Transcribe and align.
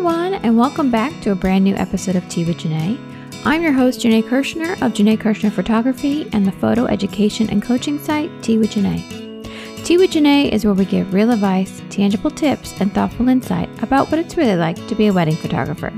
Everyone, 0.00 0.32
and 0.32 0.56
welcome 0.56 0.90
back 0.90 1.12
to 1.20 1.30
a 1.30 1.34
brand 1.34 1.62
new 1.62 1.74
episode 1.74 2.16
of 2.16 2.26
Tea 2.30 2.46
with 2.46 2.56
Janae. 2.56 2.98
I'm 3.44 3.60
your 3.60 3.72
host, 3.72 4.00
Janae 4.00 4.22
Kirshner 4.22 4.72
of 4.80 4.94
Janae 4.94 5.18
Kirshner 5.18 5.52
Photography 5.52 6.26
and 6.32 6.46
the 6.46 6.52
photo 6.52 6.86
education 6.86 7.50
and 7.50 7.62
coaching 7.62 7.98
site 7.98 8.30
Tea 8.42 8.56
with 8.56 8.70
Janae. 8.70 9.44
Tea 9.84 9.98
with 9.98 10.12
Janae 10.12 10.48
is 10.48 10.64
where 10.64 10.72
we 10.72 10.86
give 10.86 11.12
real 11.12 11.30
advice, 11.30 11.82
tangible 11.90 12.30
tips, 12.30 12.80
and 12.80 12.94
thoughtful 12.94 13.28
insight 13.28 13.68
about 13.82 14.10
what 14.10 14.18
it's 14.18 14.38
really 14.38 14.56
like 14.56 14.86
to 14.86 14.94
be 14.94 15.08
a 15.08 15.12
wedding 15.12 15.36
photographer. 15.36 15.92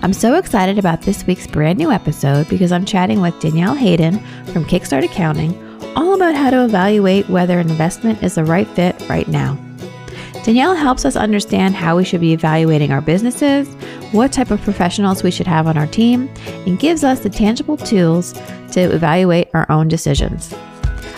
I'm 0.00 0.14
so 0.14 0.36
excited 0.36 0.78
about 0.78 1.02
this 1.02 1.26
week's 1.26 1.46
brand 1.46 1.78
new 1.78 1.90
episode 1.90 2.48
because 2.48 2.72
I'm 2.72 2.86
chatting 2.86 3.20
with 3.20 3.38
Danielle 3.38 3.74
Hayden 3.74 4.18
from 4.46 4.64
Kickstart 4.64 5.04
Accounting 5.04 5.52
all 5.94 6.14
about 6.14 6.34
how 6.34 6.48
to 6.48 6.64
evaluate 6.64 7.28
whether 7.28 7.58
an 7.58 7.68
investment 7.68 8.22
is 8.22 8.36
the 8.36 8.46
right 8.46 8.68
fit 8.68 8.98
right 9.10 9.28
now. 9.28 9.58
Danielle 10.44 10.74
helps 10.74 11.06
us 11.06 11.16
understand 11.16 11.74
how 11.74 11.96
we 11.96 12.04
should 12.04 12.20
be 12.20 12.34
evaluating 12.34 12.92
our 12.92 13.00
businesses, 13.00 13.66
what 14.12 14.30
type 14.30 14.50
of 14.50 14.60
professionals 14.60 15.22
we 15.22 15.30
should 15.30 15.46
have 15.46 15.66
on 15.66 15.78
our 15.78 15.86
team, 15.86 16.28
and 16.66 16.78
gives 16.78 17.02
us 17.02 17.20
the 17.20 17.30
tangible 17.30 17.78
tools 17.78 18.34
to 18.70 18.80
evaluate 18.80 19.48
our 19.54 19.64
own 19.72 19.88
decisions. 19.88 20.52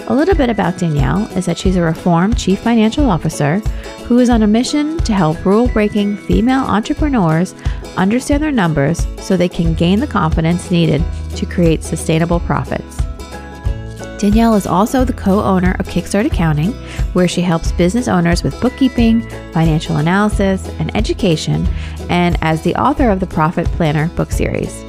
A 0.06 0.14
little 0.14 0.36
bit 0.36 0.48
about 0.48 0.78
Danielle 0.78 1.26
is 1.36 1.44
that 1.46 1.58
she's 1.58 1.74
a 1.74 1.82
reformed 1.82 2.38
chief 2.38 2.60
financial 2.60 3.10
officer 3.10 3.58
who 4.06 4.20
is 4.20 4.30
on 4.30 4.44
a 4.44 4.46
mission 4.46 4.96
to 4.98 5.12
help 5.12 5.44
rule 5.44 5.66
breaking 5.66 6.16
female 6.16 6.62
entrepreneurs 6.62 7.52
understand 7.96 8.40
their 8.40 8.52
numbers 8.52 9.04
so 9.18 9.36
they 9.36 9.48
can 9.48 9.74
gain 9.74 9.98
the 9.98 10.06
confidence 10.06 10.70
needed 10.70 11.02
to 11.34 11.46
create 11.46 11.82
sustainable 11.82 12.38
profits. 12.38 13.02
Danielle 14.18 14.54
is 14.54 14.66
also 14.66 15.04
the 15.04 15.12
co 15.12 15.42
owner 15.42 15.76
of 15.78 15.86
Kickstart 15.86 16.26
Accounting, 16.26 16.72
where 17.12 17.28
she 17.28 17.42
helps 17.42 17.72
business 17.72 18.08
owners 18.08 18.42
with 18.42 18.58
bookkeeping, 18.60 19.22
financial 19.52 19.96
analysis, 19.96 20.68
and 20.78 20.94
education, 20.96 21.66
and 22.08 22.38
as 22.40 22.62
the 22.62 22.74
author 22.76 23.10
of 23.10 23.20
the 23.20 23.26
Profit 23.26 23.66
Planner 23.68 24.08
book 24.10 24.32
series. 24.32 24.82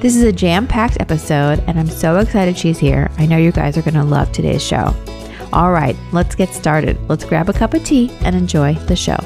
This 0.00 0.16
is 0.16 0.22
a 0.22 0.32
jam 0.32 0.66
packed 0.66 1.00
episode, 1.00 1.62
and 1.66 1.78
I'm 1.78 1.88
so 1.88 2.18
excited 2.18 2.56
she's 2.56 2.78
here. 2.78 3.10
I 3.18 3.26
know 3.26 3.36
you 3.36 3.52
guys 3.52 3.76
are 3.76 3.82
going 3.82 3.94
to 3.94 4.02
love 4.02 4.32
today's 4.32 4.62
show. 4.62 4.94
All 5.52 5.70
right, 5.70 5.96
let's 6.12 6.34
get 6.34 6.48
started. 6.48 6.98
Let's 7.08 7.24
grab 7.24 7.50
a 7.50 7.52
cup 7.52 7.74
of 7.74 7.84
tea 7.84 8.10
and 8.22 8.34
enjoy 8.34 8.74
the 8.74 8.96
show. 8.96 9.18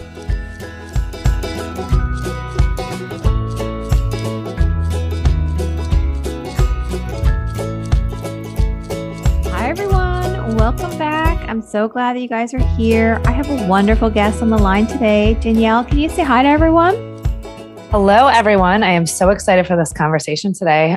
So 11.76 11.86
glad 11.86 12.16
that 12.16 12.20
you 12.20 12.28
guys 12.28 12.54
are 12.54 12.66
here. 12.78 13.20
I 13.26 13.32
have 13.32 13.50
a 13.50 13.68
wonderful 13.68 14.08
guest 14.08 14.40
on 14.40 14.48
the 14.48 14.56
line 14.56 14.86
today. 14.86 15.36
Danielle, 15.42 15.84
can 15.84 15.98
you 15.98 16.08
say 16.08 16.24
hi 16.24 16.42
to 16.42 16.48
everyone? 16.48 16.94
Hello, 17.90 18.28
everyone. 18.28 18.82
I 18.82 18.92
am 18.92 19.04
so 19.04 19.28
excited 19.28 19.66
for 19.66 19.76
this 19.76 19.92
conversation 19.92 20.54
today. 20.54 20.96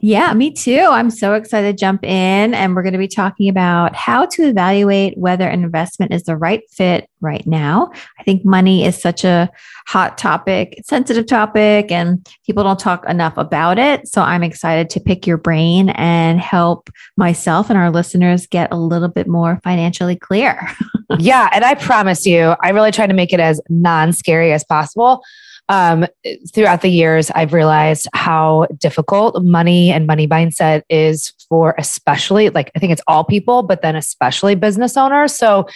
Yeah, 0.00 0.32
me 0.34 0.50
too. 0.50 0.88
I'm 0.90 1.10
so 1.10 1.34
excited 1.34 1.76
to 1.76 1.80
jump 1.80 2.04
in 2.04 2.54
and 2.54 2.74
we're 2.74 2.82
going 2.82 2.92
to 2.92 2.98
be 2.98 3.08
talking 3.08 3.48
about 3.48 3.94
how 3.94 4.26
to 4.26 4.48
evaluate 4.48 5.16
whether 5.16 5.48
an 5.48 5.62
investment 5.62 6.12
is 6.12 6.24
the 6.24 6.36
right 6.36 6.62
fit 6.70 7.08
right 7.20 7.46
now. 7.46 7.90
I 8.18 8.22
think 8.22 8.44
money 8.44 8.84
is 8.84 9.00
such 9.00 9.24
a 9.24 9.50
hot 9.86 10.18
topic, 10.18 10.80
sensitive 10.84 11.26
topic, 11.26 11.90
and 11.90 12.28
people 12.44 12.64
don't 12.64 12.78
talk 12.78 13.08
enough 13.08 13.36
about 13.36 13.78
it. 13.78 14.08
So 14.08 14.22
I'm 14.22 14.42
excited 14.42 14.90
to 14.90 15.00
pick 15.00 15.26
your 15.26 15.36
brain 15.36 15.90
and 15.90 16.40
help 16.40 16.90
myself 17.16 17.70
and 17.70 17.78
our 17.78 17.90
listeners 17.90 18.46
get 18.46 18.72
a 18.72 18.76
little 18.76 19.08
bit 19.08 19.28
more 19.28 19.60
financially 19.62 20.16
clear. 20.16 20.68
yeah. 21.18 21.48
And 21.52 21.64
I 21.64 21.74
promise 21.74 22.26
you, 22.26 22.56
I 22.62 22.70
really 22.70 22.92
try 22.92 23.06
to 23.06 23.14
make 23.14 23.32
it 23.32 23.40
as 23.40 23.60
non 23.68 24.12
scary 24.12 24.52
as 24.52 24.64
possible 24.64 25.22
um, 25.72 26.06
throughout 26.52 26.82
the 26.82 26.90
years, 26.90 27.30
I've 27.30 27.54
realized 27.54 28.06
how 28.12 28.66
difficult 28.76 29.42
money 29.42 29.90
and 29.90 30.06
money 30.06 30.28
mindset 30.28 30.82
is 30.90 31.32
for 31.48 31.74
especially, 31.78 32.50
like, 32.50 32.70
I 32.76 32.78
think 32.78 32.92
it's 32.92 33.00
all 33.06 33.24
people, 33.24 33.62
but 33.62 33.80
then 33.80 33.96
especially 33.96 34.54
business 34.54 34.98
owners. 34.98 35.34
So 35.34 35.66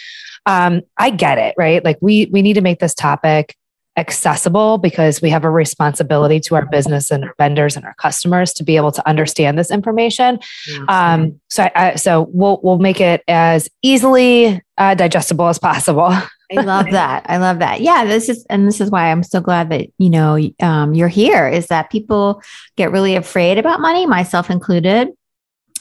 um, 0.45 0.83
I 0.97 1.09
get 1.09 1.39
it, 1.39 1.55
right? 1.57 1.83
Like, 1.83 1.97
we 1.99 2.27
we 2.31 2.43
need 2.43 2.53
to 2.53 2.61
make 2.61 2.79
this 2.79 2.93
topic 2.93 3.55
accessible 3.97 4.77
because 4.77 5.19
we 5.19 5.31
have 5.31 5.43
a 5.43 5.49
responsibility 5.49 6.39
to 6.41 6.53
our 6.53 6.67
business 6.67 7.09
and 7.09 7.25
our 7.25 7.33
vendors 7.39 7.75
and 7.75 7.83
our 7.83 7.95
customers 7.95 8.53
to 8.53 8.63
be 8.63 8.75
able 8.75 8.91
to 8.91 9.07
understand 9.09 9.57
this 9.57 9.71
information. 9.71 10.37
Um, 10.89 11.41
so, 11.49 11.63
I, 11.63 11.71
I, 11.73 11.95
so 11.95 12.29
we'll 12.31 12.59
we'll 12.61 12.77
make 12.77 13.01
it 13.01 13.23
as 13.27 13.67
easily 13.81 14.61
uh, 14.77 14.93
digestible 14.93 15.47
as 15.47 15.57
possible. 15.57 16.15
I 16.55 16.61
love 16.61 16.85
that. 16.91 17.25
I 17.27 17.37
love 17.37 17.59
that. 17.59 17.81
Yeah, 17.81 18.05
this 18.05 18.29
is, 18.29 18.45
and 18.49 18.67
this 18.67 18.79
is 18.79 18.89
why 18.89 19.11
I'm 19.11 19.23
so 19.23 19.41
glad 19.41 19.69
that 19.69 19.87
you 19.97 20.09
know 20.09 20.37
um, 20.61 20.93
you're 20.93 21.07
here. 21.07 21.47
Is 21.47 21.67
that 21.67 21.89
people 21.89 22.41
get 22.75 22.91
really 22.91 23.15
afraid 23.15 23.57
about 23.57 23.81
money, 23.81 24.05
myself 24.05 24.49
included. 24.49 25.09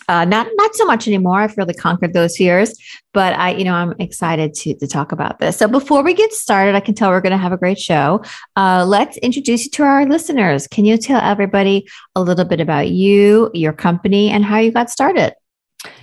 Uh, 0.09 0.25
not 0.25 0.47
not 0.55 0.75
so 0.77 0.85
much 0.85 1.09
anymore. 1.09 1.41
I've 1.41 1.57
really 1.57 1.75
conquered 1.75 2.13
those 2.13 2.37
fears, 2.37 2.79
but 3.13 3.33
I, 3.35 3.55
you 3.55 3.65
know, 3.65 3.75
I'm 3.75 3.93
excited 3.99 4.55
to 4.55 4.75
to 4.77 4.87
talk 4.87 5.11
about 5.11 5.41
this. 5.41 5.57
So 5.57 5.67
before 5.67 6.05
we 6.05 6.15
get 6.15 6.33
started, 6.33 6.77
I 6.77 6.81
can 6.81 6.95
tell 6.95 7.11
we're 7.11 7.21
going 7.21 7.33
to 7.33 7.39
have 7.39 7.53
a 7.53 7.57
great 7.57 7.79
show. 7.79 8.23
Uh, 8.55 8.85
let's 8.87 9.17
introduce 9.19 9.65
you 9.65 9.71
to 9.73 9.83
our 9.83 10.07
listeners. 10.07 10.69
Can 10.69 10.85
you 10.85 10.97
tell 10.97 11.21
everybody 11.21 11.89
a 12.15 12.23
little 12.23 12.45
bit 12.45 12.61
about 12.61 12.91
you, 12.91 13.51
your 13.53 13.73
company, 13.73 14.31
and 14.31 14.45
how 14.45 14.59
you 14.59 14.71
got 14.71 14.91
started? 14.91 15.35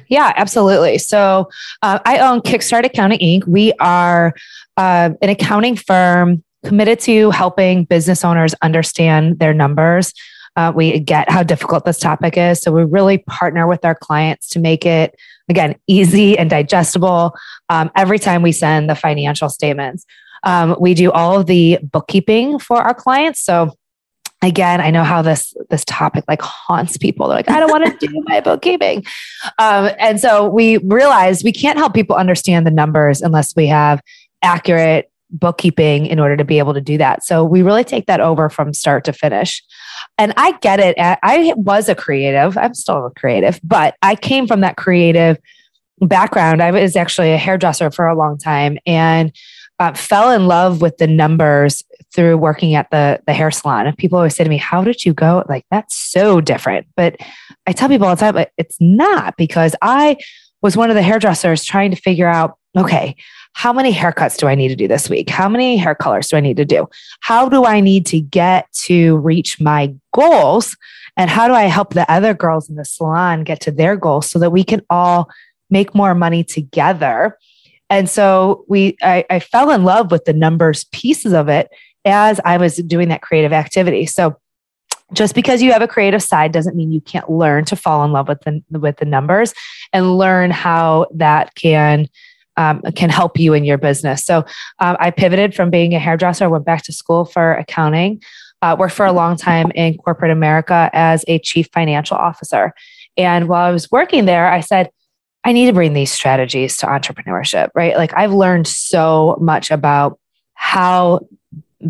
Yeah, 0.09 0.33
absolutely. 0.35 0.97
So 0.97 1.49
uh, 1.81 1.99
I 2.05 2.19
own 2.19 2.41
Kickstart 2.41 2.85
Accounting 2.85 3.19
Inc. 3.19 3.47
We 3.47 3.73
are 3.79 4.33
uh, 4.77 5.11
an 5.21 5.29
accounting 5.29 5.75
firm 5.75 6.43
committed 6.65 6.99
to 7.01 7.31
helping 7.31 7.85
business 7.85 8.23
owners 8.23 8.53
understand 8.61 9.39
their 9.39 9.53
numbers. 9.53 10.13
Uh, 10.55 10.71
we 10.73 10.99
get 10.99 11.29
how 11.29 11.43
difficult 11.43 11.83
this 11.83 11.99
topic 11.99 12.37
is. 12.37 12.61
So 12.61 12.71
we 12.71 12.83
really 12.83 13.17
partner 13.19 13.67
with 13.67 13.83
our 13.83 13.95
clients 13.95 14.49
to 14.49 14.59
make 14.59 14.85
it, 14.85 15.15
again, 15.49 15.75
easy 15.87 16.37
and 16.37 16.49
digestible 16.49 17.33
um, 17.69 17.89
every 17.95 18.19
time 18.19 18.43
we 18.43 18.51
send 18.51 18.89
the 18.89 18.95
financial 18.95 19.49
statements. 19.49 20.05
Um, 20.43 20.75
we 20.79 20.93
do 20.93 21.11
all 21.11 21.39
of 21.39 21.47
the 21.47 21.79
bookkeeping 21.81 22.59
for 22.59 22.77
our 22.77 22.93
clients. 22.93 23.39
So 23.39 23.75
again 24.43 24.79
i 24.81 24.91
know 24.91 25.03
how 25.03 25.21
this 25.21 25.53
this 25.69 25.83
topic 25.85 26.23
like 26.27 26.41
haunts 26.41 26.97
people. 26.97 27.27
They're 27.27 27.37
like 27.37 27.49
i 27.49 27.59
don't 27.59 27.71
want 27.71 27.99
to 27.99 28.07
do 28.07 28.23
my 28.27 28.39
bookkeeping 28.39 29.03
um, 29.57 29.89
and 29.99 30.19
so 30.19 30.47
we 30.47 30.77
realized 30.77 31.43
we 31.43 31.51
can't 31.51 31.77
help 31.77 31.93
people 31.93 32.15
understand 32.15 32.67
the 32.67 32.71
numbers 32.71 33.21
unless 33.21 33.55
we 33.55 33.67
have 33.67 34.01
accurate 34.43 35.09
bookkeeping 35.33 36.05
in 36.05 36.19
order 36.19 36.37
to 36.37 36.43
be 36.43 36.59
able 36.59 36.75
to 36.75 36.81
do 36.81 36.95
that. 36.95 37.23
So 37.23 37.43
we 37.43 37.63
really 37.63 37.83
take 37.83 38.05
that 38.05 38.19
over 38.19 38.49
from 38.49 38.71
start 38.71 39.03
to 39.05 39.13
finish. 39.13 39.63
And 40.17 40.33
i 40.37 40.51
get 40.59 40.79
it 40.79 40.95
i 40.99 41.53
was 41.55 41.89
a 41.89 41.95
creative. 41.95 42.57
I'm 42.57 42.75
still 42.75 43.07
a 43.07 43.11
creative 43.11 43.59
but 43.63 43.95
i 44.01 44.15
came 44.15 44.47
from 44.47 44.61
that 44.61 44.77
creative 44.77 45.39
background. 46.01 46.61
I 46.61 46.71
was 46.71 46.95
actually 46.95 47.31
a 47.31 47.37
hairdresser 47.37 47.91
for 47.91 48.07
a 48.07 48.15
long 48.15 48.37
time 48.37 48.77
and 48.85 49.31
uh, 49.83 49.93
fell 49.93 50.31
in 50.31 50.47
love 50.47 50.81
with 50.81 50.97
the 50.97 51.07
numbers 51.07 51.83
through 52.13 52.37
working 52.37 52.75
at 52.75 52.89
the 52.91 53.19
the 53.27 53.33
hair 53.33 53.51
salon. 53.51 53.87
And 53.87 53.97
people 53.97 54.17
always 54.17 54.35
say 54.35 54.43
to 54.43 54.49
me, 54.49 54.57
"How 54.57 54.83
did 54.83 55.03
you 55.05 55.13
go? 55.13 55.43
Like 55.49 55.65
that's 55.71 55.95
so 55.95 56.39
different." 56.39 56.87
But 56.95 57.17
I 57.67 57.73
tell 57.73 57.89
people 57.89 58.07
all 58.07 58.15
the 58.15 58.19
time, 58.19 58.35
like, 58.35 58.51
it's 58.57 58.77
not 58.79 59.35
because 59.37 59.75
I 59.81 60.17
was 60.61 60.77
one 60.77 60.89
of 60.89 60.95
the 60.95 61.01
hairdressers 61.01 61.65
trying 61.65 61.91
to 61.91 61.97
figure 61.97 62.27
out, 62.27 62.57
okay, 62.77 63.15
how 63.53 63.73
many 63.73 63.93
haircuts 63.93 64.37
do 64.37 64.47
I 64.47 64.55
need 64.55 64.69
to 64.69 64.75
do 64.75 64.87
this 64.87 65.09
week? 65.09 65.29
How 65.29 65.49
many 65.49 65.77
hair 65.77 65.93
colors 65.93 66.29
do 66.29 66.37
I 66.37 66.39
need 66.39 66.57
to 66.57 66.65
do? 66.65 66.87
How 67.19 67.49
do 67.49 67.65
I 67.65 67.81
need 67.81 68.05
to 68.07 68.19
get 68.19 68.71
to 68.85 69.17
reach 69.17 69.59
my 69.59 69.93
goals? 70.13 70.75
And 71.17 71.29
how 71.29 71.47
do 71.47 71.53
I 71.53 71.63
help 71.63 71.93
the 71.93 72.09
other 72.11 72.33
girls 72.33 72.69
in 72.69 72.75
the 72.75 72.85
salon 72.85 73.43
get 73.43 73.59
to 73.61 73.71
their 73.71 73.95
goals 73.95 74.29
so 74.29 74.39
that 74.39 74.51
we 74.51 74.63
can 74.63 74.81
all 74.89 75.29
make 75.69 75.93
more 75.93 76.15
money 76.15 76.43
together? 76.43 77.37
And 77.93 78.09
so 78.09 78.65
we 78.67 78.97
I, 79.03 79.23
I 79.29 79.39
fell 79.39 79.69
in 79.69 79.83
love 79.83 80.09
with 80.09 80.25
the 80.25 80.33
numbers 80.33 80.85
pieces 80.85 81.31
of 81.31 81.47
it 81.47 81.69
as 82.05 82.39
I 82.43 82.57
was 82.57 82.77
doing 82.77 83.09
that 83.09 83.21
creative 83.21 83.53
activity. 83.53 84.07
So 84.07 84.35
just 85.13 85.35
because 85.35 85.61
you 85.61 85.71
have 85.71 85.83
a 85.83 85.87
creative 85.87 86.23
side 86.23 86.51
doesn't 86.51 86.75
mean 86.75 86.91
you 86.91 87.01
can't 87.01 87.29
learn 87.29 87.65
to 87.65 87.75
fall 87.75 88.03
in 88.03 88.11
love 88.11 88.27
with 88.27 88.41
the 88.41 88.63
with 88.79 88.97
the 88.97 89.05
numbers 89.05 89.53
and 89.93 90.17
learn 90.17 90.49
how 90.49 91.05
that 91.13 91.53
can 91.53 92.09
um, 92.57 92.81
can 92.95 93.11
help 93.11 93.37
you 93.37 93.53
in 93.53 93.63
your 93.63 93.77
business. 93.77 94.25
So 94.25 94.39
um, 94.79 94.97
I 94.99 95.11
pivoted 95.11 95.53
from 95.53 95.69
being 95.69 95.93
a 95.93 95.99
hairdresser, 95.99 96.49
went 96.49 96.65
back 96.65 96.81
to 96.85 96.91
school 96.93 97.25
for 97.25 97.53
accounting, 97.53 98.23
uh, 98.63 98.75
worked 98.79 98.95
for 98.95 99.05
a 99.05 99.13
long 99.13 99.37
time 99.37 99.71
in 99.75 99.97
corporate 99.99 100.31
America 100.31 100.89
as 100.93 101.23
a 101.27 101.37
chief 101.37 101.67
financial 101.71 102.17
officer. 102.17 102.73
And 103.17 103.47
while 103.47 103.67
I 103.67 103.71
was 103.71 103.91
working 103.91 104.25
there, 104.25 104.51
I 104.51 104.61
said, 104.61 104.89
I 105.45 105.51
need 105.51 105.65
to 105.67 105.73
bring 105.73 105.93
these 105.93 106.11
strategies 106.11 106.77
to 106.77 106.85
entrepreneurship, 106.85 107.69
right? 107.75 107.95
Like 107.97 108.13
I've 108.15 108.33
learned 108.33 108.67
so 108.67 109.37
much 109.41 109.71
about 109.71 110.19
how 110.53 111.27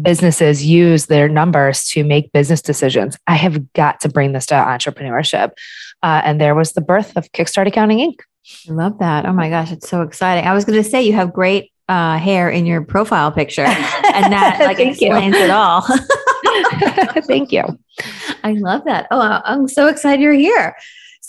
businesses 0.02 0.66
use 0.66 1.06
their 1.06 1.30
numbers 1.30 1.86
to 1.90 2.04
make 2.04 2.32
business 2.32 2.62
decisions. 2.62 3.18
I 3.28 3.36
have 3.36 3.72
got 3.74 4.02
to 4.02 4.10
bring 4.10 4.32
this 4.32 4.48
to 4.48 4.56
entrepreneurship. 4.56 5.52
Uh, 6.02 6.22
and 6.24 6.42
there 6.42 6.56
was 6.56 6.74
the 6.74 6.82
birth 6.82 7.16
of 7.16 7.32
Kickstart 7.32 7.68
Accounting 7.68 8.00
Inc. 8.00 8.20
I 8.70 8.74
love 8.74 8.98
that. 9.00 9.26
Oh 9.26 9.34
my 9.34 9.50
gosh, 9.50 9.72
it's 9.72 9.88
so 9.88 10.02
exciting. 10.02 10.46
I 10.46 10.54
was 10.54 10.66
going 10.66 10.82
to 10.82 10.90
say 10.90 11.04
you 11.04 11.14
have 11.14 11.32
great 11.32 11.72
uh, 11.88 12.18
hair 12.18 12.50
in 12.50 12.66
your 12.66 12.82
profile 12.82 13.32
picture, 13.32 13.66
and 13.66 14.34
that 14.34 14.60
like 14.66 14.80
explains 14.80 15.36
you. 15.36 15.44
it 15.44 15.50
all. 15.50 15.82
Thank 17.26 17.52
you. 17.52 17.64
I 18.44 18.54
love 18.54 18.84
that. 18.86 19.08
Oh, 19.12 19.42
I'm 19.46 19.68
so 19.68 19.88
excited 19.88 20.22
you're 20.22 20.34
here. 20.34 20.76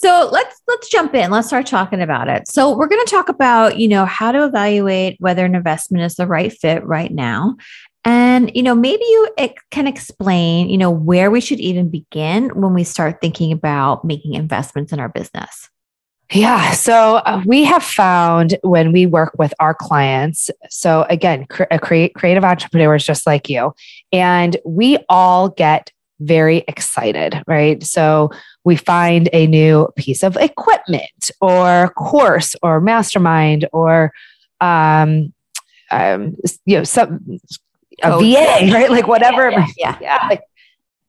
So 0.05 0.29
let's 0.31 0.61
let's 0.69 0.91
jump 0.91 1.15
in. 1.15 1.31
Let's 1.31 1.47
start 1.47 1.65
talking 1.65 2.03
about 2.03 2.29
it. 2.29 2.47
So 2.47 2.77
we're 2.77 2.89
going 2.89 3.03
to 3.07 3.11
talk 3.11 3.31
about, 3.31 3.79
you 3.79 3.89
know, 3.89 4.05
how 4.05 4.33
to 4.33 4.45
evaluate 4.45 5.17
whether 5.19 5.47
an 5.47 5.55
investment 5.55 6.05
is 6.05 6.17
the 6.17 6.27
right 6.27 6.53
fit 6.53 6.85
right 6.85 7.11
now. 7.11 7.57
And, 8.05 8.55
you 8.55 8.63
know, 8.63 8.75
maybe 8.75 9.03
you 9.03 9.31
can 9.71 9.87
explain, 9.87 10.69
you 10.69 10.77
know, 10.77 10.91
where 10.91 11.31
we 11.31 11.41
should 11.41 11.59
even 11.59 11.89
begin 11.89 12.51
when 12.51 12.75
we 12.75 12.85
start 12.85 13.23
thinking 13.23 13.51
about 13.51 14.05
making 14.05 14.35
investments 14.35 14.93
in 14.93 15.01
our 15.01 15.09
business. 15.09 15.71
Yeah. 16.31 16.73
So 16.73 17.17
uh, 17.17 17.43
we 17.47 17.65
have 17.65 17.83
found 17.83 18.59
when 18.63 18.93
we 18.93 19.07
work 19.07 19.33
with 19.39 19.55
our 19.59 19.73
clients, 19.73 20.51
so 20.69 21.07
again, 21.09 21.47
cre- 21.47 21.65
creative 21.73 22.45
entrepreneurs 22.45 23.07
just 23.07 23.27
like 23.27 23.49
you, 23.49 23.73
and 24.13 24.55
we 24.67 24.99
all 25.09 25.49
get 25.49 25.91
very 26.21 26.59
excited, 26.69 27.43
right? 27.47 27.83
So 27.83 28.31
we 28.65 28.77
find 28.77 29.29
a 29.33 29.47
new 29.47 29.89
piece 29.97 30.23
of 30.23 30.37
equipment 30.37 31.31
or 31.41 31.93
course 31.97 32.57
or 32.63 32.81
mastermind 32.81 33.69
or 33.73 34.13
um, 34.61 35.33
um, 35.91 36.37
you 36.65 36.79
know 36.79 36.85
some 36.85 37.39
a 38.03 38.13
oh, 38.13 38.19
VA, 38.19 38.73
right? 38.73 38.91
Like 38.91 39.07
whatever, 39.07 39.51
yeah, 39.51 39.67
yeah, 39.79 39.99
yeah. 40.01 40.27
like 40.29 40.43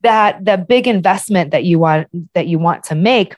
that 0.01 0.43
the 0.43 0.57
big 0.57 0.87
investment 0.87 1.51
that 1.51 1.63
you 1.63 1.79
want 1.79 2.07
that 2.33 2.47
you 2.47 2.59
want 2.59 2.83
to 2.85 2.95
make, 2.95 3.35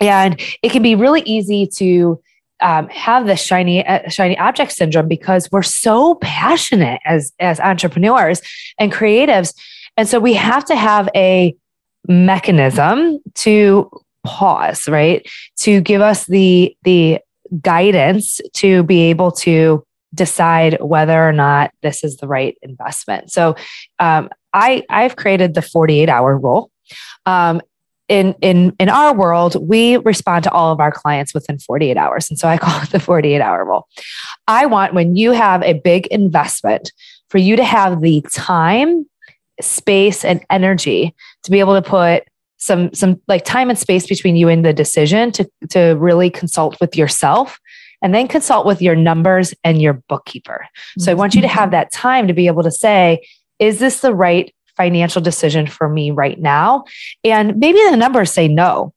and 0.00 0.40
it 0.62 0.70
can 0.70 0.82
be 0.82 0.94
really 0.94 1.22
easy 1.22 1.66
to 1.66 2.22
um, 2.60 2.88
have 2.88 3.26
the 3.26 3.36
shiny 3.36 3.84
uh, 3.84 4.08
shiny 4.08 4.38
object 4.38 4.72
syndrome 4.72 5.08
because 5.08 5.50
we're 5.50 5.62
so 5.62 6.16
passionate 6.16 7.00
as 7.04 7.32
as 7.40 7.58
entrepreneurs 7.60 8.40
and 8.78 8.92
creatives, 8.92 9.54
and 9.96 10.08
so 10.08 10.20
we 10.20 10.34
have 10.34 10.64
to 10.66 10.76
have 10.76 11.08
a 11.14 11.56
mechanism 12.08 13.20
to 13.34 13.90
pause, 14.24 14.88
right? 14.88 15.26
To 15.60 15.80
give 15.80 16.00
us 16.00 16.26
the 16.26 16.76
the 16.84 17.20
guidance 17.60 18.40
to 18.54 18.82
be 18.84 19.02
able 19.02 19.30
to 19.30 19.84
decide 20.14 20.80
whether 20.80 21.28
or 21.28 21.32
not 21.32 21.72
this 21.82 22.04
is 22.04 22.16
the 22.16 22.26
right 22.26 22.56
investment. 22.62 23.30
So 23.30 23.56
um, 23.98 24.30
I 24.52 24.82
I've 24.88 25.16
created 25.16 25.54
the 25.54 25.62
48 25.62 26.08
hour 26.08 26.38
rule. 26.38 26.70
Um, 27.26 27.60
in 28.08 28.34
in 28.42 28.74
in 28.78 28.88
our 28.88 29.14
world, 29.14 29.56
we 29.66 29.96
respond 29.98 30.44
to 30.44 30.52
all 30.52 30.72
of 30.72 30.80
our 30.80 30.92
clients 30.92 31.32
within 31.32 31.58
48 31.58 31.96
hours, 31.96 32.28
and 32.28 32.38
so 32.38 32.48
I 32.48 32.58
call 32.58 32.82
it 32.82 32.90
the 32.90 33.00
48 33.00 33.40
hour 33.40 33.64
rule. 33.64 33.88
I 34.46 34.66
want 34.66 34.94
when 34.94 35.16
you 35.16 35.32
have 35.32 35.62
a 35.62 35.74
big 35.74 36.06
investment 36.08 36.92
for 37.28 37.38
you 37.38 37.56
to 37.56 37.64
have 37.64 38.00
the 38.02 38.22
time 38.32 39.06
space 39.60 40.24
and 40.24 40.44
energy 40.50 41.14
to 41.42 41.50
be 41.50 41.60
able 41.60 41.80
to 41.80 41.88
put 41.88 42.24
some 42.58 42.92
some 42.94 43.20
like 43.28 43.44
time 43.44 43.68
and 43.68 43.78
space 43.78 44.06
between 44.06 44.36
you 44.36 44.48
and 44.48 44.64
the 44.64 44.72
decision 44.72 45.30
to 45.32 45.48
to 45.70 45.96
really 45.98 46.30
consult 46.30 46.80
with 46.80 46.96
yourself 46.96 47.60
and 48.00 48.14
then 48.14 48.28
consult 48.28 48.66
with 48.66 48.82
your 48.82 48.94
numbers 48.94 49.54
and 49.64 49.80
your 49.80 49.94
bookkeeper. 50.08 50.66
So 50.98 51.10
I 51.10 51.14
want 51.14 51.34
you 51.34 51.40
to 51.42 51.48
have 51.48 51.70
that 51.70 51.92
time 51.92 52.28
to 52.28 52.34
be 52.34 52.46
able 52.46 52.62
to 52.62 52.70
say, 52.70 53.26
is 53.58 53.78
this 53.78 54.00
the 54.00 54.14
right 54.14 54.54
financial 54.76 55.22
decision 55.22 55.66
for 55.66 55.88
me 55.88 56.10
right 56.10 56.38
now? 56.38 56.84
And 57.22 57.56
maybe 57.56 57.78
the 57.90 57.96
numbers 57.96 58.30
say 58.30 58.48
no, 58.48 58.92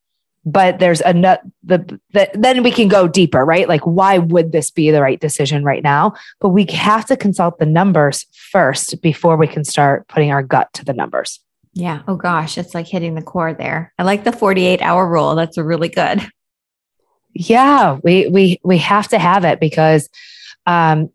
but 0.48 0.80
there's 0.80 1.02
a 1.02 1.14
nut 1.14 1.42
the, 1.64 2.00
the 2.12 2.30
then 2.34 2.64
we 2.64 2.72
can 2.72 2.88
go 2.88 3.06
deeper, 3.08 3.44
right? 3.44 3.68
Like 3.68 3.82
why 3.82 4.18
would 4.18 4.54
this 4.54 4.72
be 4.72 4.92
the 4.92 5.02
right 5.02 5.20
decision 5.20 5.64
right 5.64 5.84
now? 5.84 6.14
But 6.40 6.50
we 6.50 6.66
have 6.72 7.06
to 7.08 7.18
consult 7.18 7.60
the 7.60 7.66
numbers 7.66 8.26
first 8.32 9.02
before 9.02 9.36
we 9.36 9.48
can 9.48 9.66
start 9.66 10.08
putting 10.08 10.32
our 10.32 10.42
gut 10.42 10.72
to 10.74 10.86
the 10.86 10.94
numbers. 10.94 11.42
Yeah. 11.74 12.02
Oh 12.08 12.16
gosh, 12.16 12.58
it's 12.58 12.74
like 12.74 12.88
hitting 12.88 13.16
the 13.16 13.22
core 13.22 13.54
there. 13.54 13.94
I 14.00 14.04
like 14.04 14.24
the 14.24 14.32
48 14.32 14.82
hour 14.82 15.08
rule. 15.08 15.36
That's 15.36 15.58
really 15.58 15.90
good. 15.90 16.26
Yeah, 17.34 18.00
we 18.04 18.28
we 18.30 18.60
we 18.64 18.78
have 18.78 19.10
to 19.10 19.20
have 19.20 19.44
it 19.44 19.60
because 19.60 20.10
um 20.66 21.12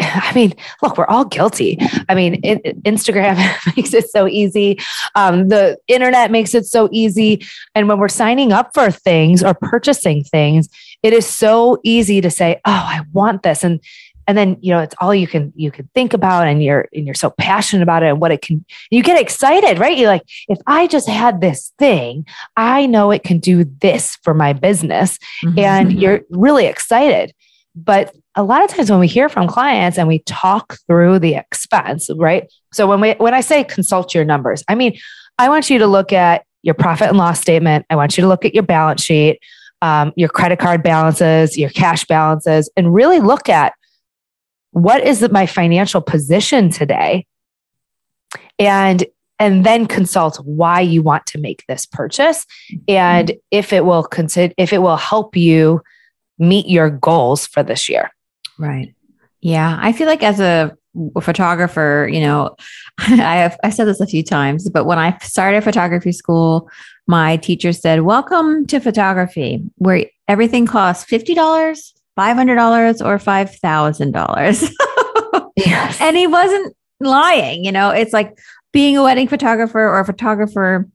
I 0.00 0.32
mean, 0.34 0.54
look, 0.82 0.98
we're 0.98 1.06
all 1.06 1.24
guilty. 1.24 1.78
I 2.08 2.14
mean, 2.14 2.40
it, 2.42 2.82
Instagram 2.82 3.36
makes 3.76 3.94
it 3.94 4.10
so 4.10 4.26
easy. 4.26 4.78
Um, 5.14 5.48
the 5.48 5.78
internet 5.88 6.30
makes 6.30 6.54
it 6.54 6.66
so 6.66 6.88
easy. 6.90 7.44
And 7.74 7.88
when 7.88 7.98
we're 7.98 8.08
signing 8.08 8.52
up 8.52 8.70
for 8.74 8.90
things 8.90 9.42
or 9.42 9.54
purchasing 9.54 10.24
things, 10.24 10.68
it 11.02 11.12
is 11.12 11.26
so 11.26 11.78
easy 11.84 12.20
to 12.20 12.30
say, 12.30 12.60
"Oh, 12.64 12.72
I 12.72 13.02
want 13.12 13.42
this," 13.42 13.62
and 13.62 13.80
and 14.26 14.38
then 14.38 14.56
you 14.60 14.72
know 14.72 14.80
it's 14.80 14.94
all 15.00 15.14
you 15.14 15.26
can 15.26 15.52
you 15.54 15.70
can 15.70 15.88
think 15.94 16.12
about 16.12 16.46
and 16.46 16.62
you're 16.62 16.88
and 16.92 17.04
you're 17.04 17.14
so 17.14 17.30
passionate 17.30 17.82
about 17.82 18.02
it 18.02 18.06
and 18.06 18.20
what 18.20 18.32
it 18.32 18.42
can 18.42 18.64
you 18.90 19.02
get 19.02 19.20
excited 19.20 19.78
right 19.78 19.98
you're 19.98 20.08
like 20.08 20.24
if 20.48 20.58
i 20.66 20.86
just 20.86 21.08
had 21.08 21.40
this 21.40 21.72
thing 21.78 22.26
i 22.56 22.86
know 22.86 23.10
it 23.10 23.22
can 23.22 23.38
do 23.38 23.64
this 23.64 24.16
for 24.22 24.34
my 24.34 24.52
business 24.52 25.18
mm-hmm. 25.44 25.58
and 25.58 25.92
you're 25.92 26.22
really 26.30 26.66
excited 26.66 27.34
but 27.74 28.14
a 28.36 28.42
lot 28.42 28.64
of 28.64 28.70
times 28.70 28.90
when 28.90 29.00
we 29.00 29.06
hear 29.06 29.28
from 29.28 29.46
clients 29.46 29.96
and 29.98 30.08
we 30.08 30.20
talk 30.20 30.78
through 30.86 31.18
the 31.18 31.34
expense 31.34 32.10
right? 32.16 32.52
So 32.72 32.86
when 32.86 33.00
we 33.00 33.12
when 33.14 33.34
i 33.34 33.40
say 33.40 33.64
consult 33.64 34.14
your 34.14 34.24
numbers 34.24 34.64
i 34.68 34.74
mean 34.74 34.98
i 35.38 35.48
want 35.48 35.70
you 35.70 35.78
to 35.78 35.86
look 35.86 36.12
at 36.12 36.44
your 36.62 36.74
profit 36.74 37.08
and 37.08 37.18
loss 37.18 37.40
statement. 37.42 37.84
I 37.90 37.96
want 37.96 38.16
you 38.16 38.22
to 38.22 38.28
look 38.28 38.46
at 38.46 38.54
your 38.54 38.62
balance 38.62 39.02
sheet 39.02 39.38
um, 39.84 40.14
your 40.16 40.30
credit 40.30 40.58
card 40.58 40.82
balances 40.82 41.58
your 41.58 41.70
cash 41.70 42.06
balances 42.06 42.70
and 42.76 42.94
really 42.94 43.20
look 43.20 43.50
at 43.50 43.74
what 44.70 45.04
is 45.04 45.26
my 45.30 45.46
financial 45.46 46.00
position 46.00 46.70
today? 46.70 47.26
And 48.58 49.04
and 49.38 49.66
then 49.66 49.86
consult 49.86 50.36
why 50.44 50.80
you 50.80 51.02
want 51.02 51.26
to 51.26 51.38
make 51.38 51.64
this 51.68 51.86
purchase 51.86 52.46
and 52.88 53.32
if 53.50 53.72
it 53.72 53.84
will 53.84 54.04
consider 54.04 54.54
if 54.56 54.72
it 54.72 54.78
will 54.78 54.96
help 54.96 55.36
you 55.36 55.82
meet 56.38 56.66
your 56.66 56.88
goals 56.88 57.46
for 57.46 57.62
this 57.62 57.88
year 57.88 58.10
right 58.58 58.94
yeah 59.40 59.78
i 59.80 59.92
feel 59.92 60.06
like 60.06 60.22
as 60.22 60.40
a 60.40 60.76
photographer 61.20 62.08
you 62.10 62.20
know 62.20 62.54
i 62.98 63.36
have 63.36 63.58
i 63.64 63.70
said 63.70 63.86
this 63.86 64.00
a 64.00 64.06
few 64.06 64.22
times 64.22 64.70
but 64.70 64.84
when 64.84 64.98
i 64.98 65.16
started 65.18 65.64
photography 65.64 66.12
school 66.12 66.68
my 67.06 67.36
teacher 67.36 67.72
said 67.72 68.02
welcome 68.02 68.66
to 68.66 68.78
photography 68.80 69.62
where 69.76 70.06
everything 70.28 70.66
costs 70.66 71.04
$50 71.10 71.36
$500 72.18 73.04
or 73.04 73.18
$5,000. 73.18 74.72
yes. 75.56 75.98
And 76.00 76.16
he 76.16 76.26
wasn't 76.26 76.76
lying, 77.00 77.64
you 77.64 77.72
know, 77.72 77.90
it's 77.90 78.12
like 78.12 78.38
being 78.72 78.96
a 78.96 79.02
wedding 79.02 79.28
photographer 79.28 79.80
or 79.80 80.00
a 80.00 80.04
photographer 80.04 80.88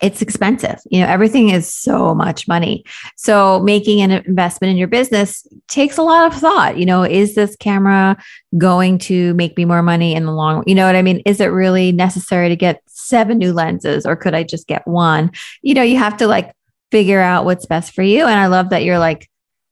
it's 0.00 0.22
expensive. 0.22 0.78
You 0.90 1.00
know, 1.00 1.06
everything 1.06 1.50
is 1.50 1.72
so 1.72 2.14
much 2.14 2.46
money. 2.46 2.84
So 3.16 3.60
making 3.60 4.00
an 4.00 4.10
investment 4.10 4.70
in 4.70 4.76
your 4.76 4.88
business 4.88 5.46
takes 5.68 5.98
a 5.98 6.02
lot 6.02 6.32
of 6.32 6.38
thought. 6.38 6.78
You 6.78 6.86
know, 6.86 7.02
is 7.02 7.34
this 7.34 7.56
camera 7.56 8.16
going 8.56 8.98
to 8.98 9.34
make 9.34 9.56
me 9.56 9.64
more 9.64 9.82
money 9.82 10.14
in 10.14 10.24
the 10.24 10.32
long, 10.32 10.64
you 10.66 10.74
know 10.74 10.86
what 10.86 10.96
I 10.96 11.02
mean? 11.02 11.22
Is 11.26 11.40
it 11.40 11.46
really 11.46 11.92
necessary 11.92 12.48
to 12.48 12.56
get 12.56 12.82
seven 12.86 13.38
new 13.38 13.52
lenses 13.52 14.06
or 14.06 14.16
could 14.16 14.34
I 14.34 14.42
just 14.42 14.66
get 14.66 14.86
one? 14.86 15.30
You 15.62 15.74
know, 15.74 15.82
you 15.82 15.98
have 15.98 16.16
to 16.18 16.26
like 16.26 16.52
figure 16.90 17.20
out 17.20 17.44
what's 17.44 17.66
best 17.66 17.92
for 17.92 18.02
you. 18.02 18.22
And 18.22 18.38
I 18.38 18.46
love 18.46 18.70
that 18.70 18.84
you're 18.84 18.98
like, 18.98 19.28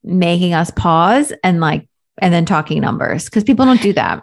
making 0.06 0.54
us 0.54 0.71
pause 0.71 1.33
and 1.42 1.61
like, 1.61 1.87
and 2.18 2.33
then 2.33 2.47
talking 2.47 2.80
numbers 2.80 3.26
because 3.26 3.45
people 3.45 3.66
don't 3.66 3.83
do 3.83 3.92
that. 3.92 4.23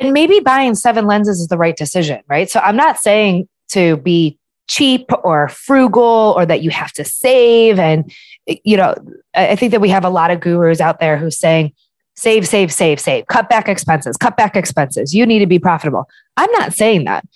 And 0.00 0.12
maybe 0.12 0.40
buying 0.40 0.74
seven 0.74 1.06
lenses 1.06 1.40
is 1.40 1.48
the 1.48 1.58
right 1.58 1.76
decision, 1.76 2.22
right? 2.26 2.50
So 2.50 2.58
I'm 2.58 2.76
not 2.76 2.98
saying 2.98 3.48
to 3.72 3.98
be 3.98 4.38
cheap 4.68 5.10
or 5.22 5.48
frugal 5.48 6.34
or 6.36 6.46
that 6.46 6.62
you 6.62 6.70
have 6.70 6.92
to 6.92 7.04
save. 7.04 7.78
And, 7.78 8.12
you 8.46 8.76
know, 8.76 8.94
I 9.34 9.56
think 9.56 9.72
that 9.72 9.80
we 9.80 9.88
have 9.90 10.04
a 10.04 10.10
lot 10.10 10.30
of 10.30 10.40
gurus 10.40 10.80
out 10.80 11.00
there 11.00 11.16
who's 11.16 11.38
saying, 11.38 11.72
save, 12.16 12.46
save, 12.46 12.72
save, 12.72 13.00
save, 13.00 13.26
cut 13.26 13.48
back 13.48 13.68
expenses, 13.68 14.16
cut 14.16 14.36
back 14.36 14.56
expenses. 14.56 15.14
You 15.14 15.26
need 15.26 15.40
to 15.40 15.46
be 15.46 15.58
profitable. 15.58 16.08
I'm 16.36 16.50
not 16.52 16.72
saying 16.72 17.04
that. 17.04 17.26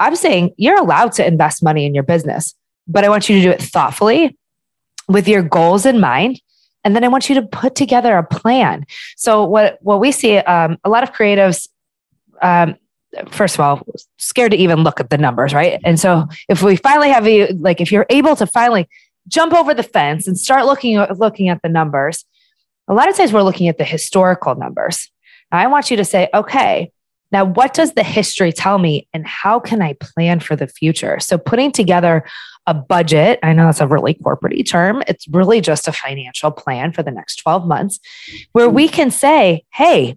I'm 0.00 0.16
saying 0.16 0.54
you're 0.56 0.78
allowed 0.78 1.12
to 1.12 1.26
invest 1.26 1.62
money 1.62 1.86
in 1.86 1.94
your 1.94 2.04
business, 2.04 2.54
but 2.86 3.04
I 3.04 3.08
want 3.08 3.28
you 3.28 3.36
to 3.36 3.42
do 3.42 3.50
it 3.50 3.62
thoughtfully 3.62 4.36
with 5.08 5.28
your 5.28 5.42
goals 5.42 5.86
in 5.86 6.00
mind. 6.00 6.40
And 6.84 6.94
then 6.94 7.02
I 7.02 7.08
want 7.08 7.28
you 7.28 7.34
to 7.36 7.42
put 7.42 7.74
together 7.74 8.16
a 8.16 8.22
plan. 8.22 8.84
So 9.16 9.44
what, 9.44 9.78
what 9.80 10.00
we 10.00 10.12
see, 10.12 10.38
um, 10.38 10.78
a 10.84 10.88
lot 10.88 11.02
of 11.02 11.12
creatives, 11.12 11.68
um, 12.42 12.76
first 13.30 13.54
of 13.54 13.60
all, 13.60 13.86
scared 14.18 14.52
to 14.52 14.58
even 14.58 14.82
look 14.82 15.00
at 15.00 15.10
the 15.10 15.18
numbers, 15.18 15.54
right? 15.54 15.80
And 15.84 15.98
so 15.98 16.26
if 16.48 16.62
we 16.62 16.76
finally 16.76 17.10
have 17.10 17.26
you, 17.26 17.46
like 17.58 17.80
if 17.80 17.90
you're 17.90 18.06
able 18.10 18.36
to 18.36 18.46
finally 18.46 18.88
jump 19.28 19.52
over 19.54 19.74
the 19.74 19.82
fence 19.82 20.26
and 20.26 20.38
start 20.38 20.66
looking, 20.66 20.98
looking 21.16 21.48
at 21.48 21.60
the 21.62 21.68
numbers, 21.68 22.24
a 22.88 22.94
lot 22.94 23.08
of 23.08 23.16
times 23.16 23.32
we're 23.32 23.42
looking 23.42 23.68
at 23.68 23.78
the 23.78 23.84
historical 23.84 24.54
numbers. 24.54 25.10
Now 25.50 25.58
I 25.58 25.66
want 25.66 25.90
you 25.90 25.96
to 25.96 26.04
say, 26.04 26.28
okay, 26.34 26.92
now, 27.32 27.44
what 27.44 27.74
does 27.74 27.92
the 27.94 28.02
history 28.02 28.52
tell 28.52 28.78
me 28.78 29.08
and 29.12 29.26
how 29.26 29.58
can 29.58 29.82
I 29.82 29.94
plan 29.94 30.40
for 30.40 30.54
the 30.54 30.68
future? 30.68 31.18
So, 31.18 31.38
putting 31.38 31.72
together 31.72 32.24
a 32.66 32.74
budget, 32.74 33.38
I 33.42 33.52
know 33.52 33.66
that's 33.66 33.80
a 33.80 33.86
really 33.86 34.14
corporate 34.14 34.66
term, 34.66 35.02
it's 35.06 35.26
really 35.28 35.60
just 35.60 35.88
a 35.88 35.92
financial 35.92 36.50
plan 36.50 36.92
for 36.92 37.02
the 37.02 37.10
next 37.10 37.36
12 37.36 37.66
months 37.66 37.98
where 38.52 38.68
we 38.68 38.88
can 38.88 39.10
say, 39.10 39.64
hey, 39.72 40.16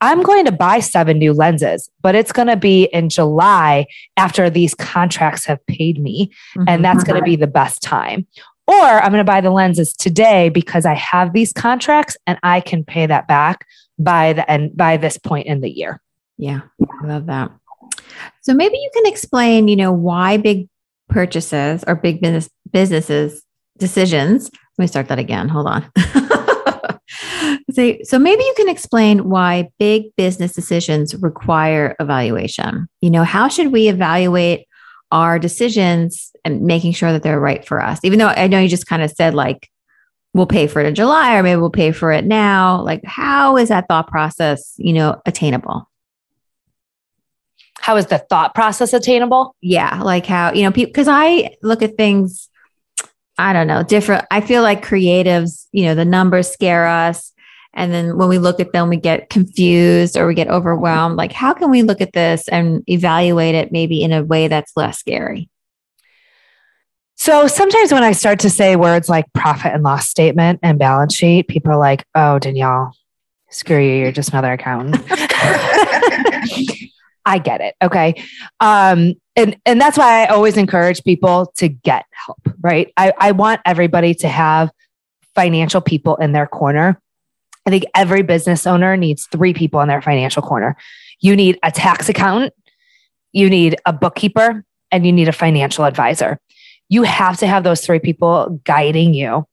I'm 0.00 0.22
going 0.22 0.44
to 0.44 0.52
buy 0.52 0.80
seven 0.80 1.18
new 1.18 1.32
lenses, 1.32 1.90
but 2.02 2.14
it's 2.14 2.32
going 2.32 2.48
to 2.48 2.56
be 2.56 2.84
in 2.84 3.08
July 3.08 3.86
after 4.16 4.50
these 4.50 4.74
contracts 4.74 5.44
have 5.46 5.64
paid 5.66 6.00
me. 6.00 6.30
Mm-hmm. 6.56 6.64
And 6.68 6.84
that's 6.84 7.04
going 7.04 7.18
to 7.18 7.24
be 7.24 7.36
the 7.36 7.46
best 7.46 7.82
time. 7.82 8.26
Or 8.68 8.74
I'm 8.74 9.12
going 9.12 9.24
to 9.24 9.24
buy 9.24 9.40
the 9.40 9.50
lenses 9.50 9.92
today 9.92 10.48
because 10.48 10.84
I 10.84 10.94
have 10.94 11.32
these 11.32 11.52
contracts 11.52 12.16
and 12.26 12.38
I 12.42 12.60
can 12.60 12.84
pay 12.84 13.06
that 13.06 13.28
back 13.28 13.64
by 13.98 14.32
the 14.32 14.50
end 14.50 14.76
by 14.76 14.96
this 14.96 15.18
point 15.18 15.46
in 15.46 15.60
the 15.60 15.70
year. 15.70 16.02
Yeah, 16.36 16.62
I 17.02 17.06
love 17.06 17.26
that. 17.26 17.50
So 18.42 18.54
maybe 18.54 18.76
you 18.76 18.90
can 18.92 19.06
explain, 19.06 19.68
you 19.68 19.76
know, 19.76 19.92
why 19.92 20.36
big 20.36 20.68
purchases 21.08 21.84
or 21.86 21.94
big 21.94 22.20
business 22.20 22.50
businesses 22.70 23.42
decisions. 23.78 24.50
Let 24.78 24.82
me 24.82 24.86
start 24.88 25.08
that 25.08 25.18
again. 25.18 25.48
Hold 25.48 25.68
on. 25.68 25.90
so, 27.76 27.96
so 28.02 28.18
maybe 28.18 28.42
you 28.42 28.54
can 28.56 28.68
explain 28.68 29.28
why 29.28 29.70
big 29.78 30.14
business 30.16 30.52
decisions 30.52 31.14
require 31.14 31.94
evaluation. 32.00 32.88
You 33.00 33.10
know, 33.10 33.24
how 33.24 33.48
should 33.48 33.72
we 33.72 33.88
evaluate 33.88 34.66
our 35.12 35.38
decisions 35.38 36.32
and 36.44 36.62
making 36.62 36.92
sure 36.92 37.12
that 37.12 37.22
they're 37.22 37.38
right 37.38 37.64
for 37.64 37.82
us? 37.82 38.00
Even 38.02 38.18
though 38.18 38.28
I 38.28 38.46
know 38.46 38.58
you 38.58 38.68
just 38.68 38.86
kind 38.86 39.02
of 39.02 39.10
said 39.10 39.34
like 39.34 39.70
we'll 40.34 40.46
pay 40.46 40.66
for 40.66 40.80
it 40.80 40.86
in 40.86 40.94
July 40.94 41.36
or 41.36 41.42
maybe 41.42 41.60
we'll 41.60 41.70
pay 41.70 41.92
for 41.92 42.12
it 42.12 42.24
now. 42.24 42.82
Like 42.82 43.04
how 43.04 43.56
is 43.56 43.68
that 43.68 43.86
thought 43.88 44.08
process, 44.08 44.74
you 44.76 44.92
know, 44.92 45.20
attainable? 45.26 45.88
how 47.86 47.96
is 47.96 48.06
the 48.06 48.18
thought 48.18 48.52
process 48.52 48.92
attainable? 48.92 49.54
Yeah, 49.60 50.02
like 50.02 50.26
how, 50.26 50.52
you 50.52 50.64
know, 50.64 50.72
because 50.72 51.06
I 51.06 51.54
look 51.62 51.82
at 51.82 51.96
things, 51.96 52.48
I 53.38 53.52
don't 53.52 53.68
know, 53.68 53.84
different. 53.84 54.24
I 54.28 54.40
feel 54.40 54.62
like 54.62 54.84
creatives, 54.84 55.68
you 55.70 55.84
know, 55.84 55.94
the 55.94 56.04
numbers 56.04 56.50
scare 56.50 56.88
us. 56.88 57.32
And 57.74 57.92
then 57.92 58.16
when 58.16 58.28
we 58.28 58.38
look 58.38 58.58
at 58.60 58.72
them, 58.72 58.88
we 58.88 58.96
get 58.96 59.28
confused 59.28 60.16
or 60.16 60.26
we 60.26 60.34
get 60.34 60.48
overwhelmed. 60.48 61.16
Like, 61.16 61.32
how 61.32 61.52
can 61.52 61.70
we 61.70 61.82
look 61.82 62.00
at 62.00 62.12
this 62.12 62.48
and 62.48 62.82
evaluate 62.88 63.54
it 63.54 63.72
maybe 63.72 64.02
in 64.02 64.12
a 64.12 64.24
way 64.24 64.48
that's 64.48 64.76
less 64.76 64.98
scary? 64.98 65.50
So 67.16 67.46
sometimes 67.46 67.92
when 67.92 68.02
I 68.02 68.12
start 68.12 68.40
to 68.40 68.50
say 68.50 68.76
words 68.76 69.08
like 69.08 69.32
profit 69.32 69.72
and 69.72 69.82
loss 69.82 70.06
statement 70.08 70.60
and 70.62 70.78
balance 70.78 71.14
sheet, 71.14 71.48
people 71.48 71.72
are 71.72 71.78
like, 71.78 72.04
oh, 72.14 72.38
Danielle, 72.38 72.94
screw 73.50 73.80
you. 73.80 73.94
You're 73.94 74.12
just 74.12 74.30
another 74.30 74.52
accountant. 74.52 75.02
I 77.26 77.38
get 77.38 77.60
it. 77.60 77.74
Okay. 77.82 78.22
Um, 78.60 79.14
and, 79.34 79.56
and 79.66 79.80
that's 79.80 79.98
why 79.98 80.22
I 80.22 80.26
always 80.26 80.56
encourage 80.56 81.02
people 81.04 81.52
to 81.56 81.68
get 81.68 82.04
help, 82.12 82.38
right? 82.60 82.92
I, 82.96 83.12
I 83.18 83.32
want 83.32 83.60
everybody 83.64 84.14
to 84.16 84.28
have 84.28 84.70
financial 85.34 85.80
people 85.80 86.16
in 86.16 86.32
their 86.32 86.46
corner. 86.46 87.00
I 87.66 87.70
think 87.70 87.84
every 87.94 88.22
business 88.22 88.66
owner 88.66 88.96
needs 88.96 89.26
three 89.26 89.52
people 89.52 89.80
in 89.80 89.88
their 89.88 90.00
financial 90.00 90.42
corner. 90.42 90.76
You 91.20 91.34
need 91.34 91.58
a 91.62 91.72
tax 91.72 92.08
accountant, 92.08 92.54
you 93.32 93.50
need 93.50 93.76
a 93.84 93.92
bookkeeper, 93.92 94.64
and 94.90 95.04
you 95.04 95.12
need 95.12 95.28
a 95.28 95.32
financial 95.32 95.84
advisor. 95.84 96.38
You 96.88 97.02
have 97.02 97.38
to 97.38 97.46
have 97.46 97.64
those 97.64 97.80
three 97.84 97.98
people 97.98 98.60
guiding 98.64 99.12
you, 99.12 99.46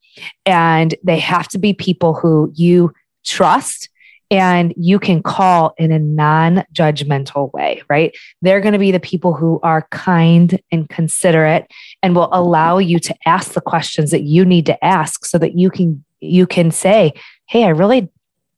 and 0.46 0.94
they 1.02 1.18
have 1.18 1.48
to 1.48 1.58
be 1.58 1.72
people 1.72 2.14
who 2.14 2.52
you 2.54 2.92
trust 3.24 3.88
and 4.30 4.74
you 4.76 4.98
can 4.98 5.22
call 5.22 5.74
in 5.78 5.92
a 5.92 5.98
non 5.98 6.64
judgmental 6.72 7.52
way, 7.52 7.82
right? 7.88 8.16
They're 8.42 8.60
going 8.60 8.72
to 8.72 8.78
be 8.78 8.90
the 8.90 9.00
people 9.00 9.34
who 9.34 9.60
are 9.62 9.86
kind 9.90 10.60
and 10.72 10.88
considerate 10.88 11.70
and 12.02 12.16
will 12.16 12.30
allow 12.32 12.78
you 12.78 12.98
to 13.00 13.14
ask 13.26 13.52
the 13.52 13.60
questions 13.60 14.10
that 14.10 14.22
you 14.22 14.44
need 14.44 14.66
to 14.66 14.84
ask 14.84 15.24
so 15.24 15.38
that 15.38 15.56
you 15.58 15.70
can 15.70 16.04
you 16.20 16.46
can 16.46 16.70
say, 16.70 17.12
"Hey, 17.46 17.64
I 17.64 17.68
really 17.68 18.10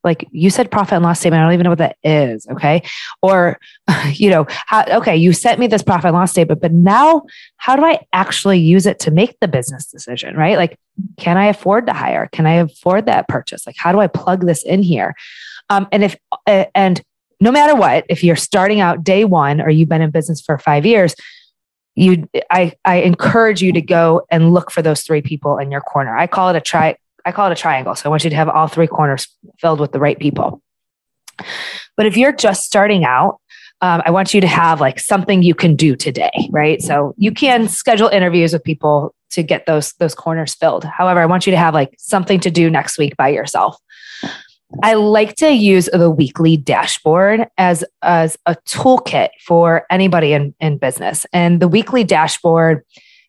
like 0.06 0.26
you 0.30 0.50
said 0.50 0.70
profit 0.70 0.94
and 0.94 1.04
loss 1.04 1.18
statement. 1.18 1.40
I 1.40 1.44
don't 1.44 1.52
even 1.54 1.64
know 1.64 1.70
what 1.70 1.78
that 1.78 1.96
is. 2.04 2.46
Okay. 2.46 2.82
Or, 3.22 3.58
you 4.12 4.30
know, 4.30 4.46
how, 4.48 4.84
okay, 4.98 5.16
you 5.16 5.32
sent 5.32 5.58
me 5.58 5.66
this 5.66 5.82
profit 5.82 6.06
and 6.06 6.14
loss 6.14 6.30
statement, 6.30 6.62
but 6.62 6.72
now 6.72 7.24
how 7.56 7.74
do 7.76 7.84
I 7.84 7.98
actually 8.12 8.60
use 8.60 8.86
it 8.86 9.00
to 9.00 9.10
make 9.10 9.36
the 9.40 9.48
business 9.48 9.86
decision? 9.86 10.36
Right. 10.36 10.56
Like, 10.56 10.78
can 11.18 11.36
I 11.36 11.46
afford 11.46 11.86
to 11.88 11.92
hire? 11.92 12.28
Can 12.30 12.46
I 12.46 12.54
afford 12.54 13.06
that 13.06 13.28
purchase? 13.28 13.66
Like, 13.66 13.76
how 13.76 13.90
do 13.90 13.98
I 13.98 14.06
plug 14.06 14.46
this 14.46 14.62
in 14.62 14.82
here? 14.82 15.14
Um, 15.68 15.88
and 15.90 16.04
if, 16.04 16.16
uh, 16.46 16.66
and 16.74 17.02
no 17.40 17.50
matter 17.50 17.74
what, 17.74 18.06
if 18.08 18.22
you're 18.22 18.36
starting 18.36 18.80
out 18.80 19.02
day 19.02 19.24
one 19.24 19.60
or 19.60 19.68
you've 19.68 19.88
been 19.88 20.02
in 20.02 20.10
business 20.12 20.40
for 20.40 20.56
five 20.56 20.86
years, 20.86 21.16
you, 21.96 22.28
I, 22.48 22.74
I 22.84 22.98
encourage 22.98 23.60
you 23.60 23.72
to 23.72 23.82
go 23.82 24.22
and 24.30 24.54
look 24.54 24.70
for 24.70 24.82
those 24.82 25.02
three 25.02 25.22
people 25.22 25.58
in 25.58 25.72
your 25.72 25.80
corner. 25.80 26.16
I 26.16 26.28
call 26.28 26.50
it 26.50 26.56
a 26.56 26.60
try. 26.60 26.96
I 27.26 27.32
call 27.32 27.50
it 27.50 27.52
a 27.52 27.60
triangle. 27.60 27.94
So 27.94 28.08
I 28.08 28.08
want 28.08 28.24
you 28.24 28.30
to 28.30 28.36
have 28.36 28.48
all 28.48 28.68
three 28.68 28.86
corners 28.86 29.28
filled 29.58 29.80
with 29.80 29.92
the 29.92 29.98
right 29.98 30.18
people. 30.18 30.62
But 31.96 32.06
if 32.06 32.16
you're 32.16 32.32
just 32.32 32.64
starting 32.64 33.04
out, 33.04 33.40
um, 33.82 34.00
I 34.06 34.10
want 34.10 34.32
you 34.32 34.40
to 34.40 34.46
have 34.46 34.80
like 34.80 34.98
something 34.98 35.42
you 35.42 35.54
can 35.54 35.76
do 35.76 35.96
today, 35.96 36.48
right? 36.50 36.80
So 36.80 37.14
you 37.18 37.32
can 37.32 37.68
schedule 37.68 38.08
interviews 38.08 38.54
with 38.54 38.64
people 38.64 39.14
to 39.30 39.42
get 39.42 39.66
those 39.66 39.92
those 39.94 40.14
corners 40.14 40.54
filled. 40.54 40.84
However, 40.84 41.20
I 41.20 41.26
want 41.26 41.46
you 41.46 41.50
to 41.50 41.58
have 41.58 41.74
like 41.74 41.94
something 41.98 42.40
to 42.40 42.50
do 42.50 42.70
next 42.70 42.96
week 42.96 43.16
by 43.16 43.28
yourself. 43.28 43.76
I 44.82 44.94
like 44.94 45.36
to 45.36 45.52
use 45.52 45.88
the 45.92 46.10
weekly 46.10 46.56
dashboard 46.56 47.46
as, 47.56 47.84
as 48.02 48.36
a 48.46 48.56
toolkit 48.68 49.28
for 49.44 49.86
anybody 49.90 50.32
in, 50.32 50.54
in 50.60 50.78
business. 50.78 51.24
And 51.32 51.60
the 51.60 51.68
weekly 51.68 52.02
dashboard 52.02 52.84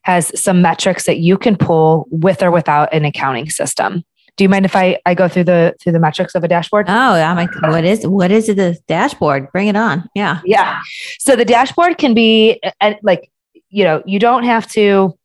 has 0.07 0.31
some 0.39 0.61
metrics 0.61 1.05
that 1.05 1.17
you 1.19 1.37
can 1.37 1.57
pull 1.57 2.07
with 2.09 2.41
or 2.41 2.49
without 2.49 2.93
an 2.93 3.03
accounting 3.03 3.49
system. 3.49 4.05
Do 4.37 4.45
you 4.45 4.49
mind 4.49 4.63
if 4.63 4.73
I, 4.73 4.97
I 5.05 5.13
go 5.13 5.27
through 5.27 5.43
the 5.43 5.75
through 5.81 5.91
the 5.91 5.99
metrics 5.99 6.33
of 6.33 6.45
a 6.45 6.47
dashboard? 6.47 6.85
Oh, 6.87 6.93
I'm 6.93 7.35
like, 7.35 7.53
what 7.61 7.83
is 7.83 8.07
what 8.07 8.31
is 8.31 8.47
it? 8.47 8.55
The 8.55 8.79
dashboard? 8.87 9.51
Bring 9.51 9.67
it 9.67 9.75
on. 9.75 10.07
Yeah, 10.15 10.39
yeah. 10.45 10.79
So 11.19 11.35
the 11.35 11.43
dashboard 11.43 11.97
can 11.97 12.13
be 12.13 12.61
like 13.03 13.29
you 13.69 13.83
know 13.83 14.01
you 14.05 14.17
don't 14.17 14.43
have 14.43 14.65
to 14.71 15.17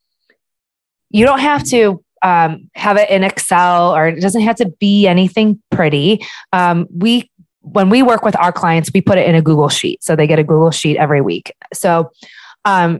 you 1.11 1.25
don't 1.25 1.39
have 1.39 1.63
to 1.69 2.03
um, 2.21 2.69
have 2.75 2.97
it 2.97 3.09
in 3.09 3.23
Excel 3.23 3.95
or 3.95 4.09
it 4.09 4.19
doesn't 4.19 4.41
have 4.41 4.57
to 4.57 4.69
be 4.79 5.07
anything 5.07 5.61
pretty. 5.71 6.19
Um, 6.51 6.87
we 6.93 7.31
when 7.61 7.89
we 7.89 8.03
work 8.03 8.25
with 8.25 8.37
our 8.37 8.51
clients, 8.51 8.91
we 8.93 8.99
put 8.99 9.17
it 9.17 9.29
in 9.29 9.35
a 9.35 9.41
Google 9.41 9.69
sheet, 9.69 10.03
so 10.03 10.17
they 10.17 10.27
get 10.27 10.39
a 10.39 10.43
Google 10.43 10.71
sheet 10.71 10.97
every 10.97 11.21
week. 11.21 11.53
So, 11.73 12.11
um, 12.65 12.99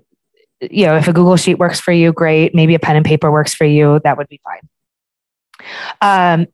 you 0.71 0.85
know, 0.85 0.95
if 0.95 1.07
a 1.07 1.13
Google 1.13 1.37
sheet 1.37 1.55
works 1.55 1.79
for 1.79 1.91
you, 1.91 2.11
great. 2.13 2.53
Maybe 2.53 2.75
a 2.75 2.79
pen 2.79 2.95
and 2.95 3.05
paper 3.05 3.31
works 3.31 3.53
for 3.53 3.65
you, 3.65 3.99
that 4.03 4.17
would 4.17 4.27
be 4.29 4.41
fine. 4.43 4.69
Um, 6.01 6.47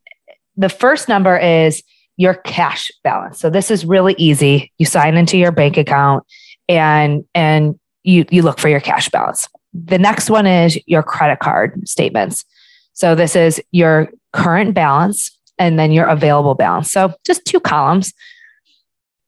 the 0.57 0.69
first 0.69 1.07
number 1.07 1.37
is 1.37 1.83
your 2.17 2.35
cash 2.35 2.91
balance. 3.03 3.39
So 3.39 3.49
this 3.49 3.71
is 3.71 3.85
really 3.85 4.13
easy. 4.17 4.71
You 4.77 4.85
sign 4.85 5.15
into 5.15 5.37
your 5.37 5.51
bank 5.51 5.77
account 5.77 6.25
and 6.67 7.23
and 7.33 7.79
you 8.03 8.25
you 8.29 8.41
look 8.41 8.59
for 8.59 8.67
your 8.67 8.81
cash 8.81 9.09
balance. 9.09 9.47
The 9.73 9.97
next 9.97 10.29
one 10.29 10.45
is 10.45 10.77
your 10.85 11.03
credit 11.03 11.39
card 11.39 11.87
statements. 11.87 12.43
So 12.93 13.15
this 13.15 13.35
is 13.35 13.61
your 13.71 14.09
current 14.33 14.73
balance 14.73 15.31
and 15.57 15.79
then 15.79 15.91
your 15.91 16.07
available 16.07 16.55
balance. 16.55 16.91
So 16.91 17.13
just 17.25 17.45
two 17.45 17.59
columns, 17.59 18.13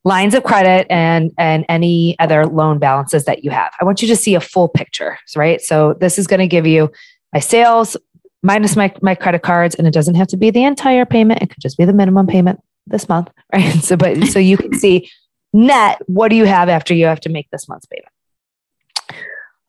lines 0.03 0.33
of 0.33 0.43
credit 0.43 0.87
and 0.89 1.31
and 1.37 1.65
any 1.69 2.17
other 2.19 2.45
loan 2.45 2.79
balances 2.79 3.25
that 3.25 3.43
you 3.43 3.51
have. 3.51 3.71
I 3.79 3.85
want 3.85 4.01
you 4.01 4.07
to 4.07 4.15
see 4.15 4.35
a 4.35 4.41
full 4.41 4.67
picture, 4.67 5.17
right? 5.35 5.61
So 5.61 5.93
this 5.93 6.17
is 6.17 6.27
going 6.27 6.39
to 6.39 6.47
give 6.47 6.65
you 6.65 6.91
my 7.33 7.39
sales 7.39 7.97
minus 8.43 8.75
my 8.75 8.93
my 9.01 9.15
credit 9.15 9.43
cards 9.43 9.75
and 9.75 9.87
it 9.87 9.93
doesn't 9.93 10.15
have 10.15 10.27
to 10.27 10.37
be 10.37 10.49
the 10.49 10.63
entire 10.63 11.05
payment. 11.05 11.41
It 11.41 11.49
could 11.49 11.61
just 11.61 11.77
be 11.77 11.85
the 11.85 11.93
minimum 11.93 12.27
payment 12.27 12.59
this 12.87 13.07
month, 13.07 13.29
right? 13.53 13.73
So 13.83 13.95
but 13.95 14.25
so 14.27 14.39
you 14.39 14.57
can 14.57 14.73
see 14.73 15.09
net 15.53 16.01
what 16.07 16.29
do 16.29 16.35
you 16.35 16.45
have 16.45 16.69
after 16.69 16.93
you 16.93 17.05
have 17.05 17.19
to 17.21 17.29
make 17.29 17.49
this 17.51 17.67
month's 17.67 17.85
payment. 17.87 18.07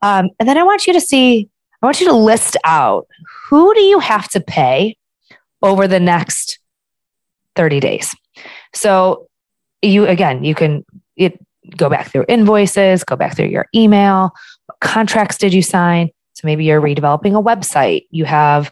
Um, 0.01 0.29
and 0.39 0.49
then 0.49 0.57
I 0.57 0.63
want 0.63 0.87
you 0.87 0.93
to 0.93 1.01
see 1.01 1.49
I 1.81 1.85
want 1.85 1.99
you 1.99 2.07
to 2.07 2.15
list 2.15 2.57
out 2.63 3.07
who 3.49 3.73
do 3.73 3.81
you 3.81 3.99
have 3.99 4.29
to 4.29 4.39
pay 4.39 4.97
over 5.61 5.87
the 5.87 5.99
next 5.99 6.59
30 7.55 7.79
days. 7.79 8.15
So 8.73 9.27
you 9.83 10.05
again, 10.07 10.43
you 10.43 10.55
can 10.55 10.85
it 11.15 11.39
go 11.77 11.89
back 11.89 12.11
through 12.11 12.25
invoices, 12.27 13.03
go 13.03 13.15
back 13.15 13.35
through 13.35 13.47
your 13.47 13.67
email. 13.75 14.31
What 14.65 14.79
contracts 14.79 15.37
did 15.37 15.53
you 15.53 15.61
sign? 15.61 16.09
So 16.33 16.45
maybe 16.45 16.65
you're 16.65 16.81
redeveloping 16.81 17.37
a 17.37 17.43
website. 17.43 18.05
You 18.09 18.25
have 18.25 18.71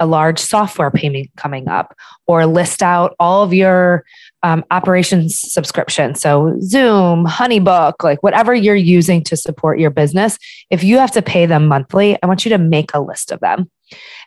a 0.00 0.06
large 0.06 0.40
software 0.40 0.90
payment 0.90 1.30
coming 1.36 1.68
up, 1.68 1.96
or 2.26 2.46
list 2.46 2.82
out 2.82 3.14
all 3.20 3.44
of 3.44 3.54
your 3.54 4.04
um, 4.42 4.64
operations 4.72 5.38
subscriptions. 5.38 6.20
So 6.20 6.56
Zoom, 6.60 7.24
Honeybook, 7.24 8.02
like 8.02 8.22
whatever 8.22 8.52
you're 8.54 8.74
using 8.74 9.22
to 9.24 9.36
support 9.36 9.78
your 9.78 9.90
business. 9.90 10.36
If 10.70 10.82
you 10.82 10.98
have 10.98 11.12
to 11.12 11.22
pay 11.22 11.46
them 11.46 11.66
monthly, 11.66 12.20
I 12.22 12.26
want 12.26 12.44
you 12.44 12.48
to 12.50 12.58
make 12.58 12.92
a 12.92 13.00
list 13.00 13.30
of 13.30 13.38
them 13.40 13.70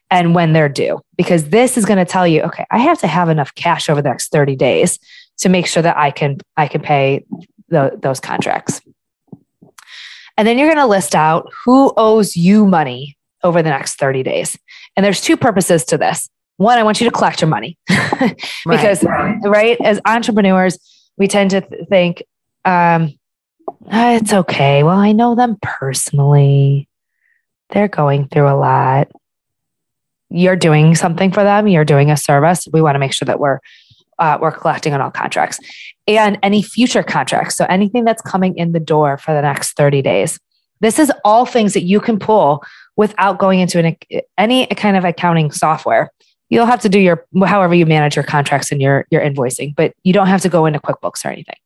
and 0.10 0.34
when 0.34 0.54
they're 0.54 0.70
due, 0.70 1.02
because 1.18 1.50
this 1.50 1.78
is 1.78 1.86
going 1.86 1.98
to 1.98 2.06
tell 2.06 2.26
you, 2.26 2.42
okay, 2.44 2.66
I 2.72 2.80
have 2.80 3.00
to 3.00 3.08
have 3.08 3.30
enough 3.30 3.54
cash 3.56 3.90
over 3.90 4.02
the 4.02 4.10
next 4.10 4.32
30 4.32 4.56
days 4.56 5.00
to 5.40 5.50
make 5.50 5.68
sure 5.68 5.84
that 5.84 5.98
I 5.98 6.12
can 6.12 6.38
I 6.56 6.68
can 6.68 6.82
pay 6.82 7.26
the, 7.70 7.98
those 8.02 8.20
contracts. 8.20 8.82
And 10.38 10.48
then 10.48 10.58
you're 10.58 10.68
going 10.68 10.78
to 10.78 10.86
list 10.86 11.16
out 11.16 11.52
who 11.66 11.94
owes 11.98 12.36
you 12.36 12.66
money 12.66 13.18
over 13.44 13.62
the 13.62 13.70
next 13.70 13.96
30 13.96 14.24
days. 14.24 14.58
And 14.96 15.04
there's 15.04 15.22
two 15.22 15.36
purposes 15.36 15.84
to 15.86 15.98
this. 15.98 16.30
One, 16.58 16.78
I 16.78 16.84
want 16.84 17.02
you 17.02 17.10
to 17.10 17.16
collect 17.16 17.42
your 17.42 17.50
money 17.50 17.78
because, 18.68 19.04
right. 19.04 19.38
right, 19.44 19.78
as 19.82 20.00
entrepreneurs, 20.06 20.80
we 21.18 21.28
tend 21.28 21.52
to 21.52 21.62
th- 21.62 21.88
think, 21.88 22.24
um, 22.66 23.14
oh, 23.92 24.16
it's 24.16 24.34
okay. 24.34 24.84
Well, 24.84 24.98
I 24.98 25.12
know 25.12 25.36
them 25.36 25.58
personally. 25.62 26.88
They're 27.70 27.88
going 27.88 28.28
through 28.28 28.50
a 28.50 28.58
lot. 28.58 29.12
You're 30.30 30.56
doing 30.56 30.96
something 30.96 31.32
for 31.32 31.44
them. 31.44 31.68
You're 31.68 31.86
doing 31.86 32.10
a 32.10 32.18
service. 32.18 32.68
We 32.72 32.82
want 32.82 32.96
to 32.96 33.00
make 33.00 33.14
sure 33.14 33.28
that 33.28 33.40
we're 33.40 33.60
uh, 34.20 34.38
we're 34.42 34.52
collecting 34.52 34.94
on 34.94 35.02
all 35.02 35.12
contracts 35.12 35.60
and 36.08 36.38
any 36.42 36.62
future 36.62 37.04
contracts. 37.04 37.56
So 37.56 37.66
anything 37.70 38.06
that's 38.06 38.22
coming 38.22 38.58
in 38.58 38.72
the 38.72 38.80
door 38.80 39.18
for 39.18 39.34
the 39.34 39.42
next 39.42 39.74
30 39.74 40.02
days. 40.02 40.40
This 40.80 41.00
is 41.00 41.12
all 41.26 41.46
things 41.46 41.74
that 41.74 41.84
you 41.84 42.00
can 42.00 42.20
pull 42.20 42.64
without 42.96 43.40
going 43.40 43.60
into 43.60 43.80
an, 43.80 43.98
any 44.38 44.68
kind 44.68 44.96
of 44.96 45.06
accounting 45.06 45.52
software. 45.52 46.12
You'll 46.50 46.66
have 46.66 46.82
to 46.82 46.90
do 46.90 47.00
your 47.00 47.26
however 47.46 47.76
you 47.76 47.86
manage 47.86 48.16
your 48.16 48.24
contracts 48.24 48.72
and 48.72 48.82
your 48.82 49.06
your 49.10 49.22
invoicing, 49.22 49.76
but 49.76 49.94
you 50.04 50.14
don't 50.14 50.28
have 50.28 50.42
to 50.42 50.50
go 50.50 50.66
into 50.66 50.80
QuickBooks 50.80 51.26
or 51.26 51.30
anything. 51.30 51.58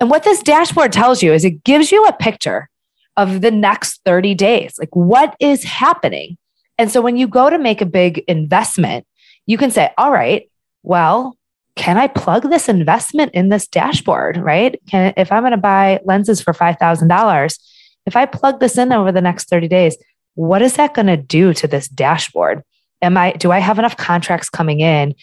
And 0.00 0.10
what 0.10 0.24
this 0.24 0.42
dashboard 0.42 0.92
tells 0.92 1.22
you 1.22 1.32
is 1.32 1.44
it 1.44 1.62
gives 1.62 1.92
you 1.92 2.04
a 2.04 2.12
picture 2.12 2.68
of 3.16 3.40
the 3.40 3.50
next 3.50 4.00
30 4.04 4.34
days. 4.34 4.74
Like 4.78 4.94
what 4.94 5.36
is 5.40 5.62
happening? 5.62 6.36
And 6.78 6.90
so 6.90 7.00
when 7.00 7.16
you 7.16 7.28
go 7.28 7.48
to 7.48 7.58
make 7.58 7.80
a 7.80 7.86
big 7.86 8.18
investment, 8.28 9.06
you 9.46 9.56
can 9.56 9.70
say, 9.70 9.90
all 9.96 10.10
right, 10.10 10.50
well, 10.82 11.35
can 11.76 11.98
I 11.98 12.08
plug 12.08 12.50
this 12.50 12.68
investment 12.68 13.32
in 13.34 13.50
this 13.50 13.68
dashboard, 13.68 14.38
right? 14.38 14.80
Can, 14.88 15.12
if 15.16 15.30
I'm 15.30 15.42
going 15.42 15.52
to 15.52 15.58
buy 15.58 16.00
lenses 16.04 16.40
for 16.40 16.52
$5,000, 16.52 17.58
if 18.06 18.16
I 18.16 18.24
plug 18.24 18.60
this 18.60 18.78
in 18.78 18.92
over 18.92 19.12
the 19.12 19.20
next 19.20 19.50
30 19.50 19.68
days, 19.68 19.96
what 20.34 20.62
is 20.62 20.74
that 20.74 20.94
going 20.94 21.06
to 21.06 21.16
do 21.16 21.52
to 21.54 21.68
this 21.68 21.88
dashboard? 21.88 22.62
Am 23.02 23.16
I, 23.16 23.32
do 23.32 23.52
I 23.52 23.58
have 23.58 23.78
enough 23.78 23.96
contracts 23.96 24.48
coming 24.48 24.80
in? 24.80 25.14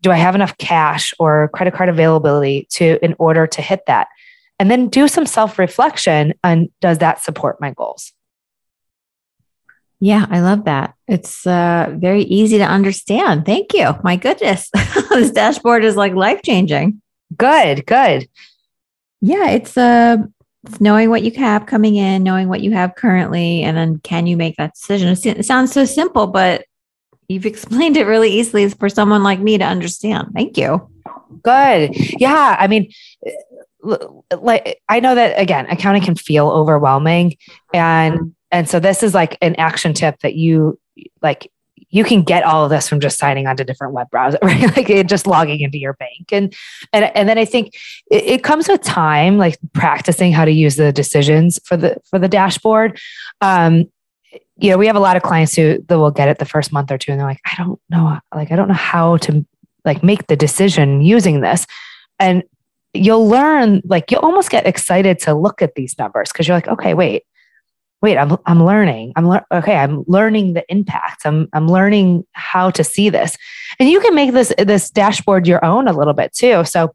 Do 0.00 0.12
I 0.12 0.16
have 0.16 0.34
enough 0.34 0.56
cash 0.58 1.12
or 1.18 1.50
credit 1.52 1.74
card 1.74 1.88
availability 1.88 2.68
to, 2.72 3.04
in 3.04 3.16
order 3.18 3.46
to 3.48 3.62
hit 3.62 3.80
that? 3.86 4.06
And 4.58 4.70
then 4.70 4.88
do 4.88 5.08
some 5.08 5.26
self 5.26 5.58
reflection 5.58 6.34
on 6.44 6.68
does 6.80 6.98
that 6.98 7.22
support 7.22 7.60
my 7.60 7.72
goals? 7.72 8.12
Yeah, 10.00 10.26
I 10.28 10.40
love 10.40 10.64
that. 10.64 10.94
It's 11.08 11.46
uh, 11.46 11.94
very 11.96 12.22
easy 12.24 12.58
to 12.58 12.64
understand. 12.64 13.46
Thank 13.46 13.72
you. 13.72 13.94
My 14.04 14.16
goodness, 14.16 14.70
this 15.10 15.30
dashboard 15.30 15.84
is 15.84 15.96
like 15.96 16.14
life 16.14 16.42
changing. 16.42 17.00
Good, 17.36 17.86
good. 17.86 18.28
Yeah, 19.22 19.50
it's 19.50 19.76
uh, 19.76 20.18
it's 20.64 20.80
knowing 20.80 21.08
what 21.08 21.22
you 21.22 21.30
have 21.32 21.66
coming 21.66 21.96
in, 21.96 22.22
knowing 22.22 22.48
what 22.48 22.60
you 22.60 22.72
have 22.72 22.94
currently, 22.94 23.62
and 23.62 23.76
then 23.76 23.98
can 24.00 24.26
you 24.26 24.36
make 24.36 24.56
that 24.56 24.74
decision? 24.74 25.08
It 25.08 25.46
sounds 25.46 25.72
so 25.72 25.84
simple, 25.86 26.26
but 26.26 26.66
you've 27.28 27.46
explained 27.46 27.96
it 27.96 28.04
really 28.04 28.30
easily 28.30 28.68
for 28.68 28.88
someone 28.90 29.22
like 29.22 29.40
me 29.40 29.56
to 29.56 29.64
understand. 29.64 30.28
Thank 30.34 30.58
you. 30.58 30.90
Good. 31.42 31.92
Yeah, 32.20 32.56
I 32.58 32.66
mean, 32.66 32.92
like 34.30 34.82
I 34.88 35.00
know 35.00 35.14
that 35.14 35.40
again, 35.40 35.66
accounting 35.70 36.02
can 36.02 36.16
feel 36.16 36.50
overwhelming, 36.50 37.36
and 37.72 38.35
and 38.50 38.68
so 38.68 38.80
this 38.80 39.02
is 39.02 39.14
like 39.14 39.38
an 39.42 39.54
action 39.56 39.92
tip 39.92 40.18
that 40.20 40.34
you 40.34 40.78
like 41.22 41.50
you 41.90 42.04
can 42.04 42.22
get 42.22 42.42
all 42.42 42.64
of 42.64 42.70
this 42.70 42.88
from 42.88 43.00
just 43.00 43.18
signing 43.18 43.46
onto 43.46 43.64
different 43.64 43.92
web 43.92 44.08
browsers, 44.10 44.38
right? 44.42 44.76
Like 44.76 45.06
just 45.06 45.26
logging 45.26 45.60
into 45.60 45.78
your 45.78 45.94
bank. 45.94 46.32
And 46.32 46.54
and 46.92 47.04
and 47.16 47.28
then 47.28 47.38
I 47.38 47.44
think 47.44 47.74
it, 48.10 48.24
it, 48.24 48.44
comes 48.44 48.68
with 48.68 48.82
time, 48.82 49.38
like 49.38 49.58
practicing 49.72 50.32
how 50.32 50.44
to 50.44 50.50
use 50.50 50.76
the 50.76 50.92
decisions 50.92 51.60
for 51.64 51.76
the 51.76 51.96
for 52.10 52.18
the 52.18 52.28
dashboard. 52.28 52.98
Um, 53.40 53.90
you 54.58 54.70
know, 54.70 54.78
we 54.78 54.86
have 54.86 54.96
a 54.96 55.00
lot 55.00 55.16
of 55.16 55.22
clients 55.22 55.54
who 55.54 55.84
that 55.86 55.98
will 55.98 56.10
get 56.10 56.28
it 56.28 56.38
the 56.38 56.44
first 56.44 56.72
month 56.72 56.90
or 56.90 56.98
two 56.98 57.12
and 57.12 57.20
they're 57.20 57.26
like, 57.26 57.40
I 57.44 57.54
don't 57.56 57.80
know, 57.90 58.18
like 58.34 58.50
I 58.50 58.56
don't 58.56 58.68
know 58.68 58.74
how 58.74 59.18
to 59.18 59.44
like 59.84 60.02
make 60.02 60.26
the 60.26 60.36
decision 60.36 61.02
using 61.02 61.40
this. 61.40 61.66
And 62.18 62.42
you'll 62.94 63.28
learn, 63.28 63.82
like 63.84 64.10
you'll 64.10 64.20
almost 64.20 64.50
get 64.50 64.66
excited 64.66 65.18
to 65.20 65.34
look 65.34 65.60
at 65.60 65.74
these 65.74 65.96
numbers 65.98 66.32
because 66.32 66.48
you're 66.48 66.56
like, 66.56 66.68
okay, 66.68 66.94
wait, 66.94 67.24
wait, 68.02 68.18
I'm, 68.18 68.36
I'm 68.46 68.64
learning. 68.64 69.12
I'm 69.16 69.28
le- 69.28 69.46
okay. 69.52 69.76
I'm 69.76 70.04
learning 70.06 70.52
the 70.54 70.64
impacts. 70.70 71.24
I'm, 71.24 71.48
I'm 71.52 71.68
learning 71.68 72.24
how 72.32 72.70
to 72.70 72.84
see 72.84 73.08
this. 73.08 73.36
And 73.78 73.88
you 73.88 74.00
can 74.00 74.14
make 74.14 74.32
this, 74.32 74.52
this 74.58 74.90
dashboard 74.90 75.46
your 75.46 75.64
own 75.64 75.88
a 75.88 75.92
little 75.92 76.14
bit 76.14 76.32
too. 76.32 76.64
So, 76.64 76.94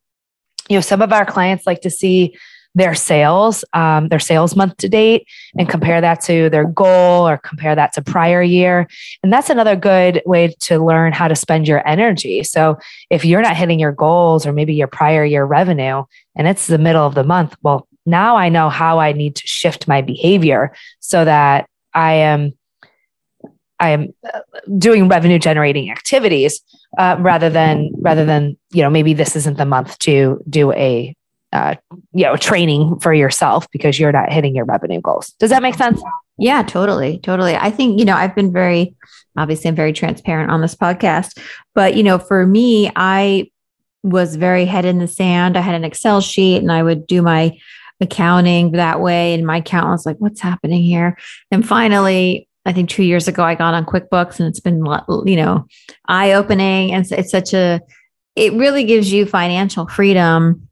you 0.69 0.77
know, 0.77 0.81
some 0.81 1.01
of 1.01 1.11
our 1.11 1.25
clients 1.25 1.65
like 1.65 1.81
to 1.81 1.89
see 1.89 2.35
their 2.73 2.95
sales, 2.95 3.65
um, 3.73 4.07
their 4.07 4.19
sales 4.19 4.55
month 4.55 4.77
to 4.77 4.87
date, 4.87 5.27
and 5.57 5.67
compare 5.67 5.99
that 5.99 6.21
to 6.21 6.49
their 6.49 6.65
goal 6.65 7.27
or 7.27 7.37
compare 7.37 7.75
that 7.75 7.91
to 7.93 8.01
prior 8.01 8.41
year. 8.41 8.87
And 9.23 9.33
that's 9.33 9.49
another 9.49 9.75
good 9.75 10.21
way 10.25 10.55
to 10.61 10.83
learn 10.83 11.11
how 11.11 11.27
to 11.27 11.35
spend 11.35 11.67
your 11.67 11.85
energy. 11.85 12.43
So 12.43 12.77
if 13.09 13.25
you're 13.25 13.41
not 13.41 13.57
hitting 13.57 13.79
your 13.79 13.91
goals 13.91 14.45
or 14.45 14.53
maybe 14.53 14.73
your 14.73 14.87
prior 14.87 15.25
year 15.25 15.43
revenue 15.43 16.03
and 16.35 16.47
it's 16.47 16.67
the 16.67 16.77
middle 16.77 17.05
of 17.05 17.15
the 17.15 17.25
month, 17.25 17.57
well, 17.61 17.87
now 18.05 18.35
I 18.35 18.49
know 18.49 18.69
how 18.69 18.99
I 18.99 19.11
need 19.11 19.35
to 19.37 19.47
shift 19.47 19.87
my 19.87 20.01
behavior 20.01 20.73
so 20.99 21.25
that 21.25 21.69
I 21.93 22.13
am 22.13 22.53
I 23.79 23.89
am 23.89 24.13
uh, 24.31 24.39
doing 24.77 25.07
revenue 25.07 25.39
generating 25.39 25.89
activities 25.89 26.61
uh, 26.97 27.17
rather 27.19 27.49
than 27.49 27.91
rather 27.97 28.25
than 28.25 28.57
you 28.71 28.83
know 28.83 28.89
maybe 28.89 29.13
this 29.13 29.35
isn't 29.35 29.57
the 29.57 29.65
month 29.65 29.97
to 29.99 30.41
do 30.49 30.71
a 30.73 31.15
uh, 31.51 31.75
you 32.13 32.23
know 32.23 32.37
training 32.37 32.99
for 32.99 33.13
yourself 33.13 33.67
because 33.71 33.99
you're 33.99 34.11
not 34.11 34.31
hitting 34.31 34.55
your 34.55 34.65
revenue 34.65 35.01
goals. 35.01 35.29
Does 35.39 35.49
that 35.49 35.63
make 35.63 35.75
sense? 35.75 36.01
Yeah, 36.37 36.63
totally, 36.63 37.19
totally. 37.19 37.55
I 37.55 37.71
think 37.71 37.99
you 37.99 38.05
know 38.05 38.15
I've 38.15 38.35
been 38.35 38.53
very 38.53 38.95
obviously 39.37 39.69
I'm 39.69 39.75
very 39.75 39.93
transparent 39.93 40.51
on 40.51 40.61
this 40.61 40.75
podcast, 40.75 41.39
but 41.73 41.95
you 41.95 42.03
know 42.03 42.19
for 42.19 42.45
me 42.45 42.91
I 42.95 43.49
was 44.03 44.35
very 44.35 44.65
head 44.65 44.85
in 44.85 44.99
the 44.99 45.07
sand. 45.07 45.57
I 45.57 45.61
had 45.61 45.75
an 45.75 45.83
Excel 45.83 46.21
sheet 46.21 46.57
and 46.57 46.71
I 46.71 46.83
would 46.83 47.05
do 47.05 47.21
my 47.21 47.57
accounting 48.01 48.71
that 48.71 48.99
way. 48.99 49.33
And 49.33 49.45
my 49.45 49.57
accountant 49.57 49.91
was 49.91 50.05
like, 50.05 50.17
what's 50.17 50.41
happening 50.41 50.83
here? 50.83 51.17
And 51.51 51.67
finally, 51.67 52.47
I 52.65 52.73
think 52.73 52.89
two 52.89 53.03
years 53.03 53.27
ago, 53.27 53.43
I 53.43 53.55
got 53.55 53.73
on 53.73 53.85
QuickBooks 53.85 54.39
and 54.39 54.47
it's 54.47 54.59
been, 54.59 54.83
you 55.25 55.35
know, 55.35 55.65
eye 56.07 56.33
opening. 56.33 56.91
And 56.91 57.09
it's 57.11 57.31
such 57.31 57.53
a, 57.53 57.81
it 58.35 58.53
really 58.53 58.83
gives 58.83 59.11
you 59.11 59.25
financial 59.25 59.87
freedom 59.87 60.67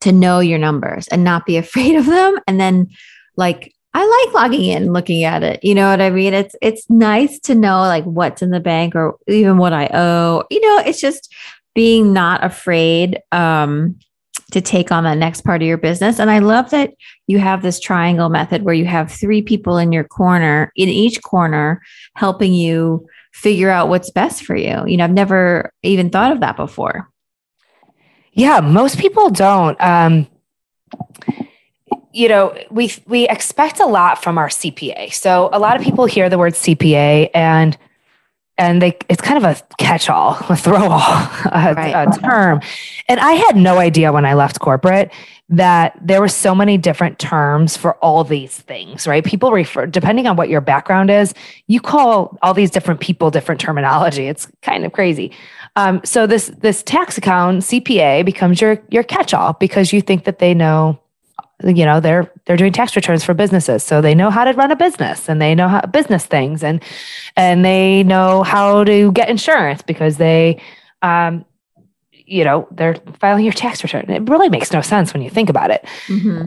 to 0.00 0.12
know 0.12 0.40
your 0.40 0.58
numbers 0.58 1.08
and 1.08 1.24
not 1.24 1.46
be 1.46 1.56
afraid 1.58 1.96
of 1.96 2.06
them. 2.06 2.38
And 2.46 2.60
then, 2.60 2.88
like, 3.36 3.72
I 3.92 4.24
like 4.24 4.34
logging 4.34 4.64
in 4.64 4.82
and 4.84 4.92
looking 4.92 5.24
at 5.24 5.42
it. 5.42 5.64
You 5.64 5.74
know 5.74 5.90
what 5.90 6.00
I 6.00 6.10
mean? 6.10 6.32
It's 6.32 6.54
it's 6.62 6.88
nice 6.88 7.40
to 7.40 7.56
know 7.56 7.80
like 7.80 8.04
what's 8.04 8.40
in 8.40 8.50
the 8.50 8.60
bank 8.60 8.94
or 8.94 9.16
even 9.26 9.58
what 9.58 9.72
I 9.72 9.90
owe. 9.92 10.44
You 10.48 10.60
know, 10.60 10.82
it's 10.86 11.00
just 11.00 11.34
being 11.74 12.12
not 12.12 12.44
afraid 12.44 13.20
um 13.32 13.98
to 14.50 14.60
take 14.60 14.90
on 14.90 15.04
that 15.04 15.18
next 15.18 15.42
part 15.42 15.62
of 15.62 15.68
your 15.68 15.78
business. 15.78 16.18
And 16.18 16.30
I 16.30 16.40
love 16.40 16.70
that 16.70 16.94
you 17.26 17.38
have 17.38 17.62
this 17.62 17.80
triangle 17.80 18.28
method 18.28 18.62
where 18.62 18.74
you 18.74 18.86
have 18.86 19.10
three 19.10 19.42
people 19.42 19.78
in 19.78 19.92
your 19.92 20.04
corner, 20.04 20.72
in 20.76 20.88
each 20.88 21.22
corner, 21.22 21.80
helping 22.16 22.52
you 22.52 23.06
figure 23.32 23.70
out 23.70 23.88
what's 23.88 24.10
best 24.10 24.44
for 24.44 24.56
you. 24.56 24.84
You 24.86 24.96
know, 24.96 25.04
I've 25.04 25.12
never 25.12 25.72
even 25.82 26.10
thought 26.10 26.32
of 26.32 26.40
that 26.40 26.56
before. 26.56 27.08
Yeah, 28.32 28.60
most 28.60 28.98
people 28.98 29.30
don't. 29.30 29.80
Um, 29.80 30.26
you 32.12 32.28
know, 32.28 32.56
we 32.70 32.92
we 33.06 33.28
expect 33.28 33.80
a 33.80 33.86
lot 33.86 34.22
from 34.22 34.38
our 34.38 34.48
CPA. 34.48 35.12
So 35.12 35.48
a 35.52 35.58
lot 35.58 35.76
of 35.76 35.82
people 35.82 36.06
hear 36.06 36.28
the 36.28 36.38
word 36.38 36.54
CPA 36.54 37.30
and 37.34 37.76
and 38.60 38.82
they 38.82 38.96
it's 39.08 39.22
kind 39.22 39.42
of 39.42 39.44
a 39.44 39.60
catch-all, 39.78 40.36
a 40.50 40.56
throw-all 40.56 40.90
a, 41.50 41.74
right. 41.74 42.06
a 42.06 42.20
term. 42.20 42.60
And 43.08 43.18
I 43.18 43.32
had 43.32 43.56
no 43.56 43.78
idea 43.78 44.12
when 44.12 44.26
I 44.26 44.34
left 44.34 44.60
corporate 44.60 45.10
that 45.48 45.98
there 46.00 46.20
were 46.20 46.28
so 46.28 46.54
many 46.54 46.78
different 46.78 47.18
terms 47.18 47.76
for 47.76 47.96
all 47.96 48.22
these 48.22 48.56
things, 48.56 49.06
right? 49.06 49.24
People 49.24 49.50
refer, 49.50 49.86
depending 49.86 50.28
on 50.28 50.36
what 50.36 50.48
your 50.48 50.60
background 50.60 51.10
is, 51.10 51.34
you 51.66 51.80
call 51.80 52.38
all 52.42 52.54
these 52.54 52.70
different 52.70 53.00
people 53.00 53.30
different 53.32 53.60
terminology. 53.60 54.28
It's 54.28 54.46
kind 54.62 54.84
of 54.84 54.92
crazy. 54.92 55.32
Um, 55.74 56.02
so 56.04 56.26
this 56.26 56.48
this 56.58 56.82
tax 56.82 57.16
account 57.16 57.62
CPA 57.62 58.24
becomes 58.26 58.60
your 58.60 58.82
your 58.90 59.02
catch-all 59.02 59.54
because 59.54 59.92
you 59.92 60.02
think 60.02 60.24
that 60.24 60.38
they 60.38 60.52
know 60.52 61.00
you 61.64 61.84
know 61.84 62.00
they're 62.00 62.30
they're 62.46 62.56
doing 62.56 62.72
tax 62.72 62.96
returns 62.96 63.24
for 63.24 63.34
businesses. 63.34 63.82
So 63.82 64.00
they 64.00 64.14
know 64.14 64.30
how 64.30 64.44
to 64.44 64.52
run 64.52 64.70
a 64.70 64.76
business 64.76 65.28
and 65.28 65.40
they 65.40 65.54
know 65.54 65.68
how 65.68 65.80
business 65.82 66.26
things 66.26 66.62
and 66.62 66.82
and 67.36 67.64
they 67.64 68.02
know 68.02 68.42
how 68.42 68.84
to 68.84 69.12
get 69.12 69.28
insurance 69.28 69.82
because 69.82 70.16
they 70.16 70.60
um 71.02 71.44
you 72.12 72.44
know 72.44 72.66
they're 72.70 72.96
filing 73.18 73.44
your 73.44 73.52
tax 73.52 73.82
return. 73.82 74.08
It 74.08 74.28
really 74.28 74.48
makes 74.48 74.72
no 74.72 74.80
sense 74.80 75.12
when 75.12 75.22
you 75.22 75.30
think 75.30 75.48
about 75.48 75.70
it. 75.70 75.84
Mm-hmm. 76.06 76.46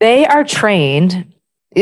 they 0.00 0.26
are 0.26 0.44
trained. 0.44 1.32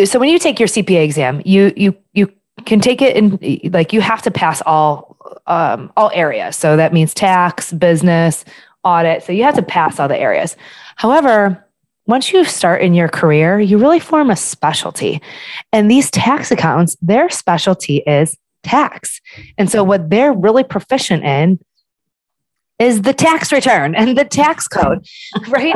So 0.05 0.19
when 0.19 0.29
you 0.29 0.39
take 0.39 0.61
your 0.61 0.69
cpa 0.69 1.03
exam 1.03 1.43
you 1.45 1.73
you 1.77 1.97
you 2.13 2.33
can 2.67 2.81
take 2.81 3.03
it 3.03 3.17
in 3.17 3.71
like 3.73 3.93
you 3.93 4.01
have 4.01 4.23
to 4.23 4.31
pass 4.31 4.63
all 4.63 5.17
um, 5.47 5.93
all 5.97 6.11
areas. 6.15 6.57
So 6.57 6.77
that 6.77 6.93
means 6.93 7.15
tax 7.15 7.73
business 7.73 8.45
audit. 8.85 9.23
So 9.25 9.33
you 9.33 9.43
have 9.45 9.57
to 9.57 9.63
pass 9.63 9.99
all 9.99 10.09
the 10.09 10.17
areas. 10.17 10.57
However 10.97 11.65
once 12.07 12.33
you 12.33 12.45
start 12.45 12.83
in 12.83 12.95
your 12.95 13.09
career, 13.09 13.61
you 13.61 13.79
really 13.79 14.01
form 14.01 14.31
a 14.31 14.37
specialty. 14.37 15.21
And 15.73 15.91
these 15.91 16.11
tax 16.11 16.51
accountants, 16.51 16.97
their 17.01 17.31
specialty 17.31 17.99
is 17.99 18.37
tax. 18.63 19.21
And 19.59 19.71
so 19.71 19.85
what 19.85 20.11
they're 20.11 20.33
really 20.33 20.65
proficient 20.65 21.25
in 21.25 21.59
is 22.79 23.03
the 23.03 23.13
tax 23.13 23.53
return 23.53 23.95
and 23.95 24.17
the 24.17 24.25
tax 24.25 24.67
code, 24.67 25.07
right? 25.49 25.75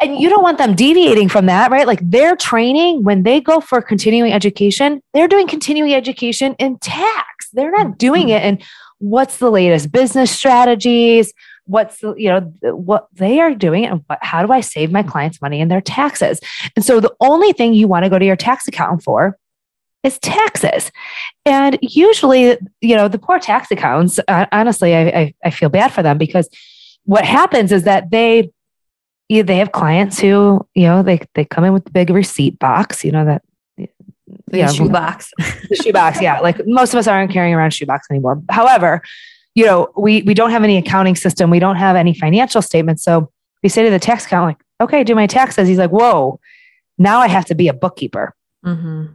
and 0.00 0.18
you 0.18 0.28
don't 0.28 0.42
want 0.42 0.58
them 0.58 0.74
deviating 0.74 1.28
from 1.28 1.46
that, 1.46 1.70
right? 1.70 1.86
Like 1.86 2.00
their 2.08 2.36
training, 2.36 3.02
when 3.02 3.24
they 3.24 3.40
go 3.40 3.60
for 3.60 3.82
continuing 3.82 4.32
education, 4.32 5.02
they're 5.12 5.28
doing 5.28 5.48
continuing 5.48 5.92
education 5.92 6.54
in 6.58 6.78
tax. 6.78 7.48
They're 7.52 7.72
not 7.72 7.98
doing 7.98 8.28
it 8.28 8.44
in 8.44 8.60
what's 8.98 9.38
the 9.38 9.50
latest 9.50 9.90
business 9.90 10.30
strategies, 10.30 11.32
what's 11.68 12.00
the, 12.00 12.14
you 12.14 12.28
know 12.28 12.40
what 12.74 13.08
they 13.12 13.40
are 13.40 13.54
doing 13.54 13.86
and 13.86 14.02
what, 14.06 14.18
how 14.22 14.44
do 14.44 14.52
i 14.52 14.60
save 14.60 14.90
my 14.90 15.02
clients 15.02 15.40
money 15.40 15.60
in 15.60 15.68
their 15.68 15.80
taxes? 15.80 16.40
And 16.74 16.84
so 16.84 16.98
the 16.98 17.14
only 17.20 17.52
thing 17.52 17.74
you 17.74 17.86
want 17.86 18.04
to 18.04 18.10
go 18.10 18.18
to 18.18 18.24
your 18.24 18.36
tax 18.36 18.66
accountant 18.66 19.02
for 19.04 19.38
is 20.02 20.18
taxes. 20.18 20.90
And 21.44 21.78
usually 21.82 22.56
you 22.80 22.96
know 22.96 23.08
the 23.08 23.18
poor 23.18 23.38
tax 23.38 23.70
accounts 23.70 24.18
uh, 24.26 24.46
honestly 24.50 24.94
I, 24.94 25.00
I, 25.08 25.34
I 25.44 25.50
feel 25.50 25.68
bad 25.68 25.92
for 25.92 26.02
them 26.02 26.18
because 26.18 26.48
what 27.04 27.24
happens 27.24 27.70
is 27.72 27.84
that 27.84 28.10
they 28.10 28.50
you, 29.28 29.42
they 29.42 29.58
have 29.58 29.72
clients 29.72 30.18
who 30.18 30.66
you 30.74 30.86
know 30.86 31.02
they 31.02 31.20
they 31.34 31.44
come 31.44 31.64
in 31.64 31.72
with 31.72 31.84
the 31.84 31.90
big 31.90 32.10
receipt 32.10 32.58
box 32.58 33.04
you 33.04 33.12
know 33.12 33.24
that 33.26 33.42
the 34.46 34.58
yeah, 34.58 34.70
shoebox 34.70 35.32
the 35.68 35.76
shoebox 35.82 36.20
yeah. 36.20 36.40
Like 36.40 36.66
most 36.66 36.92
of 36.92 36.98
us 36.98 37.06
aren't 37.06 37.32
carrying 37.32 37.54
around 37.54 37.72
shoebox 37.72 38.06
anymore. 38.10 38.42
However 38.50 39.02
you 39.58 39.64
know, 39.64 39.88
we 39.96 40.22
we 40.22 40.34
don't 40.34 40.52
have 40.52 40.62
any 40.62 40.76
accounting 40.76 41.16
system, 41.16 41.50
we 41.50 41.58
don't 41.58 41.74
have 41.74 41.96
any 41.96 42.14
financial 42.14 42.62
statements. 42.62 43.02
So 43.02 43.32
we 43.60 43.68
say 43.68 43.82
to 43.82 43.90
the 43.90 43.98
tax 43.98 44.24
accountant, 44.24 44.56
like, 44.56 44.86
okay, 44.88 45.02
do 45.02 45.16
my 45.16 45.26
taxes. 45.26 45.66
He's 45.66 45.78
like, 45.78 45.90
whoa, 45.90 46.38
now 46.96 47.18
I 47.18 47.26
have 47.26 47.44
to 47.46 47.56
be 47.56 47.66
a 47.66 47.72
bookkeeper. 47.72 48.36
Mm-hmm. 48.64 49.06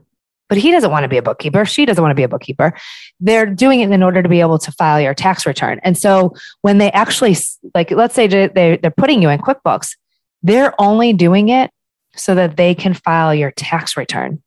But 0.50 0.58
he 0.58 0.72
doesn't 0.72 0.92
want 0.92 1.06
to 1.06 1.08
be 1.08 1.16
a 1.16 1.22
bookkeeper. 1.22 1.64
She 1.64 1.86
doesn't 1.86 2.02
want 2.02 2.12
to 2.12 2.16
be 2.16 2.24
a 2.24 2.28
bookkeeper. 2.28 2.74
They're 3.22 3.46
doing 3.46 3.80
it 3.80 3.90
in 3.90 4.04
order 4.04 4.22
to 4.22 4.28
be 4.28 4.42
able 4.42 4.60
to 4.60 4.72
file 4.74 5.00
your 5.00 5.14
tax 5.14 5.46
return. 5.46 5.80
And 5.82 5.98
so 5.98 6.36
when 6.62 6.78
they 6.78 6.92
actually, 6.92 7.38
like, 7.74 7.92
let's 7.92 8.14
say 8.14 8.28
they, 8.28 8.78
they're 8.82 8.92
putting 8.92 9.22
you 9.22 9.30
in 9.30 9.40
QuickBooks, 9.40 9.96
they're 10.42 10.74
only 10.78 11.14
doing 11.14 11.48
it 11.48 11.72
so 12.18 12.36
that 12.36 12.58
they 12.58 12.76
can 12.76 12.94
file 12.94 13.34
your 13.34 13.52
tax 13.52 13.96
return 13.96 14.44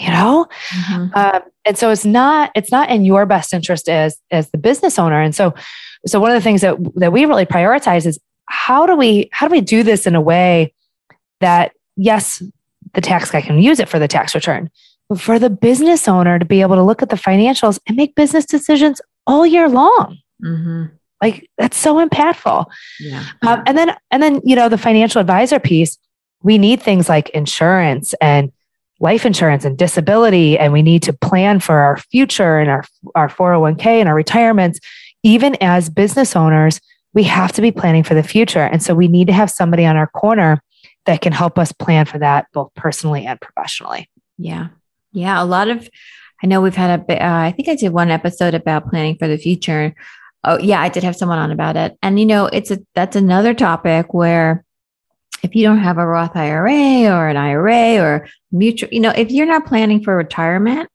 you 0.00 0.08
know 0.08 0.46
mm-hmm. 0.70 1.14
um, 1.14 1.42
and 1.64 1.76
so 1.76 1.90
it's 1.90 2.04
not 2.04 2.50
it's 2.54 2.72
not 2.72 2.88
in 2.88 3.04
your 3.04 3.26
best 3.26 3.52
interest 3.52 3.88
as 3.88 4.18
as 4.30 4.50
the 4.50 4.58
business 4.58 4.98
owner 4.98 5.20
and 5.20 5.34
so 5.34 5.54
so 6.06 6.18
one 6.18 6.30
of 6.30 6.34
the 6.34 6.40
things 6.40 6.62
that 6.62 6.76
that 6.96 7.12
we 7.12 7.26
really 7.26 7.46
prioritize 7.46 8.06
is 8.06 8.18
how 8.46 8.86
do 8.86 8.96
we 8.96 9.28
how 9.32 9.46
do 9.46 9.52
we 9.52 9.60
do 9.60 9.82
this 9.82 10.06
in 10.06 10.14
a 10.14 10.20
way 10.20 10.72
that 11.40 11.72
yes 11.96 12.42
the 12.94 13.00
tax 13.00 13.30
guy 13.30 13.40
can 13.40 13.58
use 13.60 13.78
it 13.78 13.88
for 13.88 13.98
the 13.98 14.08
tax 14.08 14.34
return 14.34 14.70
but 15.08 15.20
for 15.20 15.38
the 15.38 15.50
business 15.50 16.08
owner 16.08 16.38
to 16.38 16.44
be 16.44 16.62
able 16.62 16.76
to 16.76 16.82
look 16.82 17.02
at 17.02 17.10
the 17.10 17.16
financials 17.16 17.78
and 17.86 17.96
make 17.96 18.14
business 18.14 18.46
decisions 18.46 19.00
all 19.26 19.46
year 19.46 19.68
long 19.68 20.16
mm-hmm. 20.42 20.84
like 21.22 21.48
that's 21.58 21.76
so 21.76 22.04
impactful 22.04 22.64
yeah. 23.00 23.24
Um, 23.42 23.62
and 23.66 23.76
then 23.76 23.94
and 24.10 24.22
then 24.22 24.40
you 24.44 24.56
know 24.56 24.70
the 24.70 24.78
financial 24.78 25.20
advisor 25.20 25.60
piece 25.60 25.98
we 26.42 26.56
need 26.56 26.82
things 26.82 27.06
like 27.06 27.28
insurance 27.30 28.14
and 28.22 28.50
life 29.00 29.26
insurance 29.26 29.64
and 29.64 29.76
disability 29.76 30.58
and 30.58 30.72
we 30.72 30.82
need 30.82 31.02
to 31.02 31.12
plan 31.12 31.58
for 31.58 31.76
our 31.76 31.96
future 31.96 32.58
and 32.58 32.70
our, 32.70 32.84
our 33.14 33.28
401k 33.28 33.86
and 33.86 34.08
our 34.08 34.14
retirements 34.14 34.78
even 35.22 35.56
as 35.60 35.90
business 35.90 36.36
owners 36.36 36.80
we 37.12 37.24
have 37.24 37.52
to 37.52 37.62
be 37.62 37.72
planning 37.72 38.04
for 38.04 38.14
the 38.14 38.22
future. 38.22 38.62
And 38.62 38.82
so 38.82 38.94
we 38.94 39.08
need 39.08 39.26
to 39.26 39.32
have 39.32 39.50
somebody 39.50 39.84
on 39.84 39.96
our 39.96 40.06
corner 40.06 40.62
that 41.06 41.20
can 41.20 41.32
help 41.32 41.58
us 41.58 41.72
plan 41.72 42.06
for 42.06 42.18
that 42.18 42.46
both 42.52 42.72
personally 42.74 43.26
and 43.26 43.40
professionally. 43.40 44.08
Yeah. 44.38 44.68
Yeah 45.12 45.42
a 45.42 45.44
lot 45.44 45.68
of 45.68 45.88
i 46.42 46.46
know 46.46 46.60
we've 46.60 46.76
had 46.76 47.00
a 47.00 47.24
uh, 47.24 47.40
i 47.40 47.52
think 47.52 47.68
i 47.68 47.74
did 47.74 47.92
one 47.92 48.10
episode 48.10 48.54
about 48.54 48.88
planning 48.90 49.16
for 49.16 49.28
the 49.28 49.36
future. 49.36 49.94
Oh 50.44 50.58
yeah 50.58 50.80
i 50.80 50.88
did 50.88 51.02
have 51.02 51.16
someone 51.16 51.38
on 51.38 51.50
about 51.50 51.76
it. 51.76 51.98
And 52.02 52.20
you 52.20 52.26
know 52.26 52.46
it's 52.46 52.70
a 52.70 52.78
that's 52.94 53.16
another 53.16 53.54
topic 53.54 54.14
where 54.14 54.64
if 55.42 55.54
you 55.54 55.64
don't 55.64 55.78
have 55.78 55.98
a 55.98 56.06
Roth 56.06 56.36
IRA 56.36 57.10
or 57.10 57.28
an 57.28 57.36
IRA 57.36 57.98
or 57.98 58.28
mutual, 58.52 58.88
you 58.92 59.00
know, 59.00 59.10
if 59.10 59.30
you're 59.30 59.46
not 59.46 59.66
planning 59.66 60.02
for 60.02 60.16
retirement, 60.16 60.88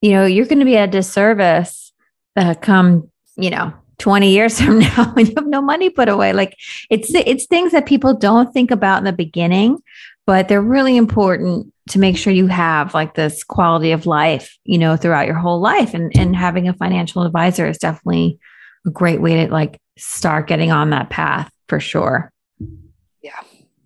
you 0.00 0.12
know, 0.12 0.26
you're 0.26 0.46
going 0.46 0.58
to 0.60 0.64
be 0.64 0.76
at 0.76 0.88
a 0.88 0.92
disservice 0.92 1.92
uh, 2.36 2.54
come, 2.54 3.10
you 3.36 3.50
know, 3.50 3.72
20 3.98 4.30
years 4.30 4.60
from 4.64 4.78
now 4.78 5.12
when 5.12 5.26
you 5.26 5.34
have 5.36 5.46
no 5.46 5.60
money 5.60 5.90
put 5.90 6.08
away. 6.08 6.32
Like 6.32 6.56
it's 6.90 7.12
it's 7.14 7.46
things 7.46 7.72
that 7.72 7.86
people 7.86 8.14
don't 8.14 8.52
think 8.52 8.70
about 8.70 8.98
in 8.98 9.04
the 9.04 9.12
beginning, 9.12 9.78
but 10.26 10.48
they're 10.48 10.62
really 10.62 10.96
important 10.96 11.72
to 11.90 11.98
make 11.98 12.16
sure 12.16 12.32
you 12.32 12.46
have 12.48 12.94
like 12.94 13.14
this 13.14 13.42
quality 13.42 13.92
of 13.92 14.06
life, 14.06 14.56
you 14.64 14.78
know, 14.78 14.96
throughout 14.96 15.26
your 15.26 15.38
whole 15.38 15.60
life. 15.60 15.94
And 15.94 16.12
and 16.16 16.36
having 16.36 16.68
a 16.68 16.74
financial 16.74 17.22
advisor 17.22 17.66
is 17.66 17.78
definitely 17.78 18.38
a 18.86 18.90
great 18.90 19.20
way 19.20 19.46
to 19.46 19.52
like 19.52 19.80
start 19.96 20.46
getting 20.46 20.70
on 20.70 20.90
that 20.90 21.10
path 21.10 21.50
for 21.68 21.80
sure. 21.80 22.30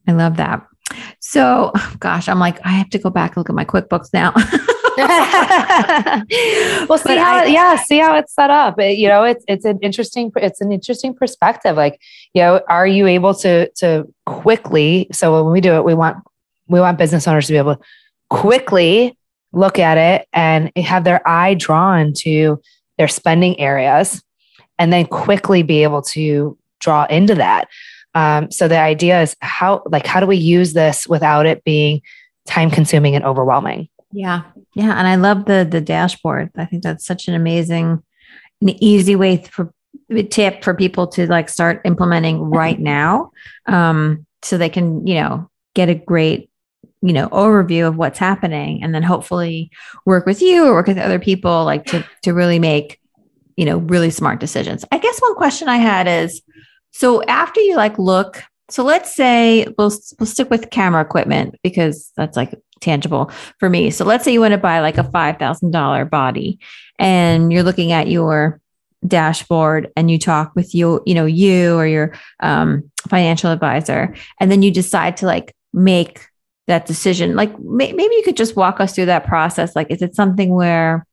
I 0.06 0.12
love 0.12 0.36
that. 0.36 0.66
So, 1.20 1.72
gosh, 2.00 2.28
I'm 2.28 2.38
like, 2.38 2.64
I 2.66 2.70
have 2.70 2.90
to 2.90 2.98
go 2.98 3.10
back 3.10 3.30
and 3.30 3.38
look 3.38 3.48
at 3.48 3.54
my 3.54 3.64
QuickBooks 3.64 4.12
now. 4.12 4.32
well, 6.88 6.98
see 6.98 7.04
but 7.08 7.18
how, 7.18 7.36
I, 7.38 7.44
yeah, 7.46 7.76
see 7.76 7.98
how 7.98 8.14
it's 8.16 8.34
set 8.34 8.50
up. 8.50 8.78
It, 8.78 8.98
you 8.98 9.08
know, 9.08 9.24
it's 9.24 9.44
it's 9.48 9.64
an 9.64 9.78
interesting 9.80 10.30
it's 10.36 10.60
an 10.60 10.70
interesting 10.70 11.14
perspective. 11.14 11.76
Like, 11.76 12.00
you 12.34 12.42
know, 12.42 12.60
are 12.68 12.86
you 12.86 13.06
able 13.06 13.34
to 13.36 13.70
to 13.76 14.06
quickly? 14.26 15.08
So 15.12 15.42
when 15.44 15.52
we 15.52 15.60
do 15.60 15.74
it, 15.74 15.84
we 15.84 15.94
want 15.94 16.18
we 16.68 16.80
want 16.80 16.98
business 16.98 17.26
owners 17.26 17.46
to 17.46 17.52
be 17.52 17.58
able 17.58 17.76
to 17.76 17.82
quickly 18.28 19.16
look 19.52 19.78
at 19.78 19.98
it 19.98 20.28
and 20.32 20.70
have 20.76 21.04
their 21.04 21.26
eye 21.26 21.54
drawn 21.54 22.12
to 22.14 22.60
their 22.98 23.08
spending 23.08 23.58
areas, 23.58 24.22
and 24.78 24.92
then 24.92 25.06
quickly 25.06 25.62
be 25.62 25.82
able 25.84 26.02
to 26.02 26.58
draw 26.80 27.04
into 27.06 27.34
that. 27.36 27.68
Um, 28.14 28.50
so 28.50 28.68
the 28.68 28.78
idea 28.78 29.22
is 29.22 29.36
how, 29.40 29.82
like, 29.86 30.06
how 30.06 30.20
do 30.20 30.26
we 30.26 30.36
use 30.36 30.72
this 30.72 31.06
without 31.06 31.46
it 31.46 31.64
being 31.64 32.02
time 32.46 32.70
consuming 32.70 33.14
and 33.14 33.24
overwhelming? 33.24 33.88
Yeah. 34.12 34.42
Yeah. 34.74 34.96
And 34.98 35.06
I 35.06 35.14
love 35.16 35.46
the, 35.46 35.66
the 35.68 35.80
dashboard. 35.80 36.50
I 36.56 36.66
think 36.66 36.82
that's 36.82 37.06
such 37.06 37.28
an 37.28 37.34
amazing, 37.34 38.02
an 38.60 38.84
easy 38.84 39.16
way 39.16 39.38
for 39.38 39.72
tip 40.30 40.62
for 40.62 40.74
people 40.74 41.06
to 41.06 41.26
like 41.26 41.48
start 41.48 41.80
implementing 41.84 42.40
right 42.50 42.78
now. 42.78 43.32
Um, 43.66 44.26
so 44.42 44.58
they 44.58 44.68
can, 44.68 45.06
you 45.06 45.14
know, 45.14 45.50
get 45.74 45.88
a 45.88 45.94
great 45.94 46.50
you 47.02 47.12
know 47.12 47.28
overview 47.28 47.86
of 47.86 47.96
what's 47.96 48.18
happening 48.18 48.82
and 48.82 48.94
then 48.94 49.02
hopefully 49.02 49.70
work 50.06 50.24
with 50.24 50.40
you 50.40 50.64
or 50.64 50.74
work 50.74 50.86
with 50.86 50.98
other 50.98 51.18
people 51.18 51.64
like 51.64 51.84
to 51.84 52.04
to 52.22 52.32
really 52.32 52.58
make 52.58 53.00
you 53.56 53.64
know 53.64 53.78
really 53.78 54.10
smart 54.10 54.38
decisions 54.38 54.84
i 54.92 54.98
guess 54.98 55.18
one 55.20 55.34
question 55.34 55.68
i 55.68 55.78
had 55.78 56.06
is 56.06 56.42
so 56.92 57.22
after 57.24 57.60
you 57.60 57.76
like 57.76 57.98
look, 57.98 58.42
so 58.68 58.84
let's 58.84 59.14
say 59.14 59.66
we'll 59.76 59.92
we'll 60.18 60.26
stick 60.26 60.50
with 60.50 60.70
camera 60.70 61.02
equipment 61.02 61.56
because 61.62 62.12
that's 62.16 62.36
like 62.36 62.54
tangible 62.80 63.30
for 63.58 63.68
me. 63.68 63.90
So 63.90 64.04
let's 64.04 64.24
say 64.24 64.32
you 64.32 64.40
want 64.40 64.52
to 64.52 64.58
buy 64.58 64.80
like 64.80 64.98
a 64.98 65.04
five 65.04 65.38
thousand 65.38 65.72
dollar 65.72 66.04
body, 66.04 66.58
and 66.98 67.52
you're 67.52 67.62
looking 67.62 67.92
at 67.92 68.08
your 68.08 68.60
dashboard 69.06 69.90
and 69.96 70.10
you 70.10 70.18
talk 70.18 70.52
with 70.54 70.74
you, 70.74 71.02
you 71.04 71.14
know, 71.14 71.26
you 71.26 71.76
or 71.76 71.86
your 71.86 72.14
um, 72.40 72.90
financial 73.08 73.50
advisor, 73.50 74.14
and 74.38 74.50
then 74.50 74.62
you 74.62 74.70
decide 74.70 75.16
to 75.18 75.26
like 75.26 75.54
make 75.72 76.26
that 76.66 76.86
decision. 76.86 77.34
Like 77.34 77.58
may- 77.58 77.92
maybe 77.92 78.14
you 78.14 78.22
could 78.24 78.36
just 78.36 78.56
walk 78.56 78.80
us 78.80 78.94
through 78.94 79.06
that 79.06 79.26
process. 79.26 79.74
Like, 79.74 79.90
is 79.90 80.02
it 80.02 80.14
something 80.14 80.50
where 80.50 81.06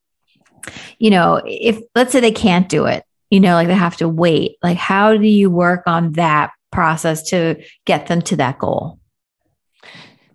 you 0.99 1.09
know, 1.09 1.41
if 1.45 1.79
let's 1.95 2.11
say 2.11 2.19
they 2.19 2.31
can't 2.31 2.69
do 2.69 2.85
it, 2.85 3.03
you 3.29 3.39
know, 3.39 3.53
like 3.53 3.67
they 3.67 3.75
have 3.75 3.97
to 3.97 4.09
wait, 4.09 4.57
like 4.63 4.77
how 4.77 5.15
do 5.15 5.27
you 5.27 5.49
work 5.49 5.83
on 5.85 6.13
that 6.13 6.51
process 6.71 7.29
to 7.29 7.63
get 7.85 8.07
them 8.07 8.21
to 8.23 8.35
that 8.37 8.59
goal? 8.59 8.99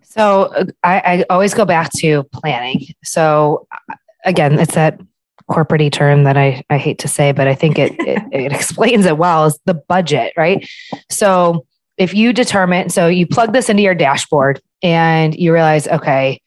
So 0.03 0.43
uh, 0.43 0.65
I, 0.83 0.99
I 0.99 1.25
always 1.29 1.53
go 1.53 1.65
back 1.65 1.91
to 1.97 2.23
planning. 2.33 2.87
So 3.03 3.67
uh, 3.71 3.95
again, 4.23 4.57
it's 4.59 4.75
that 4.75 4.99
corporate 5.47 5.93
term 5.93 6.23
that 6.23 6.37
I, 6.37 6.63
I 6.69 6.77
hate 6.77 6.99
to 6.99 7.07
say, 7.07 7.31
but 7.31 7.47
I 7.47 7.55
think 7.55 7.77
it, 7.77 7.93
it, 7.99 8.23
it 8.31 8.53
explains 8.53 9.05
it 9.05 9.17
well 9.17 9.45
is 9.45 9.59
the 9.65 9.73
budget, 9.73 10.33
right? 10.37 10.67
So 11.09 11.65
if 11.97 12.13
you 12.13 12.33
determine, 12.33 12.89
so 12.89 13.07
you 13.07 13.27
plug 13.27 13.53
this 13.53 13.69
into 13.69 13.83
your 13.83 13.95
dashboard 13.95 14.61
and 14.81 15.35
you 15.35 15.53
realize, 15.53 15.87
okay, 15.87 16.41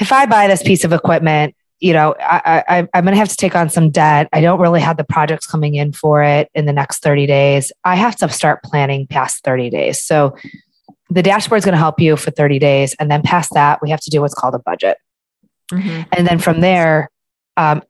if 0.00 0.12
I 0.12 0.26
buy 0.26 0.46
this 0.46 0.62
piece 0.62 0.84
of 0.84 0.92
equipment, 0.92 1.54
you 1.80 1.92
know, 1.92 2.14
I, 2.18 2.64
I, 2.68 2.88
I'm 2.92 3.04
going 3.04 3.14
to 3.14 3.18
have 3.18 3.28
to 3.28 3.36
take 3.36 3.54
on 3.54 3.70
some 3.70 3.90
debt. 3.90 4.28
I 4.32 4.40
don't 4.40 4.60
really 4.60 4.80
have 4.80 4.96
the 4.96 5.04
projects 5.04 5.46
coming 5.46 5.76
in 5.76 5.92
for 5.92 6.22
it 6.22 6.50
in 6.54 6.66
the 6.66 6.72
next 6.72 7.02
30 7.02 7.26
days. 7.26 7.70
I 7.84 7.94
have 7.94 8.16
to 8.16 8.28
start 8.28 8.62
planning 8.64 9.06
past 9.06 9.44
30 9.44 9.70
days. 9.70 10.02
So 10.02 10.36
the 11.10 11.22
dashboard 11.22 11.58
is 11.58 11.64
going 11.64 11.74
to 11.74 11.78
help 11.78 12.00
you 12.00 12.16
for 12.16 12.30
30 12.30 12.58
days. 12.58 12.94
And 12.98 13.10
then 13.10 13.22
past 13.22 13.50
that, 13.54 13.80
we 13.80 13.90
have 13.90 14.00
to 14.00 14.10
do 14.10 14.20
what's 14.20 14.34
called 14.34 14.54
a 14.54 14.58
budget. 14.58 14.98
Mm-hmm. 15.72 16.02
And 16.12 16.26
then 16.26 16.38
from 16.38 16.60
there, 16.60 17.10
um, 17.56 17.82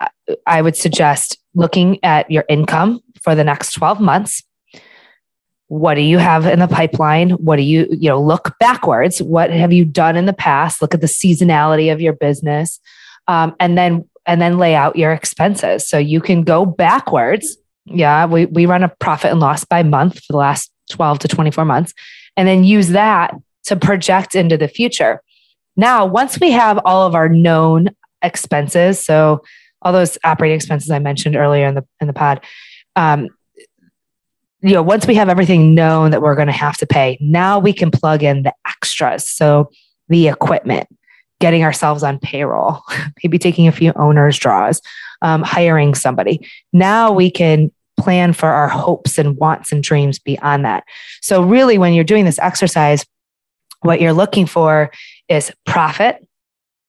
I 0.47 0.61
would 0.61 0.77
suggest 0.77 1.39
looking 1.55 1.99
at 2.05 2.31
your 2.31 2.45
income 2.49 3.01
for 3.23 3.35
the 3.35 3.45
next 3.45 3.73
12 3.73 4.01
months. 4.01 4.43
What 5.69 5.95
do 5.95 6.01
you 6.01 6.19
have 6.19 6.47
in 6.47 6.61
the 6.61 6.69
pipeline? 6.69 7.31
What 7.31 7.57
do 7.57 7.63
you, 7.63 7.87
you 7.91 8.09
know, 8.09 8.21
look 8.23 8.55
backwards? 8.59 9.23
What 9.23 9.51
have 9.51 9.73
you 9.73 9.85
done 9.85 10.17
in 10.17 10.27
the 10.27 10.33
past? 10.33 10.81
Look 10.81 10.95
at 10.95 11.01
the 11.01 11.07
seasonality 11.07 11.93
of 11.93 12.01
your 12.01 12.15
business 12.15 12.81
um, 13.29 13.55
and 13.61 13.79
then 13.79 14.09
and 14.27 14.43
then 14.43 14.59
lay 14.59 14.75
out 14.75 14.97
your 14.97 15.13
expenses. 15.13 15.89
So 15.89 15.97
you 15.97 16.21
can 16.21 16.43
go 16.43 16.67
backwards. 16.67 17.57
Yeah 17.87 18.27
we, 18.27 18.47
we 18.47 18.67
run 18.67 18.83
a 18.83 18.89
profit 18.89 19.31
and 19.31 19.41
loss 19.41 19.65
by 19.65 19.83
month 19.83 20.17
for 20.25 20.33
the 20.33 20.39
last 20.39 20.71
12 20.91 21.21
to 21.21 21.29
24 21.29 21.65
months 21.65 21.95
and 22.37 22.47
then 22.47 22.65
use 22.65 22.89
that 22.89 23.35
to 23.65 23.77
project 23.77 24.35
into 24.35 24.57
the 24.57 24.69
future. 24.69 25.23
Now 25.77 26.05
once 26.05 26.41
we 26.41 26.51
have 26.51 26.81
all 26.85 27.07
of 27.07 27.15
our 27.15 27.29
known 27.29 27.91
expenses 28.23 29.03
so 29.05 29.43
all 29.81 29.93
those 29.93 30.19
operating 30.25 30.57
expenses 30.57 30.91
i 30.91 30.99
mentioned 30.99 31.37
earlier 31.37 31.69
in 31.69 31.77
the 31.77 31.87
in 32.01 32.09
the 32.09 32.13
pod 32.13 32.45
um, 32.97 33.29
you 34.61 34.75
know 34.75 34.83
once 34.83 35.07
we 35.07 35.15
have 35.15 35.29
everything 35.29 35.73
known 35.73 36.11
that 36.11 36.21
we're 36.21 36.35
going 36.35 36.49
to 36.49 36.53
have 36.53 36.77
to 36.77 36.85
pay 36.85 37.17
now 37.21 37.61
we 37.61 37.73
can 37.73 37.93
plug 37.93 38.25
in 38.25 38.43
the 38.43 38.53
extras. 38.67 39.29
So 39.29 39.71
the 40.09 40.29
equipment 40.29 40.89
getting 41.41 41.63
ourselves 41.63 42.03
on 42.03 42.19
payroll, 42.19 42.83
maybe 43.23 43.39
taking 43.39 43.69
a 43.69 43.73
few 43.73 43.93
owners' 43.97 44.39
draws, 44.39 44.81
um, 45.23 45.43
hiring 45.43 45.95
somebody. 45.95 46.47
Now 46.73 47.13
we 47.13 47.31
can 47.31 47.71
plan 47.99 48.33
for 48.33 48.49
our 48.49 48.69
hopes 48.69 49.19
and 49.19 49.37
wants 49.37 49.73
and 49.73 49.83
dreams 49.83 50.19
beyond 50.19 50.65
that. 50.65 50.85
So, 51.21 51.43
really, 51.43 51.79
when 51.79 51.93
you're 51.93 52.05
doing 52.05 52.25
this 52.25 52.39
exercise, 52.39 53.05
what 53.81 54.01
you're 54.01 54.13
looking 54.13 54.47
for 54.47 54.91
is 55.29 55.53
profit. 55.67 56.25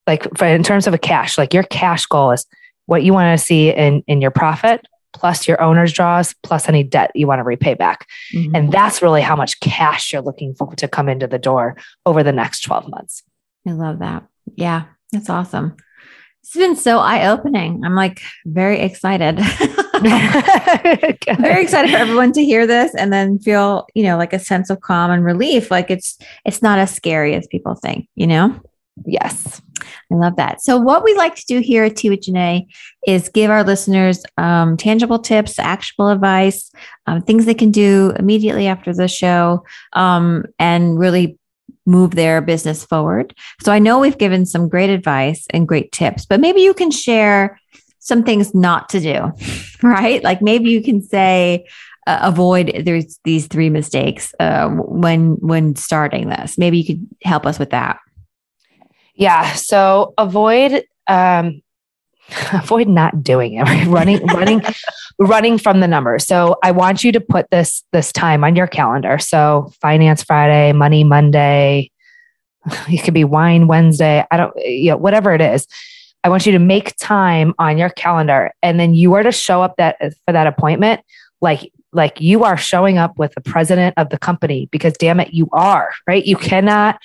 Like 0.08 0.28
for, 0.38 0.46
in 0.46 0.64
terms 0.64 0.88
of 0.88 0.94
a 0.94 0.98
cash, 0.98 1.38
like 1.38 1.54
your 1.54 1.64
cash 1.64 2.06
goal 2.06 2.32
is 2.32 2.46
what 2.88 3.04
you 3.04 3.14
want 3.14 3.38
to 3.38 3.44
see 3.44 3.70
in, 3.70 4.04
in 4.08 4.22
your 4.22 4.32
profit 4.32 4.86
plus 5.14 5.48
your 5.48 5.62
owner's 5.62 5.94
draws 5.94 6.34
plus 6.44 6.68
any 6.68 6.84
debt 6.84 7.12
you 7.16 7.28
want 7.28 7.40
to 7.40 7.44
repay 7.44 7.74
back. 7.74 8.08
Mm-hmm. 8.34 8.56
And 8.56 8.72
that's 8.72 9.02
really 9.02 9.22
how 9.22 9.36
much 9.36 9.60
cash 9.60 10.14
you're 10.14 10.22
looking 10.22 10.54
for 10.54 10.74
to 10.76 10.88
come 10.88 11.10
into 11.10 11.28
the 11.28 11.40
door 11.40 11.78
over 12.06 12.24
the 12.24 12.32
next 12.32 12.62
12 12.62 12.90
months. 12.90 13.24
I 13.68 13.72
love 13.72 14.00
that. 14.00 14.24
Yeah, 14.56 14.86
that's 15.12 15.30
awesome. 15.30 15.76
It's 16.44 16.56
been 16.56 16.76
so 16.76 17.00
eye 17.00 17.28
opening. 17.28 17.84
I'm 17.86 17.96
like 17.96 18.22
very 18.46 18.80
excited. 18.80 19.40
very 20.02 21.62
excited 21.62 21.92
for 21.92 21.98
everyone 21.98 22.32
to 22.32 22.44
hear 22.44 22.66
this 22.66 22.96
and 22.96 23.14
then 23.14 23.38
feel, 23.40 23.86
you 23.94 24.04
know, 24.04 24.18
like 24.18 24.34
a 24.34 24.40
sense 24.40 24.70
of 24.70 24.82
calm 24.82 25.12
and 25.12 25.24
relief. 25.24 25.70
Like 25.70 25.92
it's 25.92 26.18
it's 26.46 26.62
not 26.62 26.80
as 26.80 26.94
scary 26.94 27.36
as 27.36 27.46
people 27.48 27.76
think, 27.76 28.08
you 28.16 28.26
know? 28.26 28.60
Yes. 29.06 29.62
I 30.12 30.16
love 30.16 30.36
that. 30.38 30.62
So, 30.62 30.78
what 30.78 31.04
we 31.04 31.14
like 31.16 31.36
to 31.36 31.46
do 31.46 31.60
here 31.60 31.84
at 31.84 31.96
Tea 31.96 32.10
with 32.10 32.22
Janae 32.22 32.66
is 33.08 33.30
give 33.30 33.50
our 33.50 33.64
listeners 33.64 34.24
um, 34.38 34.76
tangible 34.76 35.20
tips, 35.20 35.60
actionable 35.60 36.10
advice, 36.10 36.72
um, 37.08 37.22
things 37.22 37.46
they 37.46 37.54
can 37.54 37.72
do 37.72 38.14
immediately 38.18 38.68
after 38.68 38.94
the 38.94 39.08
show, 39.08 39.64
um, 39.94 40.46
and 40.58 41.00
really 41.00 41.39
move 41.86 42.12
their 42.12 42.42
business 42.42 42.86
forward. 42.86 43.34
So 43.62 43.72
I 43.72 43.80
know 43.80 44.00
we've 44.00 44.18
given 44.18 44.46
some 44.46 44.70
great 44.70 44.90
advice 44.90 45.46
and 45.52 45.68
great 45.68 45.92
tips, 45.92 46.26
but 46.26 46.40
maybe 46.40 46.62
you 46.62 46.74
can 46.74 46.92
share 46.92 47.60
some 48.00 48.24
things 48.24 48.54
not 48.54 48.90
to 48.90 49.00
do, 49.00 49.32
right? 49.84 50.24
Like 50.24 50.42
maybe 50.42 50.70
you 50.70 50.84
can 50.84 51.02
say, 51.02 51.66
uh, 52.08 52.20
avoid 52.24 52.82
there's 52.86 53.20
these 53.24 53.46
three 53.48 53.70
mistakes 53.70 54.34
uh, 54.40 54.68
when 54.70 55.34
when 55.42 55.76
starting 55.76 56.30
this. 56.30 56.58
Maybe 56.58 56.80
you 56.80 56.86
could 56.86 57.08
help 57.24 57.46
us 57.46 57.60
with 57.60 57.70
that. 57.70 58.00
Yeah. 59.14 59.54
So 59.54 60.14
avoid 60.18 60.84
um, 61.08 61.62
avoid 62.54 62.88
not 62.88 63.22
doing 63.24 63.54
it. 63.56 63.64
Right? 63.64 63.86
Running 63.86 64.26
running 64.26 64.62
running 65.20 65.58
from 65.58 65.82
the 65.82 65.88
numbers. 65.88 66.26
So 66.26 66.58
I 66.64 66.72
want 66.72 67.04
you 67.04 67.12
to 67.12 67.20
put 67.20 67.50
this 67.52 67.84
this 67.92 68.12
time 68.12 68.44
on 68.44 68.56
your 68.56 68.68
calendar. 68.68 69.20
So 69.20 69.72
finance 69.82 70.24
Friday, 70.24 70.72
money 70.72 71.04
Monday, 71.04 71.92
it 72.88 73.04
could 73.04 73.14
be 73.14 73.26
wine 73.26 73.68
Wednesday. 73.68 74.26
I 74.32 74.38
don't, 74.38 74.56
you 74.58 74.92
know, 74.92 74.98
whatever 74.98 75.34
it 75.34 75.42
is. 75.42 75.68
I 76.24 76.30
want 76.30 76.46
you 76.46 76.52
to 76.54 76.60
make 76.60 76.96
time 76.98 77.54
on 77.60 77.78
your 77.78 77.90
calendar 77.90 78.52
and 78.62 78.80
then 78.80 78.94
you 78.94 79.14
are 79.14 79.24
to 79.24 79.32
show 79.32 79.62
up 79.62 79.76
that 79.78 79.98
for 80.26 80.34
that 80.34 80.48
appointment 80.48 81.02
like 81.42 81.72
like 81.92 82.20
you 82.22 82.44
are 82.44 82.58
showing 82.58 82.98
up 82.98 83.18
with 83.18 83.34
the 83.34 83.42
president 83.42 83.96
of 83.98 84.10
the 84.10 84.18
company 84.18 84.68
because 84.72 84.94
damn 84.94 85.20
it 85.20 85.34
you 85.34 85.48
are, 85.54 85.92
right? 86.08 86.26
You 86.26 86.36
cannot 86.36 87.00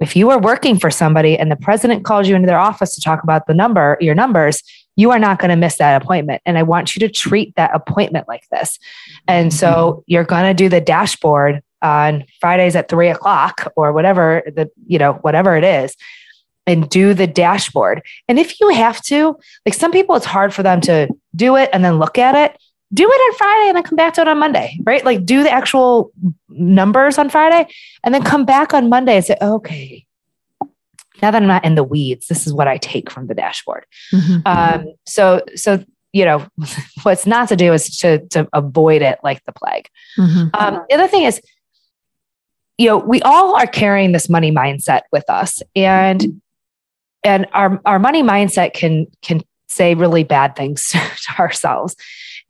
if 0.00 0.16
you 0.16 0.30
are 0.30 0.40
working 0.40 0.78
for 0.78 0.90
somebody 0.90 1.38
and 1.38 1.50
the 1.50 1.56
president 1.56 2.04
calls 2.04 2.28
you 2.28 2.34
into 2.34 2.46
their 2.46 2.58
office 2.58 2.94
to 2.94 3.00
talk 3.00 3.22
about 3.22 3.46
the 3.46 3.54
number, 3.54 3.96
your 4.00 4.16
numbers, 4.16 4.62
you 4.96 5.10
are 5.10 5.18
not 5.18 5.38
going 5.38 5.50
to 5.50 5.56
miss 5.56 5.76
that 5.78 6.02
appointment. 6.02 6.42
And 6.44 6.58
I 6.58 6.62
want 6.62 6.94
you 6.94 7.00
to 7.00 7.08
treat 7.08 7.54
that 7.56 7.74
appointment 7.74 8.28
like 8.28 8.46
this. 8.50 8.78
And 9.26 9.52
so 9.52 10.04
you're 10.06 10.24
going 10.24 10.44
to 10.44 10.54
do 10.54 10.68
the 10.68 10.80
dashboard 10.80 11.62
on 11.80 12.24
Fridays 12.40 12.76
at 12.76 12.88
three 12.88 13.08
o'clock 13.08 13.72
or 13.76 13.92
whatever 13.92 14.42
the, 14.46 14.70
you 14.86 14.98
know, 14.98 15.14
whatever 15.14 15.56
it 15.56 15.64
is 15.64 15.96
and 16.66 16.88
do 16.88 17.14
the 17.14 17.26
dashboard. 17.26 18.02
And 18.28 18.38
if 18.38 18.60
you 18.60 18.68
have 18.70 19.02
to, 19.04 19.36
like 19.66 19.74
some 19.74 19.90
people, 19.90 20.14
it's 20.14 20.26
hard 20.26 20.54
for 20.54 20.62
them 20.62 20.80
to 20.82 21.08
do 21.34 21.56
it 21.56 21.70
and 21.72 21.84
then 21.84 21.98
look 21.98 22.18
at 22.18 22.34
it. 22.34 22.56
Do 22.94 23.08
it 23.08 23.14
on 23.14 23.36
Friday 23.36 23.68
and 23.68 23.76
then 23.76 23.84
come 23.84 23.96
back 23.96 24.14
to 24.14 24.20
it 24.20 24.28
on 24.28 24.38
Monday, 24.38 24.78
right? 24.84 25.04
Like 25.04 25.24
do 25.24 25.42
the 25.42 25.50
actual 25.50 26.12
numbers 26.50 27.16
on 27.16 27.30
Friday 27.30 27.66
and 28.04 28.14
then 28.14 28.22
come 28.22 28.44
back 28.44 28.74
on 28.74 28.90
Monday 28.90 29.16
and 29.16 29.24
say, 29.24 29.36
okay, 29.40 30.06
now 31.22 31.30
that 31.30 31.40
I'm 31.40 31.48
not 31.48 31.64
in 31.64 31.76
the 31.76 31.84
weeds, 31.84 32.26
this 32.26 32.46
is 32.46 32.52
what 32.52 32.68
I 32.68 32.76
take 32.76 33.10
from 33.10 33.28
the 33.28 33.34
dashboard. 33.34 33.86
Mm-hmm. 34.12 34.38
Um, 34.44 34.94
so, 35.06 35.42
so 35.54 35.82
you 36.12 36.24
know, 36.24 36.46
what's 37.04 37.26
not 37.26 37.48
to 37.48 37.56
do 37.56 37.72
is 37.72 37.96
to 37.98 38.26
to 38.28 38.48
avoid 38.52 39.02
it 39.02 39.18
like 39.22 39.42
the 39.44 39.52
plague. 39.52 39.88
Mm-hmm. 40.18 40.48
Um, 40.54 40.84
the 40.88 40.94
other 40.94 41.08
thing 41.08 41.22
is, 41.22 41.40
you 42.76 42.88
know, 42.88 42.98
we 42.98 43.22
all 43.22 43.54
are 43.54 43.66
carrying 43.66 44.12
this 44.12 44.28
money 44.28 44.50
mindset 44.50 45.02
with 45.12 45.24
us, 45.30 45.62
and 45.74 46.42
and 47.24 47.46
our 47.52 47.80
our 47.86 47.98
money 47.98 48.22
mindset 48.22 48.74
can 48.74 49.06
can 49.22 49.42
say 49.68 49.94
really 49.94 50.24
bad 50.24 50.54
things 50.54 50.88
to 50.90 51.38
ourselves 51.38 51.96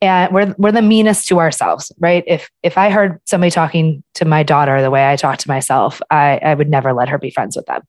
and 0.03 0.35
we're 0.35 0.55
we're 0.59 0.73
the 0.73 0.83
meanest 0.83 1.29
to 1.29 1.39
ourselves 1.39 1.93
right 1.99 2.25
if 2.27 2.51
if 2.63 2.77
i 2.77 2.91
heard 2.91 3.21
somebody 3.25 3.51
talking 3.51 4.03
to 4.15 4.25
my 4.25 4.43
daughter 4.43 4.83
the 4.83 4.91
way 4.91 5.09
i 5.09 5.17
talk 5.17 5.39
to 5.39 5.49
myself 5.49 6.03
i 6.11 6.39
i 6.43 6.53
would 6.53 6.69
never 6.69 6.93
let 6.93 7.09
her 7.09 7.19
be 7.19 7.31
friends 7.31 7.57
with 7.57 7.65
them 7.67 7.81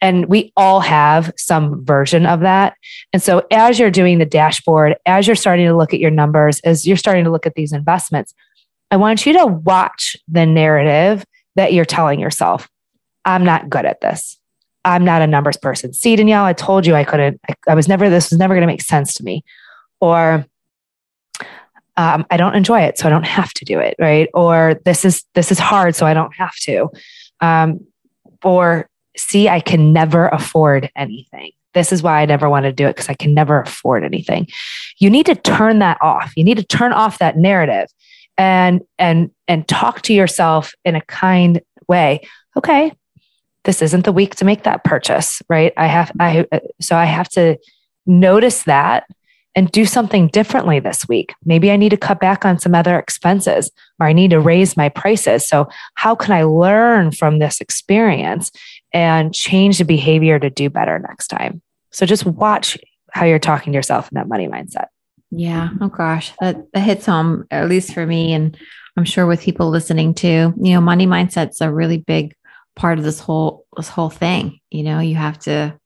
and 0.00 0.26
we 0.26 0.52
all 0.56 0.80
have 0.80 1.32
some 1.36 1.84
version 1.84 2.26
of 2.26 2.40
that. 2.40 2.74
And 3.12 3.22
so 3.22 3.46
as 3.50 3.78
you're 3.78 3.90
doing 3.90 4.18
the 4.18 4.26
dashboard 4.26 4.96
as 5.06 5.26
you're 5.26 5.36
starting 5.36 5.66
to 5.66 5.76
look 5.76 5.94
at 5.94 6.00
your 6.00 6.10
numbers 6.10 6.60
as 6.60 6.86
you're 6.86 6.96
starting 6.96 7.24
to 7.24 7.30
look 7.30 7.46
at 7.46 7.54
these 7.54 7.72
investments 7.72 8.34
i 8.90 8.96
want 8.96 9.26
you 9.26 9.32
to 9.32 9.46
watch 9.46 10.16
the 10.28 10.46
narrative 10.46 11.24
that 11.54 11.72
you're 11.72 11.84
telling 11.84 12.20
yourself. 12.20 12.68
I'm 13.24 13.44
not 13.44 13.70
good 13.70 13.86
at 13.86 14.00
this. 14.00 14.38
I'm 14.84 15.04
not 15.04 15.22
a 15.22 15.26
numbers 15.26 15.56
person. 15.56 15.92
See 15.92 16.16
danielle 16.16 16.44
i 16.44 16.52
told 16.52 16.86
you 16.86 16.94
i 16.94 17.04
couldn't 17.04 17.40
i, 17.48 17.54
I 17.68 17.74
was 17.74 17.88
never 17.88 18.08
this 18.08 18.30
was 18.30 18.38
never 18.38 18.54
going 18.54 18.62
to 18.62 18.72
make 18.72 18.82
sense 18.82 19.14
to 19.14 19.24
me. 19.24 19.44
Or 20.00 20.46
um, 21.96 22.26
I 22.30 22.36
don't 22.36 22.54
enjoy 22.54 22.82
it, 22.82 22.98
so 22.98 23.06
I 23.06 23.10
don't 23.10 23.24
have 23.24 23.52
to 23.54 23.64
do 23.64 23.78
it, 23.78 23.94
right? 23.98 24.28
Or 24.34 24.78
this 24.84 25.04
is 25.04 25.24
this 25.34 25.50
is 25.50 25.58
hard, 25.58 25.94
so 25.94 26.04
I 26.04 26.12
don't 26.12 26.34
have 26.34 26.54
to. 26.62 26.90
Um, 27.40 27.80
or 28.44 28.88
see, 29.16 29.48
I 29.48 29.60
can 29.60 29.92
never 29.92 30.28
afford 30.28 30.90
anything. 30.96 31.52
This 31.74 31.92
is 31.92 32.02
why 32.02 32.22
I 32.22 32.26
never 32.26 32.48
want 32.48 32.64
to 32.64 32.72
do 32.72 32.86
it 32.86 32.96
because 32.96 33.08
I 33.08 33.14
can 33.14 33.34
never 33.34 33.60
afford 33.60 34.02
anything. 34.02 34.48
You 34.98 35.10
need 35.10 35.26
to 35.26 35.34
turn 35.34 35.78
that 35.80 35.98
off. 36.00 36.32
You 36.36 36.44
need 36.44 36.56
to 36.56 36.64
turn 36.64 36.92
off 36.92 37.18
that 37.18 37.36
narrative 37.36 37.88
and 38.38 38.82
and 38.98 39.30
and 39.46 39.66
talk 39.68 40.02
to 40.02 40.14
yourself 40.14 40.72
in 40.84 40.94
a 40.94 41.02
kind 41.02 41.60
way. 41.88 42.26
Okay, 42.56 42.92
this 43.64 43.82
isn't 43.82 44.04
the 44.04 44.12
week 44.12 44.36
to 44.36 44.44
make 44.44 44.62
that 44.62 44.84
purchase, 44.84 45.42
right? 45.48 45.72
I 45.76 45.86
have 45.86 46.12
I 46.18 46.46
so 46.80 46.96
I 46.96 47.04
have 47.04 47.28
to 47.30 47.58
notice 48.06 48.62
that 48.62 49.04
and 49.56 49.72
do 49.72 49.86
something 49.86 50.28
differently 50.28 50.78
this 50.78 51.08
week. 51.08 51.34
Maybe 51.44 51.70
I 51.70 51.76
need 51.76 51.88
to 51.88 51.96
cut 51.96 52.20
back 52.20 52.44
on 52.44 52.58
some 52.58 52.74
other 52.74 52.98
expenses 52.98 53.70
or 53.98 54.06
I 54.06 54.12
need 54.12 54.30
to 54.30 54.38
raise 54.38 54.76
my 54.76 54.90
prices. 54.90 55.48
So, 55.48 55.68
how 55.94 56.14
can 56.14 56.32
I 56.32 56.42
learn 56.42 57.10
from 57.10 57.38
this 57.38 57.60
experience 57.60 58.52
and 58.92 59.34
change 59.34 59.78
the 59.78 59.84
behavior 59.84 60.38
to 60.38 60.50
do 60.50 60.70
better 60.70 60.98
next 60.98 61.28
time? 61.28 61.62
So, 61.90 62.06
just 62.06 62.26
watch 62.26 62.78
how 63.12 63.24
you're 63.24 63.38
talking 63.38 63.72
to 63.72 63.76
yourself 63.76 64.10
in 64.10 64.16
that 64.16 64.28
money 64.28 64.46
mindset. 64.46 64.86
Yeah. 65.30 65.70
Oh 65.80 65.88
gosh, 65.88 66.32
that, 66.40 66.56
that 66.72 66.80
hits 66.80 67.06
home, 67.06 67.46
at 67.50 67.68
least 67.68 67.92
for 67.92 68.06
me. 68.06 68.32
And 68.32 68.56
I'm 68.96 69.04
sure 69.04 69.26
with 69.26 69.42
people 69.42 69.70
listening 69.70 70.14
too, 70.14 70.54
you 70.56 70.72
know, 70.74 70.80
money 70.80 71.06
mindset's 71.06 71.60
a 71.60 71.72
really 71.72 71.98
big 71.98 72.34
part 72.74 72.98
of 72.98 73.04
this 73.04 73.20
whole, 73.20 73.66
this 73.76 73.88
whole 73.88 74.10
thing. 74.10 74.60
You 74.70 74.84
know, 74.84 75.00
you 75.00 75.16
have 75.16 75.38
to 75.40 75.78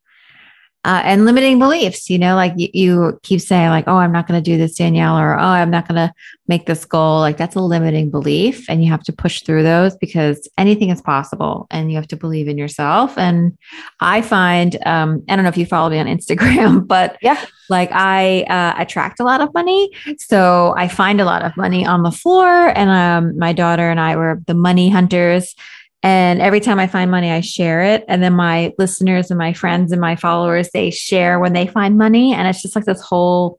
uh, 0.84 1.02
and 1.04 1.26
limiting 1.26 1.58
beliefs 1.58 2.08
you 2.08 2.18
know 2.18 2.34
like 2.34 2.54
you, 2.56 2.68
you 2.72 3.20
keep 3.22 3.40
saying 3.40 3.68
like 3.68 3.86
oh 3.86 3.96
i'm 3.96 4.12
not 4.12 4.26
going 4.26 4.42
to 4.42 4.50
do 4.50 4.56
this 4.56 4.76
danielle 4.76 5.18
or 5.18 5.38
oh 5.38 5.42
i'm 5.42 5.70
not 5.70 5.86
going 5.86 5.96
to 5.96 6.12
make 6.48 6.64
this 6.64 6.86
goal 6.86 7.20
like 7.20 7.36
that's 7.36 7.54
a 7.54 7.60
limiting 7.60 8.10
belief 8.10 8.68
and 8.68 8.82
you 8.82 8.90
have 8.90 9.02
to 9.02 9.12
push 9.12 9.42
through 9.42 9.62
those 9.62 9.94
because 9.96 10.48
anything 10.56 10.88
is 10.88 11.02
possible 11.02 11.66
and 11.70 11.90
you 11.90 11.96
have 11.96 12.08
to 12.08 12.16
believe 12.16 12.48
in 12.48 12.56
yourself 12.56 13.18
and 13.18 13.56
i 14.00 14.22
find 14.22 14.76
um, 14.86 15.22
i 15.28 15.36
don't 15.36 15.44
know 15.44 15.50
if 15.50 15.58
you 15.58 15.66
follow 15.66 15.90
me 15.90 15.98
on 15.98 16.06
instagram 16.06 16.86
but 16.86 17.18
yeah. 17.20 17.44
like 17.68 17.90
i 17.92 18.42
uh, 18.44 18.74
attract 18.80 19.20
a 19.20 19.24
lot 19.24 19.42
of 19.42 19.52
money 19.52 19.90
so 20.18 20.74
i 20.78 20.88
find 20.88 21.20
a 21.20 21.26
lot 21.26 21.42
of 21.42 21.54
money 21.58 21.84
on 21.84 22.02
the 22.02 22.10
floor 22.10 22.68
and 22.76 22.88
um, 22.88 23.38
my 23.38 23.52
daughter 23.52 23.90
and 23.90 24.00
i 24.00 24.16
were 24.16 24.40
the 24.46 24.54
money 24.54 24.88
hunters 24.88 25.54
and 26.02 26.40
every 26.40 26.60
time 26.60 26.78
I 26.78 26.86
find 26.86 27.10
money, 27.10 27.30
I 27.30 27.40
share 27.40 27.82
it. 27.82 28.04
And 28.08 28.22
then 28.22 28.32
my 28.32 28.72
listeners 28.78 29.30
and 29.30 29.38
my 29.38 29.52
friends 29.52 29.92
and 29.92 30.00
my 30.00 30.16
followers, 30.16 30.70
they 30.70 30.90
share 30.90 31.38
when 31.38 31.52
they 31.52 31.66
find 31.66 31.98
money. 31.98 32.32
And 32.32 32.48
it's 32.48 32.62
just 32.62 32.74
like 32.74 32.86
this 32.86 33.02
whole, 33.02 33.58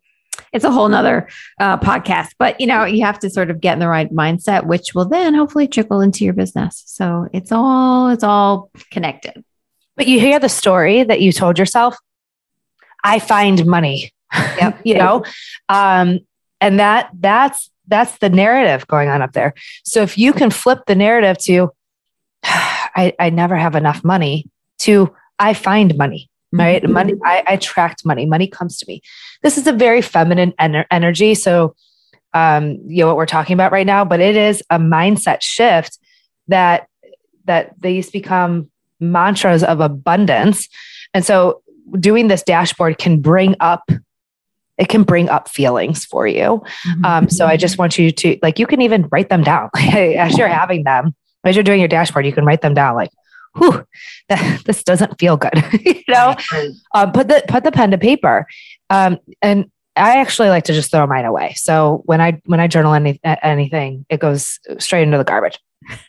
it's 0.51 0.65
a 0.65 0.71
whole 0.71 0.89
nother 0.89 1.29
uh, 1.59 1.77
podcast. 1.77 2.29
But, 2.39 2.59
you 2.59 2.65
know, 2.65 2.83
you 2.83 3.05
have 3.05 3.19
to 3.19 3.29
sort 3.29 3.51
of 3.51 3.61
get 3.61 3.73
in 3.73 3.79
the 3.79 3.87
right 3.87 4.11
mindset, 4.11 4.65
which 4.65 4.95
will 4.95 5.05
then 5.05 5.35
hopefully 5.35 5.67
trickle 5.67 6.01
into 6.01 6.25
your 6.25 6.33
business. 6.33 6.81
So 6.87 7.27
it's 7.31 7.51
all, 7.51 8.09
it's 8.09 8.23
all 8.23 8.71
connected. 8.89 9.43
But 9.95 10.07
you 10.07 10.19
hear 10.19 10.39
the 10.39 10.49
story 10.49 11.03
that 11.03 11.21
you 11.21 11.31
told 11.31 11.59
yourself, 11.59 11.95
I 13.03 13.19
find 13.19 13.65
money. 13.65 14.13
Yep. 14.33 14.81
you 14.85 14.95
know, 14.95 15.25
um, 15.67 16.19
and 16.61 16.79
that 16.79 17.09
that's 17.19 17.69
that's 17.87 18.17
the 18.19 18.29
narrative 18.29 18.87
going 18.87 19.09
on 19.09 19.21
up 19.21 19.33
there. 19.33 19.53
So 19.83 20.03
if 20.03 20.17
you 20.17 20.31
can 20.31 20.49
flip 20.49 20.79
the 20.87 20.95
narrative 20.95 21.37
to 21.39 21.71
I, 22.43 23.13
I 23.19 23.29
never 23.29 23.55
have 23.55 23.75
enough 23.75 24.03
money 24.03 24.49
to 24.79 25.13
I 25.39 25.53
find 25.53 25.97
money, 25.97 26.29
right? 26.51 26.83
Mm-hmm. 26.83 26.93
Money, 26.93 27.13
I, 27.23 27.43
I 27.47 27.53
attract 27.53 28.05
money. 28.05 28.25
Money 28.25 28.47
comes 28.47 28.77
to 28.77 28.85
me. 28.87 29.01
This 29.41 29.57
is 29.57 29.67
a 29.67 29.73
very 29.73 30.01
feminine 30.01 30.53
ener- 30.59 30.85
energy. 30.91 31.35
So, 31.35 31.75
um, 32.33 32.79
you 32.85 33.03
know 33.03 33.07
what 33.07 33.17
we're 33.17 33.25
talking 33.25 33.53
about 33.53 33.71
right 33.71 33.85
now, 33.85 34.05
but 34.05 34.19
it 34.19 34.35
is 34.35 34.63
a 34.69 34.79
mindset 34.79 35.41
shift 35.41 35.97
that 36.47 36.87
that 37.45 37.73
these 37.81 38.09
become 38.09 38.69
mantras 38.99 39.63
of 39.63 39.79
abundance. 39.79 40.69
And 41.13 41.25
so, 41.25 41.61
doing 41.99 42.27
this 42.27 42.43
dashboard 42.43 42.97
can 42.97 43.19
bring 43.19 43.55
up 43.59 43.89
it 44.77 44.89
can 44.89 45.03
bring 45.03 45.29
up 45.29 45.47
feelings 45.47 46.05
for 46.05 46.25
you. 46.25 46.63
Mm-hmm. 46.87 47.05
Um, 47.05 47.29
so 47.29 47.45
I 47.45 47.55
just 47.55 47.77
want 47.77 47.99
you 47.99 48.11
to 48.11 48.39
like 48.41 48.57
you 48.57 48.65
can 48.65 48.81
even 48.81 49.07
write 49.11 49.29
them 49.29 49.43
down 49.43 49.69
as 49.75 50.37
you're 50.37 50.47
having 50.47 50.83
them 50.83 51.13
as 51.43 51.55
you're 51.55 51.63
doing 51.63 51.79
your 51.79 51.87
dashboard, 51.87 52.25
you 52.25 52.33
can 52.33 52.45
write 52.45 52.61
them 52.61 52.73
down 52.73 52.95
like, 52.95 53.09
whew, 53.55 53.85
that, 54.29 54.61
this 54.65 54.83
doesn't 54.83 55.19
feel 55.19 55.37
good. 55.37 55.63
you 55.85 56.03
know, 56.07 56.35
um, 56.93 57.11
put 57.11 57.27
the, 57.27 57.43
put 57.47 57.63
the 57.63 57.71
pen 57.71 57.91
to 57.91 57.97
paper. 57.97 58.47
Um, 58.89 59.17
and 59.41 59.71
I 59.95 60.17
actually 60.17 60.49
like 60.49 60.63
to 60.65 60.73
just 60.73 60.91
throw 60.91 61.05
mine 61.05 61.25
away. 61.25 61.53
So 61.55 62.01
when 62.05 62.21
I, 62.21 62.41
when 62.45 62.59
I 62.59 62.67
journal 62.67 62.93
any, 62.93 63.19
anything, 63.23 64.05
it 64.09 64.19
goes 64.19 64.59
straight 64.79 65.03
into 65.03 65.17
the 65.17 65.23
garbage. 65.23 65.59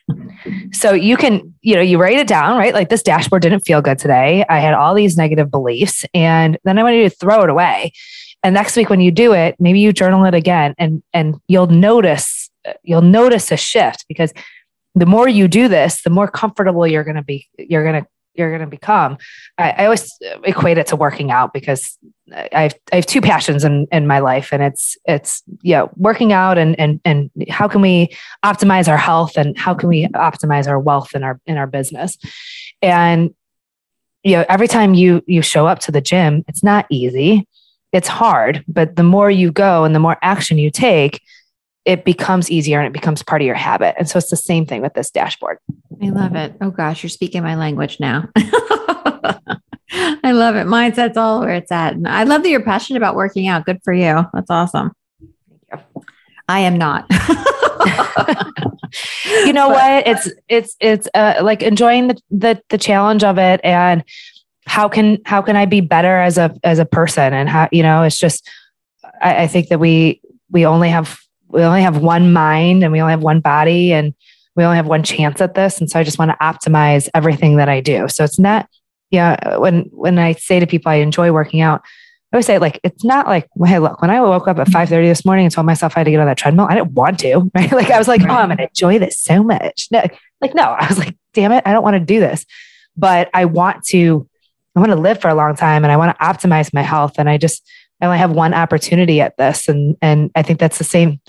so 0.72 0.92
you 0.92 1.16
can, 1.16 1.54
you 1.62 1.74
know, 1.74 1.80
you 1.80 1.98
write 1.98 2.18
it 2.18 2.26
down, 2.26 2.58
right? 2.58 2.74
Like 2.74 2.88
this 2.88 3.02
dashboard 3.02 3.42
didn't 3.42 3.60
feel 3.60 3.80
good 3.80 3.98
today. 3.98 4.44
I 4.48 4.60
had 4.60 4.74
all 4.74 4.94
these 4.94 5.16
negative 5.16 5.50
beliefs 5.50 6.04
and 6.14 6.58
then 6.64 6.78
I 6.78 6.82
want 6.82 6.96
you 6.96 7.04
to 7.04 7.10
throw 7.10 7.42
it 7.42 7.50
away. 7.50 7.92
And 8.42 8.54
next 8.54 8.76
week 8.76 8.90
when 8.90 9.00
you 9.00 9.10
do 9.10 9.32
it, 9.32 9.56
maybe 9.58 9.80
you 9.80 9.92
journal 9.92 10.24
it 10.24 10.34
again 10.34 10.74
and, 10.78 11.02
and 11.12 11.36
you'll 11.48 11.68
notice, 11.68 12.50
you'll 12.82 13.02
notice 13.02 13.50
a 13.52 13.56
shift 13.56 14.04
because 14.08 14.32
the 14.94 15.07
more 15.07 15.28
you 15.28 15.48
do 15.48 15.68
this, 15.68 16.02
the 16.02 16.11
more 16.11 16.28
comfortable 16.28 16.87
you're 16.87 17.05
going 17.05 17.16
to 17.16 17.22
be. 17.22 17.48
You're 17.59 17.83
going 17.83 18.02
to 18.02 18.09
you're 18.35 18.50
going 18.50 18.62
to 18.62 18.66
become. 18.66 19.18
I, 19.59 19.70
I, 19.70 19.85
always 19.85 20.11
equate 20.44 20.78
it 20.78 20.87
to 20.88 20.96
working 20.96 21.31
out 21.31 21.52
because 21.52 21.98
I 22.33 22.62
have, 22.62 22.74
I 22.92 22.96
have 22.96 23.07
two 23.07 23.20
passions 23.20 23.64
in, 23.64 23.87
in 23.92 24.07
my 24.07 24.20
life 24.20 24.52
and 24.52 24.62
it's, 24.62 24.96
it's, 25.05 25.42
yeah, 25.62 25.87
working 25.96 26.33
out 26.33 26.57
and, 26.57 26.78
and, 26.81 27.00
and 27.05 27.31
how 27.50 27.68
can 27.68 27.83
we 27.83 28.09
optimize 28.44 28.88
our 28.88 28.96
health 28.96 29.37
and 29.37 29.59
how 29.59 29.74
can 29.74 29.88
we 29.88 30.07
optimize 30.09 30.66
our 30.66 30.78
wealth 30.78 31.14
in 31.14 31.22
our, 31.22 31.40
in 31.46 31.57
our 31.57 31.66
business. 31.66 32.16
And, 32.81 33.35
you 34.22 34.37
know, 34.37 34.44
every 34.48 34.68
time 34.68 34.94
you, 34.94 35.22
you 35.26 35.42
show 35.42 35.66
up 35.66 35.81
to 35.81 35.92
the 35.92 36.00
gym, 36.00 36.44
it's 36.48 36.62
not 36.62 36.87
easy. 36.90 37.46
It's 37.92 38.09
hard, 38.09 38.64
but 38.66 38.96
the 38.96 39.02
more 39.02 39.31
you 39.31 39.52
go 39.52 39.85
and 39.85 39.94
the 39.94 40.00
more 40.00 40.16
action 40.22 40.57
you 40.57 40.70
take, 40.70 41.20
it 41.84 42.04
becomes 42.04 42.50
easier 42.50 42.78
and 42.78 42.86
it 42.86 42.92
becomes 42.92 43.22
part 43.22 43.42
of 43.42 43.46
your 43.46 43.54
habit. 43.56 43.94
And 43.98 44.08
so 44.08 44.18
it's 44.18 44.30
the 44.30 44.36
same 44.36 44.66
thing 44.66 44.82
with 44.82 44.94
this 44.94 45.10
dashboard. 45.10 45.58
I 46.02 46.10
love 46.10 46.36
it. 46.36 46.54
Oh 46.60 46.70
gosh, 46.70 47.02
you're 47.02 47.10
speaking 47.10 47.42
my 47.42 47.56
language 47.56 47.98
now. 47.98 48.28
I 50.24 50.32
love 50.32 50.56
it. 50.56 50.66
Mindset's 50.66 51.16
all 51.16 51.40
where 51.40 51.54
it's 51.54 51.72
at. 51.72 51.94
And 51.94 52.06
I 52.08 52.24
love 52.24 52.42
that 52.42 52.48
you're 52.48 52.62
passionate 52.62 52.98
about 52.98 53.16
working 53.16 53.48
out. 53.48 53.66
Good 53.66 53.80
for 53.82 53.92
you. 53.92 54.24
That's 54.32 54.50
awesome. 54.50 54.92
Thank 55.20 55.82
you. 55.96 56.02
I 56.48 56.60
am 56.60 56.76
not. 56.76 57.06
you 59.44 59.52
know 59.52 59.68
but, 59.68 59.74
what? 59.74 60.06
It's 60.06 60.30
it's 60.48 60.76
it's 60.80 61.08
uh, 61.14 61.40
like 61.42 61.62
enjoying 61.62 62.08
the, 62.08 62.20
the 62.30 62.62
the 62.68 62.78
challenge 62.78 63.24
of 63.24 63.38
it 63.38 63.60
and 63.64 64.04
how 64.66 64.88
can 64.88 65.18
how 65.24 65.42
can 65.42 65.56
I 65.56 65.66
be 65.66 65.80
better 65.80 66.18
as 66.18 66.38
a 66.38 66.54
as 66.62 66.78
a 66.78 66.84
person 66.84 67.32
and 67.32 67.48
how 67.48 67.68
you 67.72 67.82
know 67.82 68.02
it's 68.02 68.18
just 68.18 68.48
I, 69.20 69.44
I 69.44 69.46
think 69.46 69.68
that 69.68 69.78
we 69.78 70.20
we 70.50 70.66
only 70.66 70.90
have 70.90 71.21
we 71.52 71.62
only 71.62 71.82
have 71.82 71.98
one 71.98 72.32
mind 72.32 72.82
and 72.82 72.92
we 72.92 73.00
only 73.00 73.12
have 73.12 73.22
one 73.22 73.40
body 73.40 73.92
and 73.92 74.14
we 74.56 74.64
only 74.64 74.76
have 74.76 74.86
one 74.86 75.02
chance 75.02 75.40
at 75.40 75.54
this. 75.54 75.80
And 75.80 75.90
so 75.90 75.98
I 75.98 76.04
just 76.04 76.18
want 76.18 76.30
to 76.30 76.36
optimize 76.38 77.08
everything 77.14 77.56
that 77.56 77.68
I 77.68 77.80
do. 77.80 78.08
So 78.08 78.24
it's 78.24 78.38
not, 78.38 78.68
yeah, 79.10 79.56
when 79.58 79.82
when 79.92 80.18
I 80.18 80.32
say 80.32 80.60
to 80.60 80.66
people 80.66 80.90
I 80.90 80.96
enjoy 80.96 81.32
working 81.32 81.60
out, 81.60 81.82
I 82.32 82.36
always 82.36 82.46
say 82.46 82.58
like 82.58 82.80
it's 82.82 83.04
not 83.04 83.26
like, 83.26 83.48
hey, 83.64 83.78
look, 83.78 84.00
when 84.00 84.10
I 84.10 84.20
woke 84.22 84.48
up 84.48 84.58
at 84.58 84.68
5 84.68 84.88
30 84.88 85.06
this 85.06 85.24
morning 85.24 85.44
and 85.44 85.54
told 85.54 85.66
myself 85.66 85.92
I 85.96 86.00
had 86.00 86.04
to 86.04 86.10
get 86.10 86.20
on 86.20 86.26
that 86.26 86.38
treadmill, 86.38 86.66
I 86.68 86.74
didn't 86.74 86.92
want 86.92 87.20
to. 87.20 87.50
Right. 87.54 87.72
Like 87.72 87.90
I 87.90 87.98
was 87.98 88.08
like, 88.08 88.22
oh, 88.22 88.30
I'm 88.30 88.48
gonna 88.48 88.64
enjoy 88.64 88.98
this 88.98 89.18
so 89.18 89.42
much. 89.42 89.88
No, 89.90 90.02
like, 90.40 90.54
no, 90.54 90.62
I 90.62 90.86
was 90.88 90.98
like, 90.98 91.16
damn 91.34 91.52
it, 91.52 91.62
I 91.66 91.72
don't 91.72 91.82
want 91.82 91.94
to 91.94 92.00
do 92.00 92.20
this. 92.20 92.44
But 92.96 93.30
I 93.32 93.44
want 93.44 93.84
to, 93.86 94.28
I 94.74 94.80
want 94.80 94.92
to 94.92 94.98
live 94.98 95.20
for 95.20 95.28
a 95.28 95.34
long 95.34 95.56
time 95.56 95.84
and 95.84 95.92
I 95.92 95.96
want 95.96 96.16
to 96.18 96.24
optimize 96.24 96.74
my 96.74 96.82
health. 96.82 97.14
And 97.18 97.28
I 97.28 97.36
just 97.38 97.62
I 98.00 98.06
only 98.06 98.18
have 98.18 98.32
one 98.32 98.52
opportunity 98.54 99.20
at 99.20 99.36
this. 99.36 99.68
And 99.68 99.96
and 100.02 100.30
I 100.34 100.42
think 100.42 100.58
that's 100.58 100.78
the 100.78 100.84
same 100.84 101.20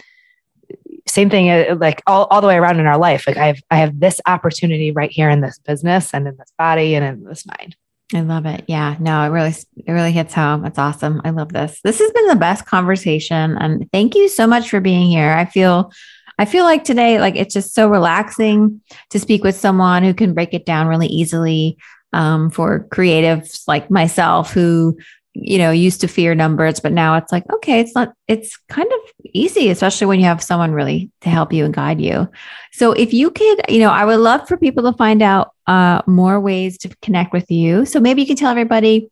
same 1.07 1.29
thing 1.29 1.49
uh, 1.49 1.75
like 1.79 2.01
all, 2.07 2.25
all 2.31 2.41
the 2.41 2.47
way 2.47 2.55
around 2.55 2.79
in 2.79 2.85
our 2.85 2.97
life 2.97 3.27
like 3.27 3.37
i 3.37 3.47
have 3.47 3.59
i 3.71 3.77
have 3.77 3.99
this 3.99 4.19
opportunity 4.25 4.91
right 4.91 5.11
here 5.11 5.29
in 5.29 5.41
this 5.41 5.59
business 5.59 6.13
and 6.13 6.27
in 6.27 6.35
this 6.37 6.51
body 6.57 6.95
and 6.95 7.05
in 7.05 7.23
this 7.23 7.45
mind 7.45 7.75
I 8.13 8.21
love 8.21 8.45
it. 8.45 8.65
Yeah, 8.67 8.95
no, 8.99 9.23
it 9.23 9.29
really, 9.29 9.55
it 9.75 9.91
really 9.91 10.11
hits 10.11 10.33
home. 10.35 10.65
It's 10.65 10.77
awesome. 10.77 11.21
I 11.23 11.31
love 11.31 11.51
this. 11.51 11.79
This 11.83 11.99
has 11.99 12.11
been 12.11 12.27
the 12.27 12.35
best 12.35 12.65
conversation, 12.65 13.57
and 13.57 13.89
thank 13.91 14.13
you 14.13 14.29
so 14.29 14.45
much 14.45 14.69
for 14.69 14.79
being 14.79 15.07
here. 15.07 15.31
I 15.31 15.45
feel, 15.45 15.91
I 16.37 16.45
feel 16.45 16.63
like 16.63 16.83
today, 16.83 17.19
like 17.19 17.35
it's 17.35 17.53
just 17.53 17.73
so 17.73 17.89
relaxing 17.89 18.81
to 19.09 19.19
speak 19.19 19.43
with 19.43 19.55
someone 19.55 20.03
who 20.03 20.13
can 20.13 20.33
break 20.33 20.53
it 20.53 20.65
down 20.65 20.87
really 20.87 21.07
easily 21.07 21.77
um, 22.11 22.49
for 22.51 22.87
creatives 22.91 23.63
like 23.67 23.89
myself 23.89 24.53
who 24.53 24.97
you 25.33 25.57
know 25.57 25.71
used 25.71 26.01
to 26.01 26.07
fear 26.07 26.35
numbers 26.35 26.79
but 26.79 26.91
now 26.91 27.15
it's 27.17 27.31
like 27.31 27.43
okay 27.51 27.79
it's 27.79 27.95
not 27.95 28.13
it's 28.27 28.55
kind 28.69 28.87
of 28.91 28.99
easy 29.33 29.69
especially 29.69 30.05
when 30.05 30.19
you 30.19 30.25
have 30.25 30.43
someone 30.43 30.71
really 30.71 31.09
to 31.21 31.29
help 31.29 31.51
you 31.51 31.65
and 31.65 31.73
guide 31.73 31.99
you. 31.99 32.29
So 32.71 32.91
if 32.91 33.13
you 33.13 33.31
could 33.31 33.61
you 33.69 33.79
know 33.79 33.89
i 33.89 34.05
would 34.05 34.19
love 34.19 34.47
for 34.47 34.57
people 34.57 34.83
to 34.83 34.97
find 34.97 35.21
out 35.21 35.51
uh, 35.67 36.01
more 36.05 36.39
ways 36.39 36.77
to 36.79 36.89
connect 37.01 37.31
with 37.31 37.49
you. 37.49 37.85
So 37.85 37.99
maybe 37.99 38.21
you 38.21 38.27
can 38.27 38.35
tell 38.35 38.51
everybody 38.51 39.09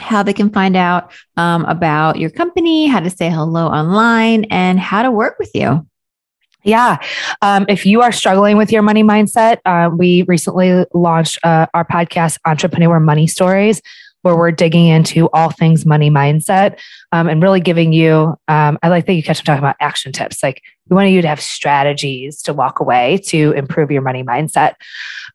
how 0.00 0.22
they 0.22 0.32
can 0.32 0.50
find 0.50 0.76
out 0.76 1.12
um, 1.36 1.64
about 1.66 2.18
your 2.18 2.30
company 2.30 2.86
how 2.86 3.00
to 3.00 3.10
say 3.10 3.30
hello 3.30 3.68
online 3.68 4.44
and 4.44 4.80
how 4.80 5.02
to 5.02 5.10
work 5.10 5.38
with 5.38 5.50
you. 5.54 5.86
Yeah. 6.64 6.98
Um, 7.42 7.66
if 7.68 7.84
you 7.84 8.00
are 8.00 8.10
struggling 8.10 8.56
with 8.56 8.72
your 8.72 8.82
money 8.82 9.04
mindset, 9.04 9.58
uh, 9.66 9.90
we 9.94 10.22
recently 10.22 10.86
launched 10.94 11.38
uh, 11.44 11.66
our 11.74 11.84
podcast, 11.84 12.38
Entrepreneur 12.46 12.98
Money 12.98 13.26
Stories 13.26 13.82
where 14.24 14.34
we're 14.34 14.50
digging 14.50 14.86
into 14.86 15.28
all 15.34 15.50
things 15.50 15.84
money 15.84 16.08
mindset 16.10 16.80
um, 17.12 17.28
and 17.28 17.42
really 17.42 17.60
giving 17.60 17.92
you, 17.92 18.34
um, 18.48 18.78
I 18.82 18.88
like 18.88 19.04
that 19.04 19.12
you 19.12 19.22
catch 19.22 19.38
me 19.40 19.44
talking 19.44 19.58
about 19.58 19.76
action 19.80 20.12
tips. 20.12 20.42
Like 20.42 20.62
we 20.88 20.94
want 20.94 21.10
you 21.10 21.20
to 21.20 21.28
have 21.28 21.42
strategies 21.42 22.40
to 22.42 22.54
walk 22.54 22.80
away 22.80 23.18
to 23.26 23.52
improve 23.52 23.90
your 23.90 24.00
money 24.00 24.24
mindset. 24.24 24.76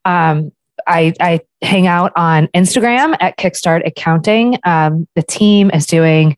Um, 0.04 0.50
I, 0.88 1.14
I 1.20 1.40
hang 1.62 1.86
out 1.86 2.10
on 2.16 2.48
Instagram 2.48 3.16
at 3.20 3.38
Kickstart 3.38 3.86
Accounting. 3.86 4.58
Um, 4.64 5.06
the 5.14 5.22
team 5.22 5.70
is 5.72 5.86
doing 5.86 6.36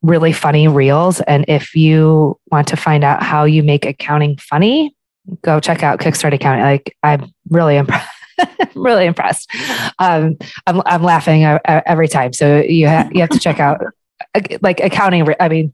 really 0.00 0.32
funny 0.32 0.68
reels. 0.68 1.20
And 1.20 1.44
if 1.48 1.74
you 1.74 2.38
want 2.50 2.68
to 2.68 2.76
find 2.76 3.04
out 3.04 3.22
how 3.22 3.44
you 3.44 3.62
make 3.62 3.84
accounting 3.84 4.38
funny, 4.38 4.96
go 5.42 5.60
check 5.60 5.82
out 5.82 5.98
Kickstart 5.98 6.32
Accounting. 6.32 6.64
Like 6.64 6.96
I'm 7.02 7.30
really 7.50 7.76
impressed. 7.76 8.08
really 8.74 9.06
impressed. 9.06 9.50
Um, 9.98 10.36
I'm 10.66 10.82
I'm 10.86 11.02
laughing 11.02 11.44
every 11.44 12.08
time. 12.08 12.32
So 12.32 12.58
you 12.58 12.88
ha- 12.88 13.08
you 13.12 13.20
have 13.20 13.30
to 13.30 13.38
check 13.38 13.60
out 13.60 13.80
like 14.60 14.80
accounting. 14.80 15.26
I 15.38 15.48
mean, 15.48 15.72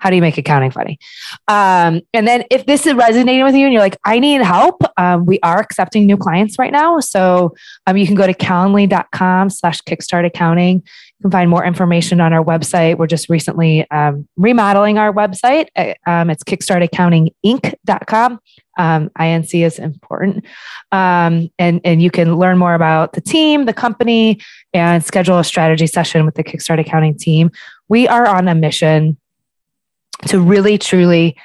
how 0.00 0.10
do 0.10 0.16
you 0.16 0.22
make 0.22 0.36
accounting 0.38 0.70
funny? 0.70 0.98
Um, 1.46 2.00
and 2.12 2.26
then 2.26 2.44
if 2.50 2.66
this 2.66 2.86
is 2.86 2.94
resonating 2.94 3.44
with 3.44 3.54
you 3.54 3.66
and 3.66 3.72
you're 3.72 3.82
like, 3.82 3.98
I 4.04 4.18
need 4.18 4.42
help, 4.42 4.82
um, 4.96 5.26
we 5.26 5.38
are 5.42 5.60
accepting 5.60 6.06
new 6.06 6.16
clients 6.16 6.58
right 6.58 6.72
now. 6.72 6.98
So 7.00 7.54
um, 7.86 7.96
you 7.96 8.06
can 8.06 8.16
go 8.16 8.26
to 8.26 8.34
calendly.com 8.34 9.50
slash 9.50 9.80
kickstart 9.82 10.26
accounting. 10.26 10.76
You 10.78 11.22
can 11.22 11.30
find 11.30 11.50
more 11.50 11.64
information 11.64 12.20
on 12.20 12.32
our 12.32 12.42
website. 12.42 12.96
We're 12.96 13.06
just 13.06 13.28
recently 13.28 13.88
um, 13.90 14.26
remodeling 14.36 14.96
our 14.96 15.12
website. 15.12 15.68
Uh, 15.76 15.92
um, 16.06 16.30
it's 16.30 16.42
kickstartaccountinginc.com. 16.42 18.40
Um, 18.78 19.10
INC 19.18 19.66
is 19.66 19.78
important. 19.78 20.46
Um, 20.92 21.50
and, 21.58 21.82
and 21.84 22.02
you 22.02 22.10
can 22.10 22.36
learn 22.36 22.56
more 22.56 22.72
about 22.72 23.12
the 23.12 23.20
team, 23.20 23.66
the 23.66 23.74
company, 23.74 24.40
and 24.72 25.04
schedule 25.04 25.38
a 25.38 25.44
strategy 25.44 25.86
session 25.86 26.24
with 26.24 26.36
the 26.36 26.44
Kickstart 26.44 26.80
Accounting 26.80 27.18
team. 27.18 27.50
We 27.88 28.08
are 28.08 28.26
on 28.26 28.48
a 28.48 28.54
mission 28.54 29.18
to 30.26 30.40
really 30.40 30.78
truly 30.78 31.36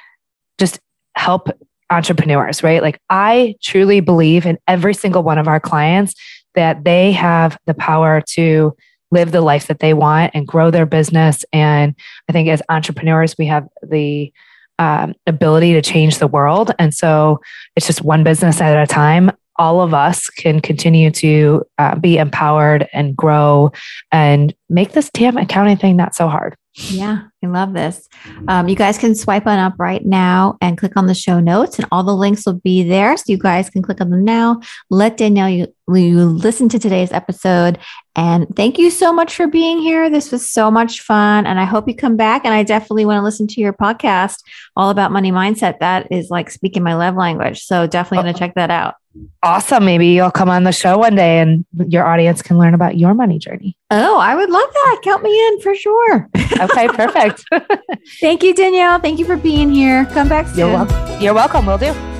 just 0.58 0.78
help 1.16 1.48
entrepreneurs, 1.90 2.62
right? 2.62 2.82
Like 2.82 3.00
I 3.10 3.54
truly 3.62 4.00
believe 4.00 4.46
in 4.46 4.58
every 4.66 4.94
single 4.94 5.22
one 5.22 5.38
of 5.38 5.48
our 5.48 5.60
clients 5.60 6.14
that 6.54 6.84
they 6.84 7.12
have 7.12 7.58
the 7.66 7.74
power 7.74 8.22
to 8.32 8.74
live 9.10 9.30
the 9.30 9.40
life 9.40 9.68
that 9.68 9.78
they 9.78 9.94
want 9.94 10.32
and 10.34 10.46
grow 10.46 10.70
their 10.70 10.86
business. 10.86 11.44
And 11.52 11.94
I 12.28 12.32
think 12.32 12.48
as 12.48 12.62
entrepreneurs, 12.68 13.36
we 13.38 13.46
have 13.46 13.66
the 13.82 14.32
um, 14.78 15.14
ability 15.26 15.72
to 15.74 15.82
change 15.82 16.18
the 16.18 16.26
world. 16.26 16.72
And 16.78 16.92
so 16.92 17.40
it's 17.76 17.86
just 17.86 18.02
one 18.02 18.24
business 18.24 18.60
at 18.60 18.82
a 18.82 18.86
time. 18.86 19.30
All 19.58 19.80
of 19.80 19.94
us 19.94 20.28
can 20.28 20.60
continue 20.60 21.10
to 21.12 21.64
uh, 21.78 21.94
be 21.94 22.18
empowered 22.18 22.88
and 22.92 23.16
grow 23.16 23.72
and 24.12 24.54
make 24.68 24.92
this 24.92 25.08
damn 25.10 25.38
accounting 25.38 25.78
thing 25.78 25.96
not 25.96 26.14
so 26.14 26.28
hard. 26.28 26.56
Yeah, 26.78 27.22
I 27.42 27.46
love 27.46 27.72
this. 27.72 28.06
Um, 28.48 28.68
you 28.68 28.76
guys 28.76 28.98
can 28.98 29.14
swipe 29.14 29.46
on 29.46 29.58
up 29.58 29.74
right 29.78 30.04
now 30.04 30.58
and 30.60 30.76
click 30.76 30.92
on 30.96 31.06
the 31.06 31.14
show 31.14 31.40
notes, 31.40 31.78
and 31.78 31.88
all 31.90 32.04
the 32.04 32.14
links 32.14 32.44
will 32.44 32.60
be 32.60 32.82
there. 32.82 33.16
So 33.16 33.24
you 33.28 33.38
guys 33.38 33.70
can 33.70 33.80
click 33.80 34.02
on 34.02 34.10
them 34.10 34.24
now. 34.24 34.60
Let 34.90 35.16
Danielle 35.16 35.48
you, 35.48 35.74
you 35.88 36.26
listen 36.26 36.68
to 36.68 36.78
today's 36.78 37.12
episode. 37.12 37.78
And 38.14 38.46
thank 38.56 38.78
you 38.78 38.90
so 38.90 39.10
much 39.10 39.34
for 39.34 39.46
being 39.46 39.78
here. 39.78 40.10
This 40.10 40.30
was 40.30 40.50
so 40.50 40.70
much 40.70 41.00
fun. 41.00 41.46
And 41.46 41.58
I 41.58 41.64
hope 41.64 41.88
you 41.88 41.94
come 41.94 42.16
back. 42.16 42.44
And 42.44 42.52
I 42.52 42.62
definitely 42.62 43.06
want 43.06 43.18
to 43.18 43.24
listen 43.24 43.46
to 43.48 43.60
your 43.60 43.72
podcast 43.72 44.42
all 44.76 44.90
about 44.90 45.12
money 45.12 45.32
mindset. 45.32 45.78
That 45.80 46.08
is 46.10 46.28
like 46.28 46.50
speaking 46.50 46.82
my 46.82 46.94
love 46.94 47.14
language. 47.14 47.62
So 47.62 47.86
definitely 47.86 48.24
going 48.24 48.34
to 48.34 48.38
check 48.38 48.54
that 48.54 48.70
out. 48.70 48.96
Awesome. 49.42 49.84
Maybe 49.84 50.08
you'll 50.08 50.30
come 50.30 50.50
on 50.50 50.64
the 50.64 50.72
show 50.72 50.98
one 50.98 51.14
day 51.14 51.38
and 51.38 51.64
your 51.88 52.04
audience 52.06 52.42
can 52.42 52.58
learn 52.58 52.74
about 52.74 52.96
your 52.98 53.14
money 53.14 53.38
journey. 53.38 53.76
Oh, 53.90 54.18
I 54.18 54.34
would 54.34 54.50
love 54.50 54.68
that. 54.72 55.00
Count 55.04 55.22
me 55.22 55.48
in 55.48 55.60
for 55.60 55.74
sure. 55.74 56.28
okay, 56.70 56.88
perfect. 56.88 57.44
Thank 58.20 58.42
you, 58.42 58.54
Danielle. 58.54 58.98
Thank 59.00 59.18
you 59.18 59.24
for 59.24 59.36
being 59.36 59.70
here. 59.70 60.04
Come 60.06 60.28
back 60.28 60.46
soon. 60.48 60.58
You're, 60.58 60.84
wel- 60.84 61.22
you're 61.22 61.34
welcome. 61.34 61.66
We'll 61.66 61.78
do. 61.78 62.15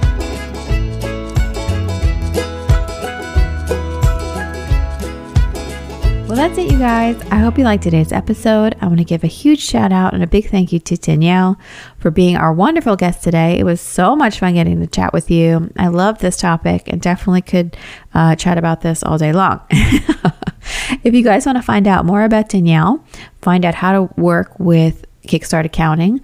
Well, 6.37 6.51
that's 6.51 6.59
it, 6.59 6.71
you 6.71 6.79
guys. 6.79 7.19
I 7.31 7.37
hope 7.37 7.57
you 7.57 7.65
liked 7.65 7.83
today's 7.83 8.13
episode. 8.13 8.77
I 8.83 8.89
want 8.89 8.99
to 8.99 9.05
give 9.05 9.25
a 9.25 9.27
huge 9.27 9.61
shout 9.61 9.91
out 9.91 10.13
and 10.13 10.23
a 10.23 10.27
big 10.27 10.51
thank 10.51 10.71
you 10.71 10.79
to 10.81 10.95
Danielle 10.99 11.59
for 11.97 12.11
being 12.11 12.37
our 12.37 12.53
wonderful 12.53 12.95
guest 12.95 13.23
today. 13.23 13.59
It 13.59 13.65
was 13.65 13.81
so 13.81 14.15
much 14.15 14.39
fun 14.39 14.53
getting 14.53 14.79
to 14.79 14.87
chat 14.87 15.15
with 15.15 15.31
you. 15.31 15.73
I 15.79 15.89
love 15.89 16.19
this 16.19 16.37
topic 16.37 16.89
and 16.89 17.01
definitely 17.01 17.41
could 17.41 17.75
uh, 18.13 18.37
chat 18.37 18.59
about 18.59 18.83
this 18.83 19.03
all 19.03 19.17
day 19.17 19.33
long. 19.33 19.63
if 19.71 21.15
you 21.15 21.23
guys 21.23 21.47
want 21.47 21.57
to 21.57 21.63
find 21.63 21.87
out 21.87 22.05
more 22.05 22.23
about 22.23 22.51
Danielle, 22.51 23.03
find 23.41 23.65
out 23.65 23.75
how 23.75 23.93
to 23.93 24.15
work 24.21 24.59
with 24.59 25.07
Kickstart 25.27 25.65
Accounting, 25.65 26.21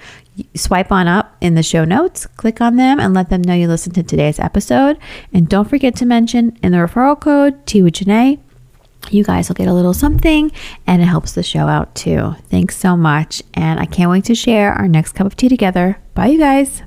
swipe 0.55 0.93
on 0.93 1.09
up 1.09 1.35
in 1.41 1.55
the 1.55 1.63
show 1.63 1.87
notes, 1.87 2.27
click 2.27 2.61
on 2.61 2.77
them, 2.77 3.01
and 3.01 3.15
let 3.15 3.31
them 3.31 3.41
know 3.41 3.55
you 3.55 3.67
listened 3.67 3.95
to 3.95 4.03
today's 4.03 4.39
episode. 4.39 4.99
And 5.33 5.49
don't 5.49 5.71
forget 5.71 5.97
to 5.97 6.05
mention 6.05 6.59
in 6.63 6.73
the 6.73 6.79
referral 6.79 7.19
code 7.19 7.65
Tea 7.65 7.81
with 7.81 7.95
Janae 7.95 8.41
you 9.11 9.25
guys 9.25 9.49
will 9.49 9.55
get 9.55 9.69
a 9.69 9.73
little 9.73 9.95
something 9.95 10.53
and 10.87 11.03
it 11.03 11.07
helps 11.07 11.33
the 11.33 11.43
show 11.43 11.67
out 11.67 11.95
too. 11.95 12.35
Thanks 12.49 12.77
so 12.77 12.97
much. 12.97 13.43
And 13.55 13.81
I 13.81 13.87
can't 13.87 14.11
wait 14.11 14.25
to 14.27 14.35
share 14.35 14.73
our 14.73 14.89
next 14.89 15.13
cup 15.13 15.27
of 15.27 15.37
tea 15.37 15.49
together. 15.49 15.99
Bye, 16.15 16.29
you 16.29 16.39
guys. 16.39 16.83